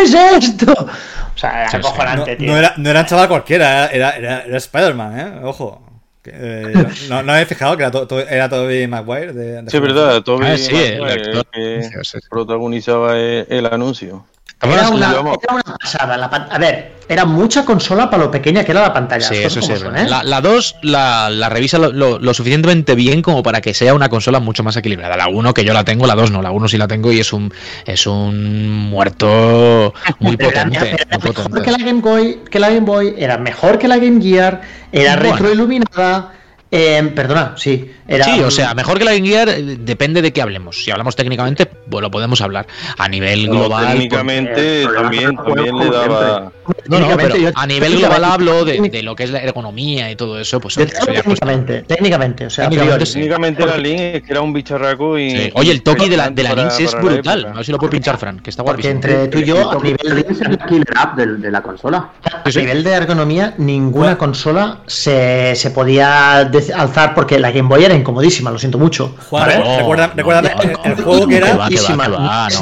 [0.05, 0.73] es esto?
[0.73, 1.77] O sea, era sí.
[1.78, 2.52] acojonante, no, tío.
[2.52, 5.40] no era, no era un chaval cualquiera, era, era, era Spider-Man, ¿eh?
[5.44, 5.81] Ojo.
[6.27, 6.73] Eh,
[7.11, 9.32] no, no habéis fijado que era, to- to- era Tobey Maguire.
[9.32, 11.47] De, de Sí, es verdad, Toby Ah, sí, el Maguire, actor.
[11.52, 12.28] que Sí, sí, sí.
[12.31, 14.24] protagonizaba el, el anuncio.
[14.62, 15.36] Era una, vamos.
[15.42, 16.16] era una pasada.
[16.16, 19.28] la a ver, era mucha consola para lo pequeña que era la pantalla.
[19.28, 19.72] Sí, eso sí.
[19.72, 20.06] ¿eh?
[20.08, 23.92] La, la 2 la, la revisa lo, lo- lo suficientemente bien como para que sea
[23.92, 25.18] una consola mucho más equilibrada.
[25.18, 26.40] La 1 que yo la tengo, la 2 no.
[26.40, 27.52] La 1 sí la tengo y es un
[27.84, 30.88] es un muerto muy Pero era- potente.
[31.08, 31.62] era muy mejor potente.
[31.62, 34.62] que la Game Boy, que la Game Boy, era mejor que la Game Gear,
[34.92, 35.32] era Bueno.
[35.36, 36.32] retroiluminada.
[36.76, 37.90] Eh, perdona, sí.
[38.06, 40.82] Era, Sí, o sea, mejor que la Game Gear eh, depende de qué hablemos.
[40.84, 42.66] Si hablamos técnicamente, pues lo podemos hablar.
[42.98, 43.84] A nivel global.
[43.84, 46.52] pues, técnicamente problema también, también le daba.
[46.88, 50.10] No, no, pero yo- a nivel global hablo de, de lo que es la ergonomía
[50.10, 53.12] y todo eso, pues eso pues, técnicamente, técnicamente, o sea, Técnicamente sí.
[53.14, 55.30] Técnicamente la Link es que era un bicharraco y.
[55.30, 55.51] sí.
[55.55, 57.46] Oye, el toque de la, de la Lynx es brutal.
[57.46, 59.14] A ver si lo puedo pinchar, Fran, que está Porque guapísimo.
[59.14, 62.10] entre tú y yo, a nivel Es el killer app del- de la consola.
[62.44, 67.84] A nivel de ergonomía, ninguna consola se, se podía de- alzar porque la Game Boy
[67.84, 69.16] era incomodísima, lo siento mucho.
[69.30, 69.58] Juan, ¿vale?
[69.62, 70.48] recu- recuerda, no, recuerda no,
[70.84, 71.46] el, juego que era.
[71.46, 72.60] que va, que va, Muchísima, que va, es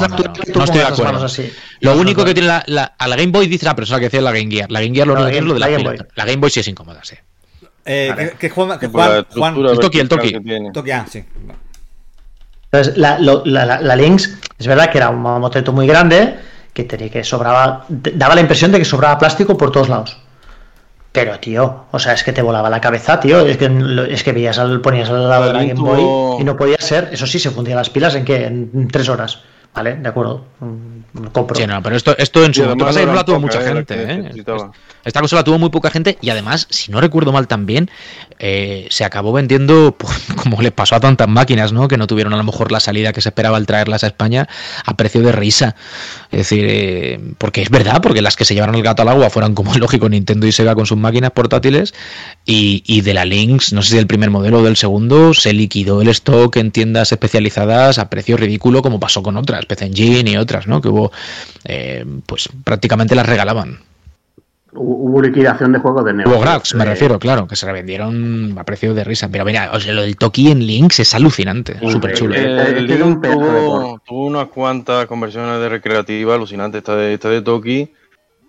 [0.55, 1.25] no, estoy de acuerdo.
[1.25, 1.51] así.
[1.81, 4.21] Lo único que tiene la, la- a la Game Boy dice la persona que decía
[4.21, 4.71] la Game Gear.
[4.71, 5.89] La Game Gear lo No, único la que tiene es lo de la Game- la
[5.91, 6.13] Game pila.
[6.15, 7.15] La Game Boy sí es incómoda, sí.
[7.85, 9.25] eh, que, que Juan, que Juan,
[9.57, 10.33] el Toki, el Toki.
[10.73, 11.23] Toki, ah, sí.
[12.71, 16.35] Entonces, la, lo- la, la- la Lynx, es verdad que era un mamotreto muy grande,
[16.73, 20.17] que tenía que sobraba, daba la impresión de que sobraba plástico por todos lados.
[21.13, 23.45] Pero, tío, o sea, es que te volaba la cabeza, tío.
[23.45, 23.69] Es que,
[24.09, 27.09] es que veías al, ponías al lado de la Game Boy y no podía ser.
[27.11, 29.39] Eso sí, se fundían las pilas en que en tres horas.
[29.73, 30.45] Vale, de acuerdo.
[30.59, 31.55] Mm, Compro.
[31.55, 33.61] Sí, no, pero esto, esto en su momento además pasa que no la tuvo mucha
[33.61, 33.95] gente.
[33.97, 34.31] ¿eh?
[35.03, 37.89] Esta consola la tuvo muy poca gente y además, si no recuerdo mal también,
[38.39, 41.87] eh, se acabó vendiendo, pues, como les pasó a tantas máquinas, ¿no?
[41.87, 44.47] Que no tuvieron a lo mejor la salida que se esperaba al traerlas a España
[44.85, 45.75] a precio de risa.
[46.31, 49.29] Es decir, eh, porque es verdad, porque las que se llevaron el gato al agua
[49.29, 51.93] fueron como es lógico Nintendo y Sega con sus máquinas portátiles
[52.45, 55.53] y, y de la Lynx, no sé si del primer modelo o del segundo, se
[55.53, 60.31] liquidó el stock en tiendas especializadas a precio ridículo como pasó con otras, PC Engine
[60.31, 60.81] y otras, ¿no?
[60.81, 61.11] Que hubo,
[61.65, 63.79] eh, pues prácticamente las regalaban.
[64.75, 66.35] Hubo liquidación de juegos de negocio.
[66.35, 69.29] Hubo Grax, me Eh, refiero, claro, que se revendieron a precio de risa.
[69.29, 72.33] Pero mira, o sea, lo del Toki en Lynx es alucinante, súper chulo.
[72.35, 76.79] eh, El, un tuvo, tuvo unas cuantas conversiones de recreativa alucinantes.
[76.79, 77.91] Esta de, esta de Toki.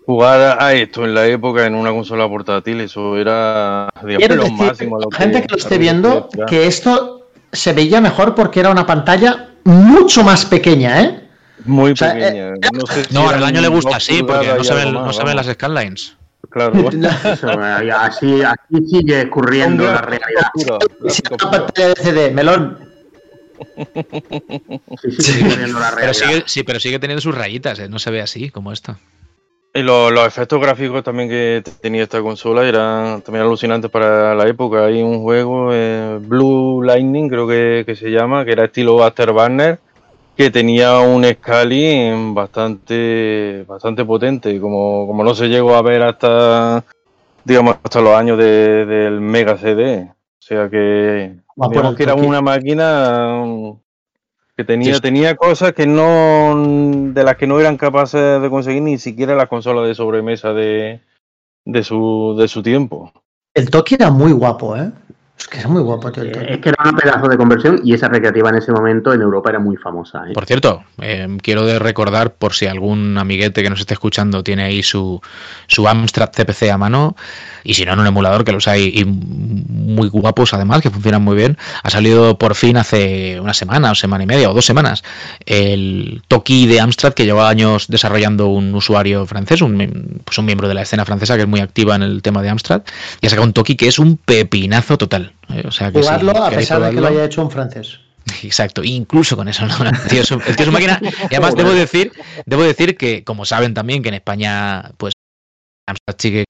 [0.05, 4.99] Jugar a esto en la época en una consola portátil, eso era digamos, lo máximo.
[4.99, 6.45] lo la gente que lo esté viendo, ya.
[6.45, 11.21] que esto se veía mejor porque era una pantalla mucho más pequeña, ¿eh?
[11.65, 12.49] Muy o sea, pequeña.
[12.49, 15.11] eh, no, sé si No, al daño le gusta así, porque no se ven, no
[15.11, 16.15] se ven las scanlines.
[16.51, 16.89] Claro.
[16.89, 20.51] Eso, así, así sigue escurriendo la realidad.
[20.53, 22.77] Oscuro, gráfico una pantalla de CD, melón.
[25.17, 25.43] Sí,
[25.95, 27.87] Pero sigue, sí, pero sigue teniendo sus rayitas, ¿eh?
[27.87, 28.99] no se ve así como esta.
[29.77, 34.47] Y lo- los efectos gráficos también que tenía esta consola eran también alucinantes para la
[34.47, 34.85] época.
[34.85, 39.79] Hay un juego, eh, Blue Lightning, creo que, que se llama, que era estilo Afterburner,
[40.37, 46.81] que tenía un scaling bastante, bastante potente, como, como no se llegó a ver hasta,
[47.43, 50.03] digamos, hasta los años de- del Mega CD.
[50.09, 51.33] O sea que,
[51.69, 53.41] digamos que era una máquina
[54.57, 55.01] que tenía, Sí.
[55.01, 59.49] tenía cosas que no de las que no eran capaces de conseguir ni siquiera las
[59.49, 61.01] consolas de sobremesa de,
[61.65, 63.11] de su de su tiempo.
[63.53, 64.91] El Toki era muy guapo, ¿eh?
[65.37, 66.23] Es que es muy guapo, tío.
[66.23, 66.53] el Eh.
[66.53, 69.49] Es que era un pedazo de conversión y esa recreativa en ese momento en Europa
[69.49, 70.23] era muy famosa.
[70.29, 70.33] ¿eh?
[70.33, 74.81] Por cierto, eh, quiero recordar, por si algún amiguete que nos esté escuchando tiene ahí
[74.81, 75.21] su,
[75.67, 77.15] su Amstrad CPC a mano,
[77.65, 81.21] y si no en un emulador, que los hay y muy guapos además, que funcionan
[81.21, 84.65] muy bien, ha salido por fin hace una semana o semana y media o dos
[84.65, 85.03] semanas
[85.45, 90.67] el Toki de Amstrad que lleva años desarrollando un usuario francés, un, pues un miembro
[90.67, 92.83] de la escena francesa que es muy activa en el tema de Amstrad,
[93.19, 95.24] y ha sacado un Toki que es un pepinazo total.
[95.49, 97.99] Eh, O sea que si Jugarlo a pesar de que lo haya hecho un francés.
[98.43, 99.75] Exacto, incluso con eso, ¿no?
[99.89, 100.99] El tío es, un- el tío es máquina.
[101.01, 102.11] Y además debo decir,
[102.45, 105.13] debo decir que, como saben también, que en España, pues,
[106.17, 106.45] sigue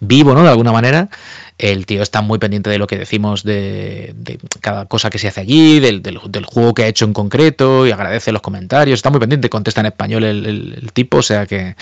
[0.00, 0.42] vivo, ¿no?
[0.42, 1.08] De alguna manera.
[1.56, 5.26] El tío está muy pendiente de lo que decimos de, de cada cosa que se
[5.28, 8.98] hace allí, del, del- del juego que ha hecho en concreto, y agradece los comentarios.
[8.98, 11.74] Está muy pendiente, contesta en español el, el- el tipo, o sea que.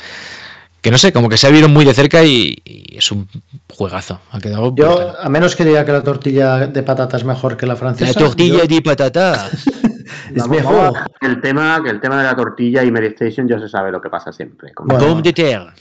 [0.86, 3.28] Que no sé, como que se ha visto muy de cerca y, y es un
[3.74, 4.20] juegazo.
[4.30, 5.16] Ha quedado Yo, brutal.
[5.20, 8.12] a menos que diga que la tortilla de patata es mejor que la francesa.
[8.20, 9.48] La tortilla yo- de patata.
[9.52, 9.64] es
[10.36, 10.92] Vamos- mejor.
[10.92, 13.90] dejar el tema, que el tema de la tortilla y Mary Station ya se sabe
[13.90, 14.72] lo que pasa siempre.
[14.74, 15.20] Con- Bueno.
[15.20, 15.72] De terre.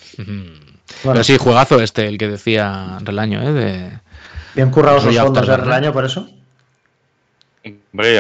[1.04, 3.54] Pero sí, juegazo este, el que decía Relaño, ¿eh?
[3.54, 4.00] De...
[4.56, 5.66] bien currados los fondos de Afterburner.
[5.66, 6.28] relaño por eso.
[7.94, 8.20] Hombre,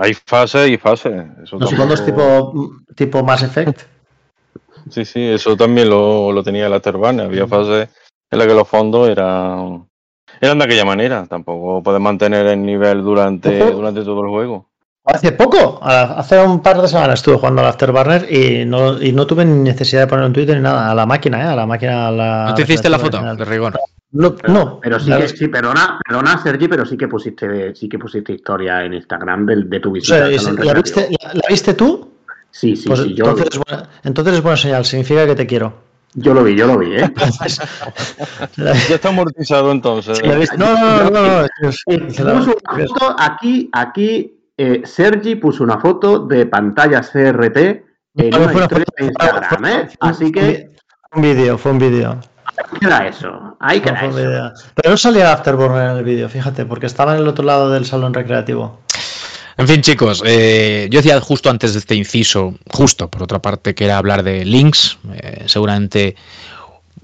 [0.00, 1.24] hay fases y fases.
[1.42, 3.80] Eso Los tampoco- fondos tipo, tipo Mass Effect.
[4.88, 7.26] Sí, sí, eso también lo, lo tenía el Afterburner.
[7.26, 7.88] Había fases
[8.30, 9.86] en las que los fondos eran,
[10.40, 11.26] eran de aquella manera.
[11.28, 14.66] Tampoco puedes mantener el nivel durante, durante todo el juego.
[15.04, 19.26] Hace poco, hace un par de semanas estuve jugando al Afterburner y no, y no
[19.26, 20.90] tuve ni necesidad de poner en Twitter ni nada.
[20.90, 21.46] A la máquina, ¿eh?
[21.48, 22.08] A la máquina.
[22.08, 23.36] A la ¿No te hiciste la versión foto original.
[23.36, 23.80] de rigor?
[24.12, 27.74] No, Pero, no, pero sí la que, sí, perdona, perdona, Sergi, pero sí que pusiste,
[27.76, 30.16] sí que pusiste historia en Instagram de, de tu o visita.
[30.18, 32.10] sea, es- salón ¿la, viste, la- la viste tú?
[32.50, 33.42] Sí, sí, Pues sí, yo lo, vi.
[33.42, 35.72] entonces, es buena, entonces es buena señal, significa que te quiero.
[36.14, 37.12] yo lo vi, yo lo vi, ¿eh?
[38.56, 40.20] La- Ya está amortizado entonces.
[40.58, 41.46] no, no, no,
[42.24, 47.56] no, aquí, aquí, eh, Sergi puso una foto de pantalla CRT
[48.16, 49.88] en No, una fue una historia foto- de Instagram, ¿eh?
[50.00, 50.70] Así que
[51.14, 52.18] Un vídeo, fue un vídeo.
[52.56, 54.52] ahí queda eso, ahí queda fue eso.
[54.74, 57.86] Pero no salía Afterburner en el vídeo, fíjate, porque estaba en el otro lado del
[57.86, 58.80] salón recreativo.
[59.60, 63.74] En fin, chicos, eh, yo decía justo antes de este inciso, justo por otra parte,
[63.74, 66.16] que era hablar de Lynx, eh, seguramente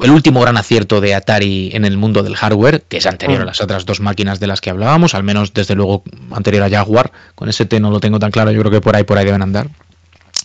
[0.01, 3.45] el último gran acierto de Atari en el mundo del hardware, que es anterior a
[3.45, 3.49] Mm.
[3.49, 7.13] las otras dos máquinas de las que hablábamos, al menos desde luego anterior a Jaguar.
[7.35, 9.27] Con ese T no lo tengo tan claro, yo creo que por ahí por ahí
[9.27, 9.69] deben andar.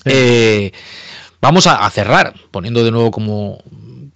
[0.04, 0.74] Eh,
[1.40, 3.64] vamos a, a cerrar, poniendo de nuevo, como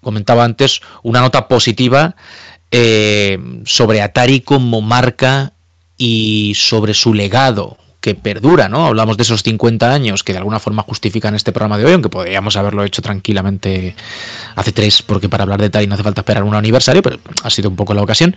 [0.02, 2.18] comentaba antes, una nota positiva
[2.72, 5.54] eh, sobre Atari como marca
[5.98, 8.86] y sobre su legado que perdura, ¿no?
[8.86, 12.08] Hablamos de esos 50 años que de alguna forma justifican este programa de hoy, aunque
[12.10, 13.96] podríamos haberlo hecho tranquilamente
[14.56, 17.50] hace tres, porque para hablar de Atari no hace falta esperar un aniversario, pero ha
[17.50, 18.36] sido un poco la ocasión.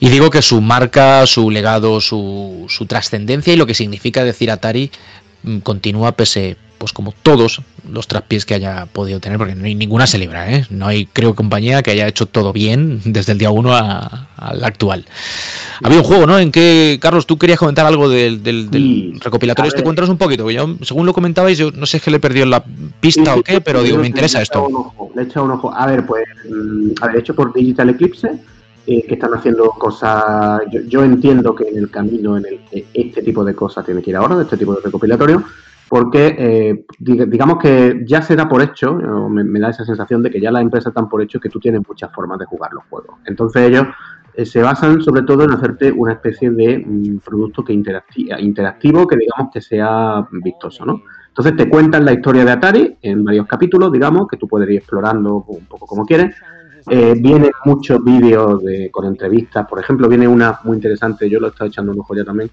[0.00, 4.50] Y digo que su marca, su legado, su, su trascendencia y lo que significa decir
[4.50, 4.90] Atari
[5.42, 9.74] mm, continúa pese, pues como todos los traspiés que haya podido tener, porque no hay
[9.74, 10.66] ninguna se libra, ¿eh?
[10.68, 15.06] No hay, creo, compañía que haya hecho todo bien desde el día 1 al actual.
[15.82, 16.38] Había un juego, ¿no?
[16.38, 20.18] En que, Carlos, tú querías comentar algo del, del, del Sí, recopilatorio este, cuéntanos un
[20.18, 22.62] poquito, que yo, según lo comentabais, yo no sé qué le perdió la
[23.00, 24.66] pista o qué, pero digo, me interesa Le esto.
[24.66, 25.72] un ojo, Le he echado un ojo.
[25.74, 28.30] A ver, pues, mm, a ver, hecho por Digital Eclipse,
[28.86, 30.60] eh, que están haciendo cosas.
[30.70, 34.02] Yo, yo entiendo que en el camino en el que este tipo de cosas tiene
[34.02, 35.42] que ir ahora, de este tipo de recopilatorio,
[35.88, 40.22] porque eh, dig- digamos que ya se da por hecho, o me, da esa sensación
[40.22, 42.72] de que ya las empresas dan por hecho que tú tienes muchas formas de jugar
[42.72, 43.16] los juegos.
[43.26, 43.86] Entonces ellos
[44.34, 49.06] eh, se basan sobre todo en hacerte una especie de mm, producto que interacti- interactivo
[49.06, 51.02] que digamos que sea vistoso, ¿no?
[51.28, 54.76] Entonces te cuentan la historia de Atari en varios capítulos, digamos, que tú puedes ir
[54.78, 56.34] explorando un poco como quieres.
[56.90, 61.46] Eh, vienen muchos vídeos de- con entrevistas, por ejemplo, viene una muy interesante, yo lo
[61.46, 62.50] he estado echando un ojo ya también.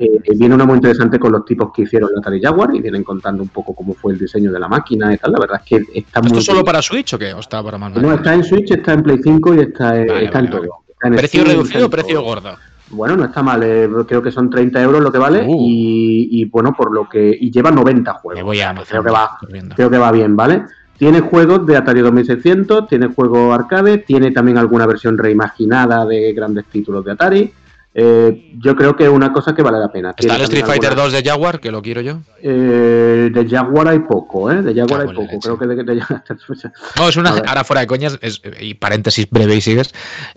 [0.00, 3.04] Eh, viene una muy interesante con los tipos que hicieron la Atari Jaguar y vienen
[3.04, 5.32] contando un poco cómo fue el diseño de la máquina y tal.
[5.32, 6.28] La verdad es que está muy.
[6.32, 7.32] ¿Esto solo para Switch o qué?
[7.34, 7.94] ¿O está para más?
[7.94, 10.50] No, está en Switch, está en Play 5 y está, eh, Vale, está vale, en
[10.52, 10.60] todo.
[10.60, 10.72] vale.
[10.88, 12.56] Está en ¿Precio Steam, reducido o precio gordo?
[12.90, 15.56] Bueno, no está mal, eh, creo que son 30 euros lo que vale Uh.
[15.60, 17.36] y, y, bueno, por lo que.
[17.38, 18.38] Y lleva 90 juegos.
[18.40, 19.74] Me voy a creo que va, corriendo.
[19.76, 20.64] creo que va bien, ¿vale?
[20.96, 26.64] Tiene juegos de Atari 2600, tiene juegos arcade, tiene también alguna versión reimaginada de grandes
[26.66, 27.52] títulos de Atari.
[27.94, 30.14] Eh, yo creo que es una cosa que vale la pena.
[30.16, 32.18] Está el Street Fighter alguna- 2 de Jaguar, que lo quiero yo.
[32.42, 34.62] Eh, de Jaguar hay poco, ¿eh?
[34.62, 35.40] De Jaguar Cago hay la poco.
[35.40, 36.22] Creo que de, de Jaguar-
[36.96, 37.30] No, es una.
[37.30, 39.92] Ahora fuera de coñas, es- y paréntesis breve y sigues.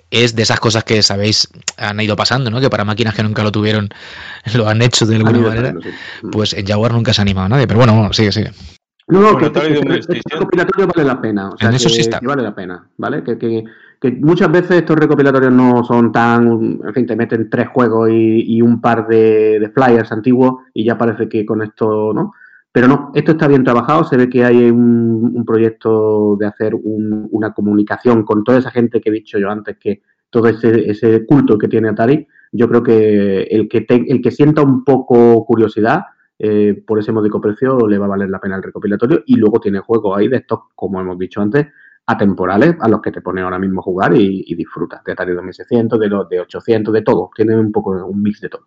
[0.10, 1.48] Es de esas cosas que sabéis
[1.78, 2.60] han ido pasando, ¿no?
[2.62, 3.90] Que para máquinas que nunca lo tuvieron
[4.56, 5.74] lo han hecho de alguna manera.
[5.84, 5.90] sí.
[6.32, 7.68] Pues en Jaguar nunca se ha animado a nadie.
[7.68, 8.52] Pero bueno, bueno, sigue, sigue.
[9.08, 11.50] No, no, Bueno, que, que- que un este vale la pena.
[11.50, 12.20] O sea, En eso que, sí está.
[12.20, 13.24] que vale la pena, ¿vale?
[13.24, 13.64] Que,
[14.02, 18.62] que, muchas veces estos recopilatorios no son tan, en fin, te meten tres juegos y,
[18.62, 22.34] un par de, de, flyers antiguos y ya parece que con esto, ¿no?
[22.72, 26.74] Pero no, esto está bien trabajado, se ve que hay un, un proyecto de hacer
[26.74, 30.90] un, una comunicación con toda esa gente que he dicho yo antes, que todo ese,
[30.90, 34.84] ese culto que tiene Atari, yo creo que el que, te, el que sienta un
[34.84, 36.06] poco curiosidad
[36.40, 39.60] eh, por ese módico precio le va a valer la pena el recopilatorio y luego
[39.60, 41.68] tiene juegos ahí de estos, como hemos dicho antes,
[42.06, 45.34] atemporales a los que te pone ahora mismo a jugar y, y disfrutas de Atari
[45.34, 47.30] 2600, de los de 800, de todo.
[47.36, 48.66] Tiene un poco un mix de todo.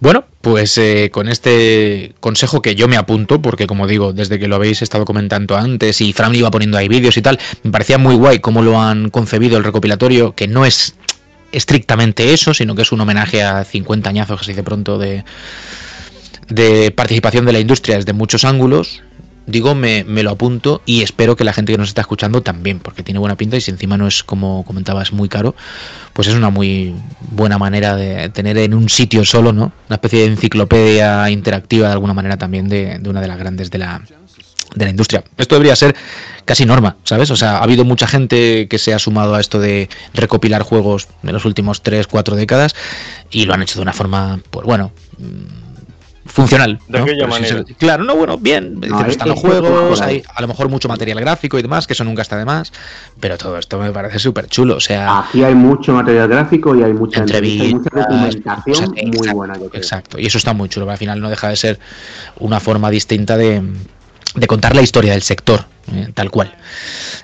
[0.00, 4.46] Bueno, pues eh, con este consejo que yo me apunto, porque como digo, desde que
[4.46, 7.98] lo habéis estado comentando antes y Fran iba poniendo ahí vídeos y tal, me parecía
[7.98, 10.94] muy guay cómo lo han concebido el recopilatorio, que no es
[11.50, 15.24] estrictamente eso, sino que es un homenaje a 50 añazos, así de pronto, de,
[16.48, 19.02] de participación de la industria desde muchos ángulos,
[19.48, 22.78] digo, me, me, lo apunto y espero que la gente que nos está escuchando también,
[22.78, 25.56] porque tiene buena pinta y si encima no es, como comentabas, muy caro,
[26.12, 26.94] pues es una muy
[27.30, 29.72] buena manera de tener en un sitio solo, ¿no?
[29.88, 33.70] Una especie de enciclopedia interactiva de alguna manera también de, de una de las grandes
[33.70, 34.02] de la,
[34.74, 35.24] de la industria.
[35.38, 35.96] Esto debería ser
[36.44, 37.30] casi norma, ¿sabes?
[37.30, 41.08] O sea, ha habido mucha gente que se ha sumado a esto de recopilar juegos
[41.22, 42.74] de los últimos 3, 4 décadas
[43.30, 44.92] y lo han hecho de una forma, pues bueno
[46.28, 46.78] funcional.
[46.86, 47.04] De ¿no?
[47.04, 47.64] aquella Pero manera.
[47.66, 50.68] sí, claro, no, bueno, bien, No, no, es están los juegos, hay a lo mejor
[50.68, 52.72] mucho material gráfico y demás, que eso nunca está de más,
[53.18, 55.20] pero todo esto me parece súper chulo, o sea...
[55.20, 59.54] Aquí hay mucho material gráfico y hay mucha entrevista, hay mucha documentación muy exacto, buena,
[59.58, 59.82] yo creo.
[59.82, 61.78] Exacto, y eso está muy chulo, pero al final no deja de ser
[62.38, 63.62] una forma distinta de,
[64.34, 66.54] de contar la historia del sector, eh, tal cual.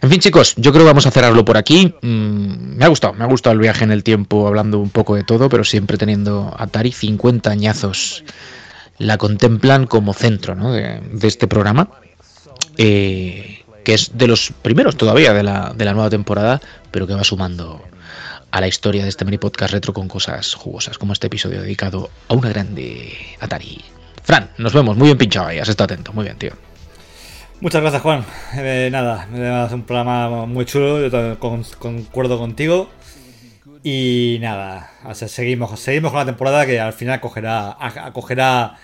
[0.01, 1.95] En fin, chicos, yo creo que vamos a cerrarlo por aquí.
[2.03, 5.15] Mm, me ha gustado, me ha gustado el viaje en el tiempo, hablando un poco
[5.15, 8.25] de todo, pero siempre teniendo Atari 50 añazos.
[8.99, 10.73] La contemplan como centro ¿no?
[10.73, 11.89] de, de este programa,
[12.79, 16.61] eh, que es de los primeros todavía de la, nueva temporada,
[16.91, 17.83] pero que va sumando
[18.51, 22.11] a la historia de este mini podcast retro con cosas jugosas, como este episodio dedicado
[22.29, 23.85] a una grande Atari.
[24.23, 26.53] Fran, nos vemos, muy bien pinchado ahí, has estado atento, muy bien, tío.
[27.61, 28.25] Muchas gracias, Juan.
[28.57, 29.29] Eh, nada,
[29.67, 31.39] es un programa muy chulo, yo
[31.79, 32.89] concuerdo contigo.
[33.87, 38.79] Y nada, o sea, seguimos, seguimos con la temporada que al final cogerá, acogerá,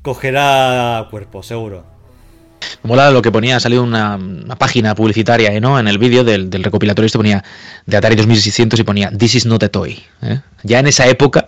[0.00, 1.84] cogerá cuerpo, seguro.
[2.84, 5.80] Mola lo que ponía, ha salido una, una página publicitaria ¿eh, ¿no?
[5.80, 7.42] en el vídeo del, recopilatorio, este ponía
[7.84, 10.04] de Atari 2600 y ponía This is not a toy.
[10.22, 10.40] ¿eh?
[10.62, 11.44] Ya en esa época,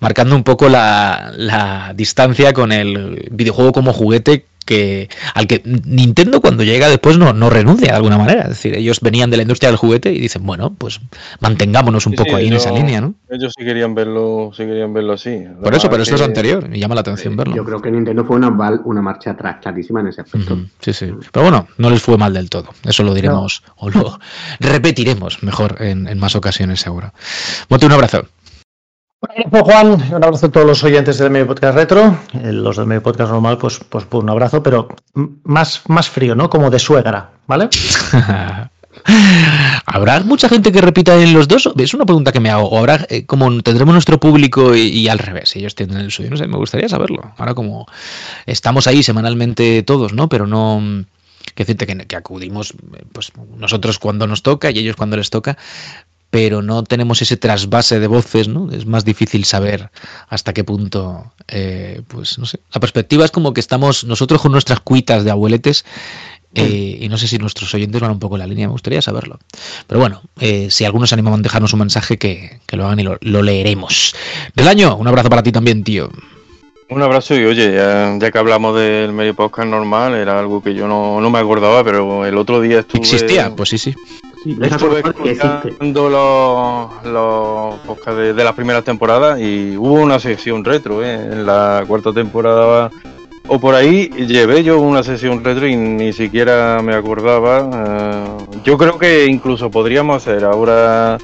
[0.00, 6.40] marcando un poco la, la distancia con el videojuego como juguete que al que Nintendo
[6.40, 8.42] cuando llega después no, no renuncia de alguna manera.
[8.42, 11.00] Es decir, ellos venían de la industria del juguete y dicen, bueno, pues
[11.40, 13.14] mantengámonos un Sí, poco sí, ahí en esa línea, ¿no?
[13.28, 15.44] Ellos sí querían verlo, sí querían verlo así.
[15.62, 17.56] Por eso, pero esto es anterior, me llama la atención verlo.
[17.56, 20.58] Yo creo que Nintendo fue una, val- una marcha atrás clarísima en ese aspecto.
[20.80, 21.06] Sí, sí.
[21.32, 22.68] Pero bueno, no les fue mal del todo.
[22.84, 24.18] Eso lo diremos o lo
[24.60, 27.12] repetiremos mejor en, en más ocasiones, seguro.
[27.68, 28.26] Mote, un abrazo.
[29.22, 32.18] Un abrazo, Juan, un abrazo a todos los oyentes del medio podcast retro.
[32.32, 34.88] Eh, Los del medio podcast normal, pues, pues, pues un abrazo, pero
[35.44, 36.48] más, más frío, ¿no?
[36.48, 37.68] Como de suegra, ¿vale?
[39.86, 41.70] ¿Habrá mucha gente que repita en los dos?
[41.76, 42.68] Es una pregunta que me hago.
[42.70, 46.30] ¿O habrá, eh, como tendremos nuestro público y, y al revés, ellos tienen el suyo?
[46.30, 47.34] No sé, me gustaría saberlo.
[47.36, 47.86] Ahora como
[48.46, 50.28] estamos ahí semanalmente todos, ¿no?
[50.30, 50.80] Pero no...
[50.80, 51.04] mm,
[51.54, 55.30] Que decirte que, que acudimos eh, pues nosotros cuando nos toca y ellos cuando les
[55.30, 55.56] toca,
[56.30, 58.70] pero no tenemos ese trasvase de voces, ¿no?
[58.70, 59.90] Es más difícil saber
[60.28, 62.60] hasta qué punto, eh, pues no sé.
[62.72, 65.84] La perspectiva es como que estamos nosotros con nuestras cuitas de abueletes
[66.54, 69.02] eh, y no sé si nuestros oyentes van un poco en la línea, me gustaría
[69.02, 69.38] saberlo.
[69.86, 73.00] Pero bueno, eh, si algunos se animan a dejarnos un mensaje, que, que lo hagan
[73.00, 74.14] y lo, lo leeremos.
[74.54, 76.10] Del año, un abrazo para ti también, tío.
[76.88, 80.74] Un abrazo y oye, ya, ya que hablamos del medio podcast normal, era algo que
[80.74, 83.02] yo no, no me acordaba, pero el otro día estuve...
[83.02, 83.54] ¿Existía?
[83.54, 83.94] Pues sí, sí.
[84.42, 90.64] Sí, Estuve escuchando los, los podcasts de, de las primeras temporadas y hubo una sesión
[90.64, 91.14] retro, ¿eh?
[91.14, 92.90] En la cuarta temporada
[93.48, 97.68] o por ahí llevé yo una sesión retro y ni siquiera me acordaba.
[98.48, 101.18] eh, yo creo que incluso podríamos hacer ahora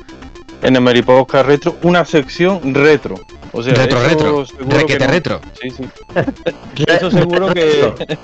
[0.62, 3.16] en el Mary Podcast Retro una sección retro.
[3.52, 4.44] O sea, retro, retro.
[4.68, 5.40] Requete no- retro.
[5.60, 5.84] Sí, sí.
[6.86, 7.92] Eso seguro que.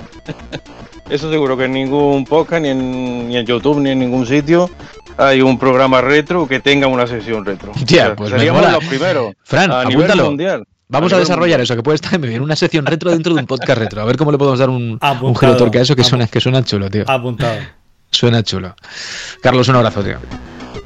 [1.10, 4.70] Eso seguro que en ningún podcast, ni en, ni en YouTube, ni en ningún sitio
[5.18, 7.72] hay un programa retro que tenga una sesión retro.
[7.76, 8.74] Hostia, pues me seríamos mola.
[8.74, 9.34] los primeros.
[9.42, 10.24] Fran, a nivel apúntalo.
[10.26, 10.64] mundial.
[10.88, 11.60] Vamos A a nivel desarrollar mundial.
[11.62, 12.42] eso, que puede estar muy bien.
[12.42, 14.02] Una sección retro dentro de un podcast retro.
[14.02, 15.34] A ver cómo le podemos dar un, un Apuntado.
[15.52, 17.04] giro torque a eso que suena, que suena chulo, tío.
[17.06, 17.58] Apuntado.
[18.10, 18.74] Suena chulo.
[19.42, 20.18] Carlos, un abrazo, tío.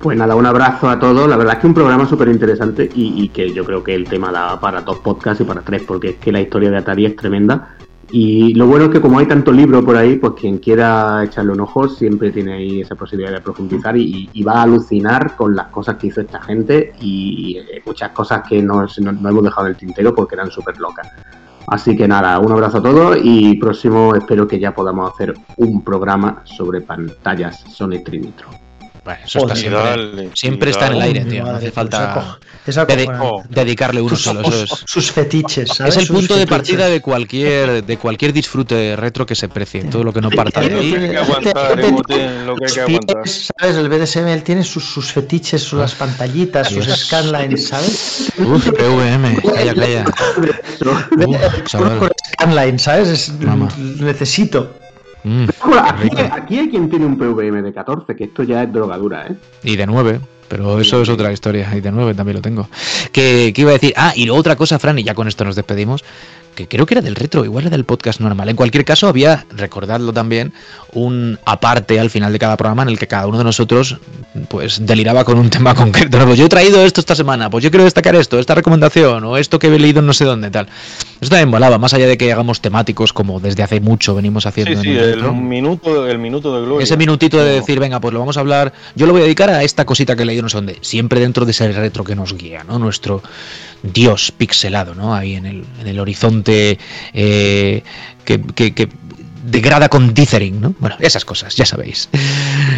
[0.00, 1.28] Pues nada, un abrazo a todos.
[1.28, 4.30] La verdad es que un programa súper interesante y, que yo creo que el tema
[4.30, 7.16] da para dos podcasts y para tres, porque es que la historia de Atari es
[7.16, 7.76] tremenda
[8.10, 11.52] Y lo bueno es que como hay tanto libro por ahí, pues quien quiera echarle
[11.52, 15.68] un ojo siempre tiene ahí esa posibilidad de profundizar y, va a alucinar con las
[15.68, 19.78] cosas que hizo esta gente y eh, muchas cosas que no, hemos dejado en el
[19.78, 21.08] tintero porque eran súper locas.
[21.68, 25.82] Así que nada, un abrazo a todos y próximo espero que ya podamos hacer un
[25.82, 28.65] programa sobre pantallas Sony Trinitron.
[29.06, 31.44] Bueno, eso está Y siempre, dale, siempre y está en el aire, tío.
[31.44, 32.76] No hace falta aco- es
[33.48, 34.40] dedicarle uno sus, solo.
[34.40, 35.94] es, sus fetiches, ¿sabes?
[35.94, 39.84] es el Sus punto de partida de cualquier, de cualquier disfrute retro que se precie.
[39.84, 40.90] Todo lo que no parta de hay ahí.
[43.60, 43.76] ¿Sabes?
[43.76, 48.32] El BDSM él tiene sus, sus fetiches, sus las pantallitas, sus scanlines, ¿sabes?
[48.38, 50.04] Uf, PVM, calla, calla.
[51.26, 52.10] Uf, chaval.
[52.34, 53.08] Scanlines, ¿sabes?
[53.08, 53.32] Es-
[54.00, 54.76] necesito.
[55.26, 55.46] Mm,
[56.30, 59.34] Aquí, hay quien tiene un PVM de 14, que esto ya es drogadura, ¿eh?
[59.64, 61.68] Y de 9, pero eso es otra historia.
[61.74, 62.68] Y de 9 también lo tengo.
[63.10, 63.92] ¿Qué, qué iba a decir?
[63.96, 66.04] Ah, y otra cosa, Fran, y ya con esto nos despedimos.
[66.56, 68.48] Que creo que era del retro, igual era del podcast normal.
[68.48, 70.52] En cualquier caso, había, recordadlo también,
[70.92, 73.98] un aparte al final de cada programa en el que cada uno de nosotros
[74.48, 76.18] pues deliraba con un tema concreto.
[76.18, 76.24] ¿no?
[76.26, 79.36] Pues yo he traído esto esta semana, pues yo quiero destacar esto, esta recomendación, o
[79.36, 80.66] esto que he leído no sé dónde, tal.
[81.20, 84.80] Eso también volaba, más allá de que hagamos temáticos como desde hace mucho venimos haciendo
[84.80, 86.84] Sí, en sí, el minuto, el minuto de gloria.
[86.84, 88.72] Ese minutito de decir, venga, pues lo vamos a hablar.
[88.94, 90.78] Yo lo voy a dedicar a esta cosita que he leído no sé dónde.
[90.80, 92.78] Siempre dentro de ese retro que nos guía, ¿no?
[92.78, 93.22] Nuestro
[93.82, 95.14] dios pixelado, ¿no?
[95.14, 96.78] Ahí en el, en el horizonte
[97.12, 97.82] eh,
[98.24, 98.88] que, que-
[99.44, 100.74] degrada con dithering, ¿no?
[100.80, 102.08] Bueno, esas cosas, ya sabéis.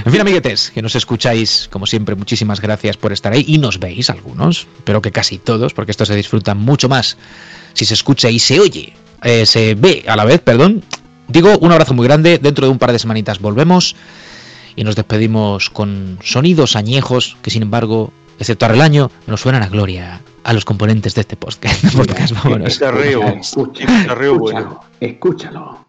[0.05, 3.79] En fin, amiguetes, que nos escucháis, como siempre, muchísimas gracias por estar ahí y nos
[3.79, 7.17] veis algunos, pero que casi todos, porque esto se disfruta mucho más
[7.73, 8.93] si se escucha y se oye,
[9.23, 10.85] eh, se ve a la vez, perdón.
[11.27, 13.97] Digo, un abrazo muy grande, dentro de un par de semanitas volvemos
[14.77, 19.69] y nos despedimos con sonidos añejos que sin embargo, excepto a Relaño, nos suenan a
[19.69, 21.85] gloria a los componentes de este podcast.
[21.97, 22.73] podcast vámonos.
[22.73, 24.59] Chicharreo, Escucha, chicharreo bueno.
[25.01, 25.89] escúchalo, escúchalo.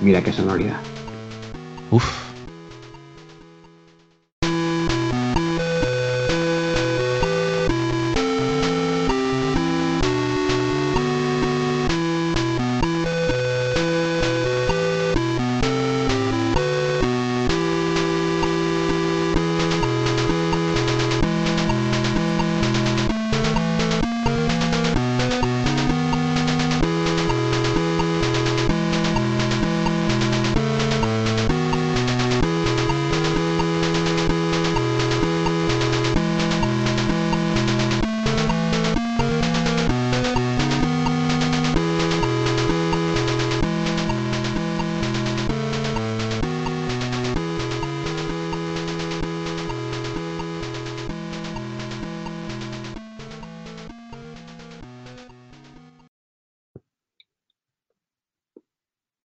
[0.00, 0.78] Mira qué sonoridad.
[1.90, 2.27] Uf.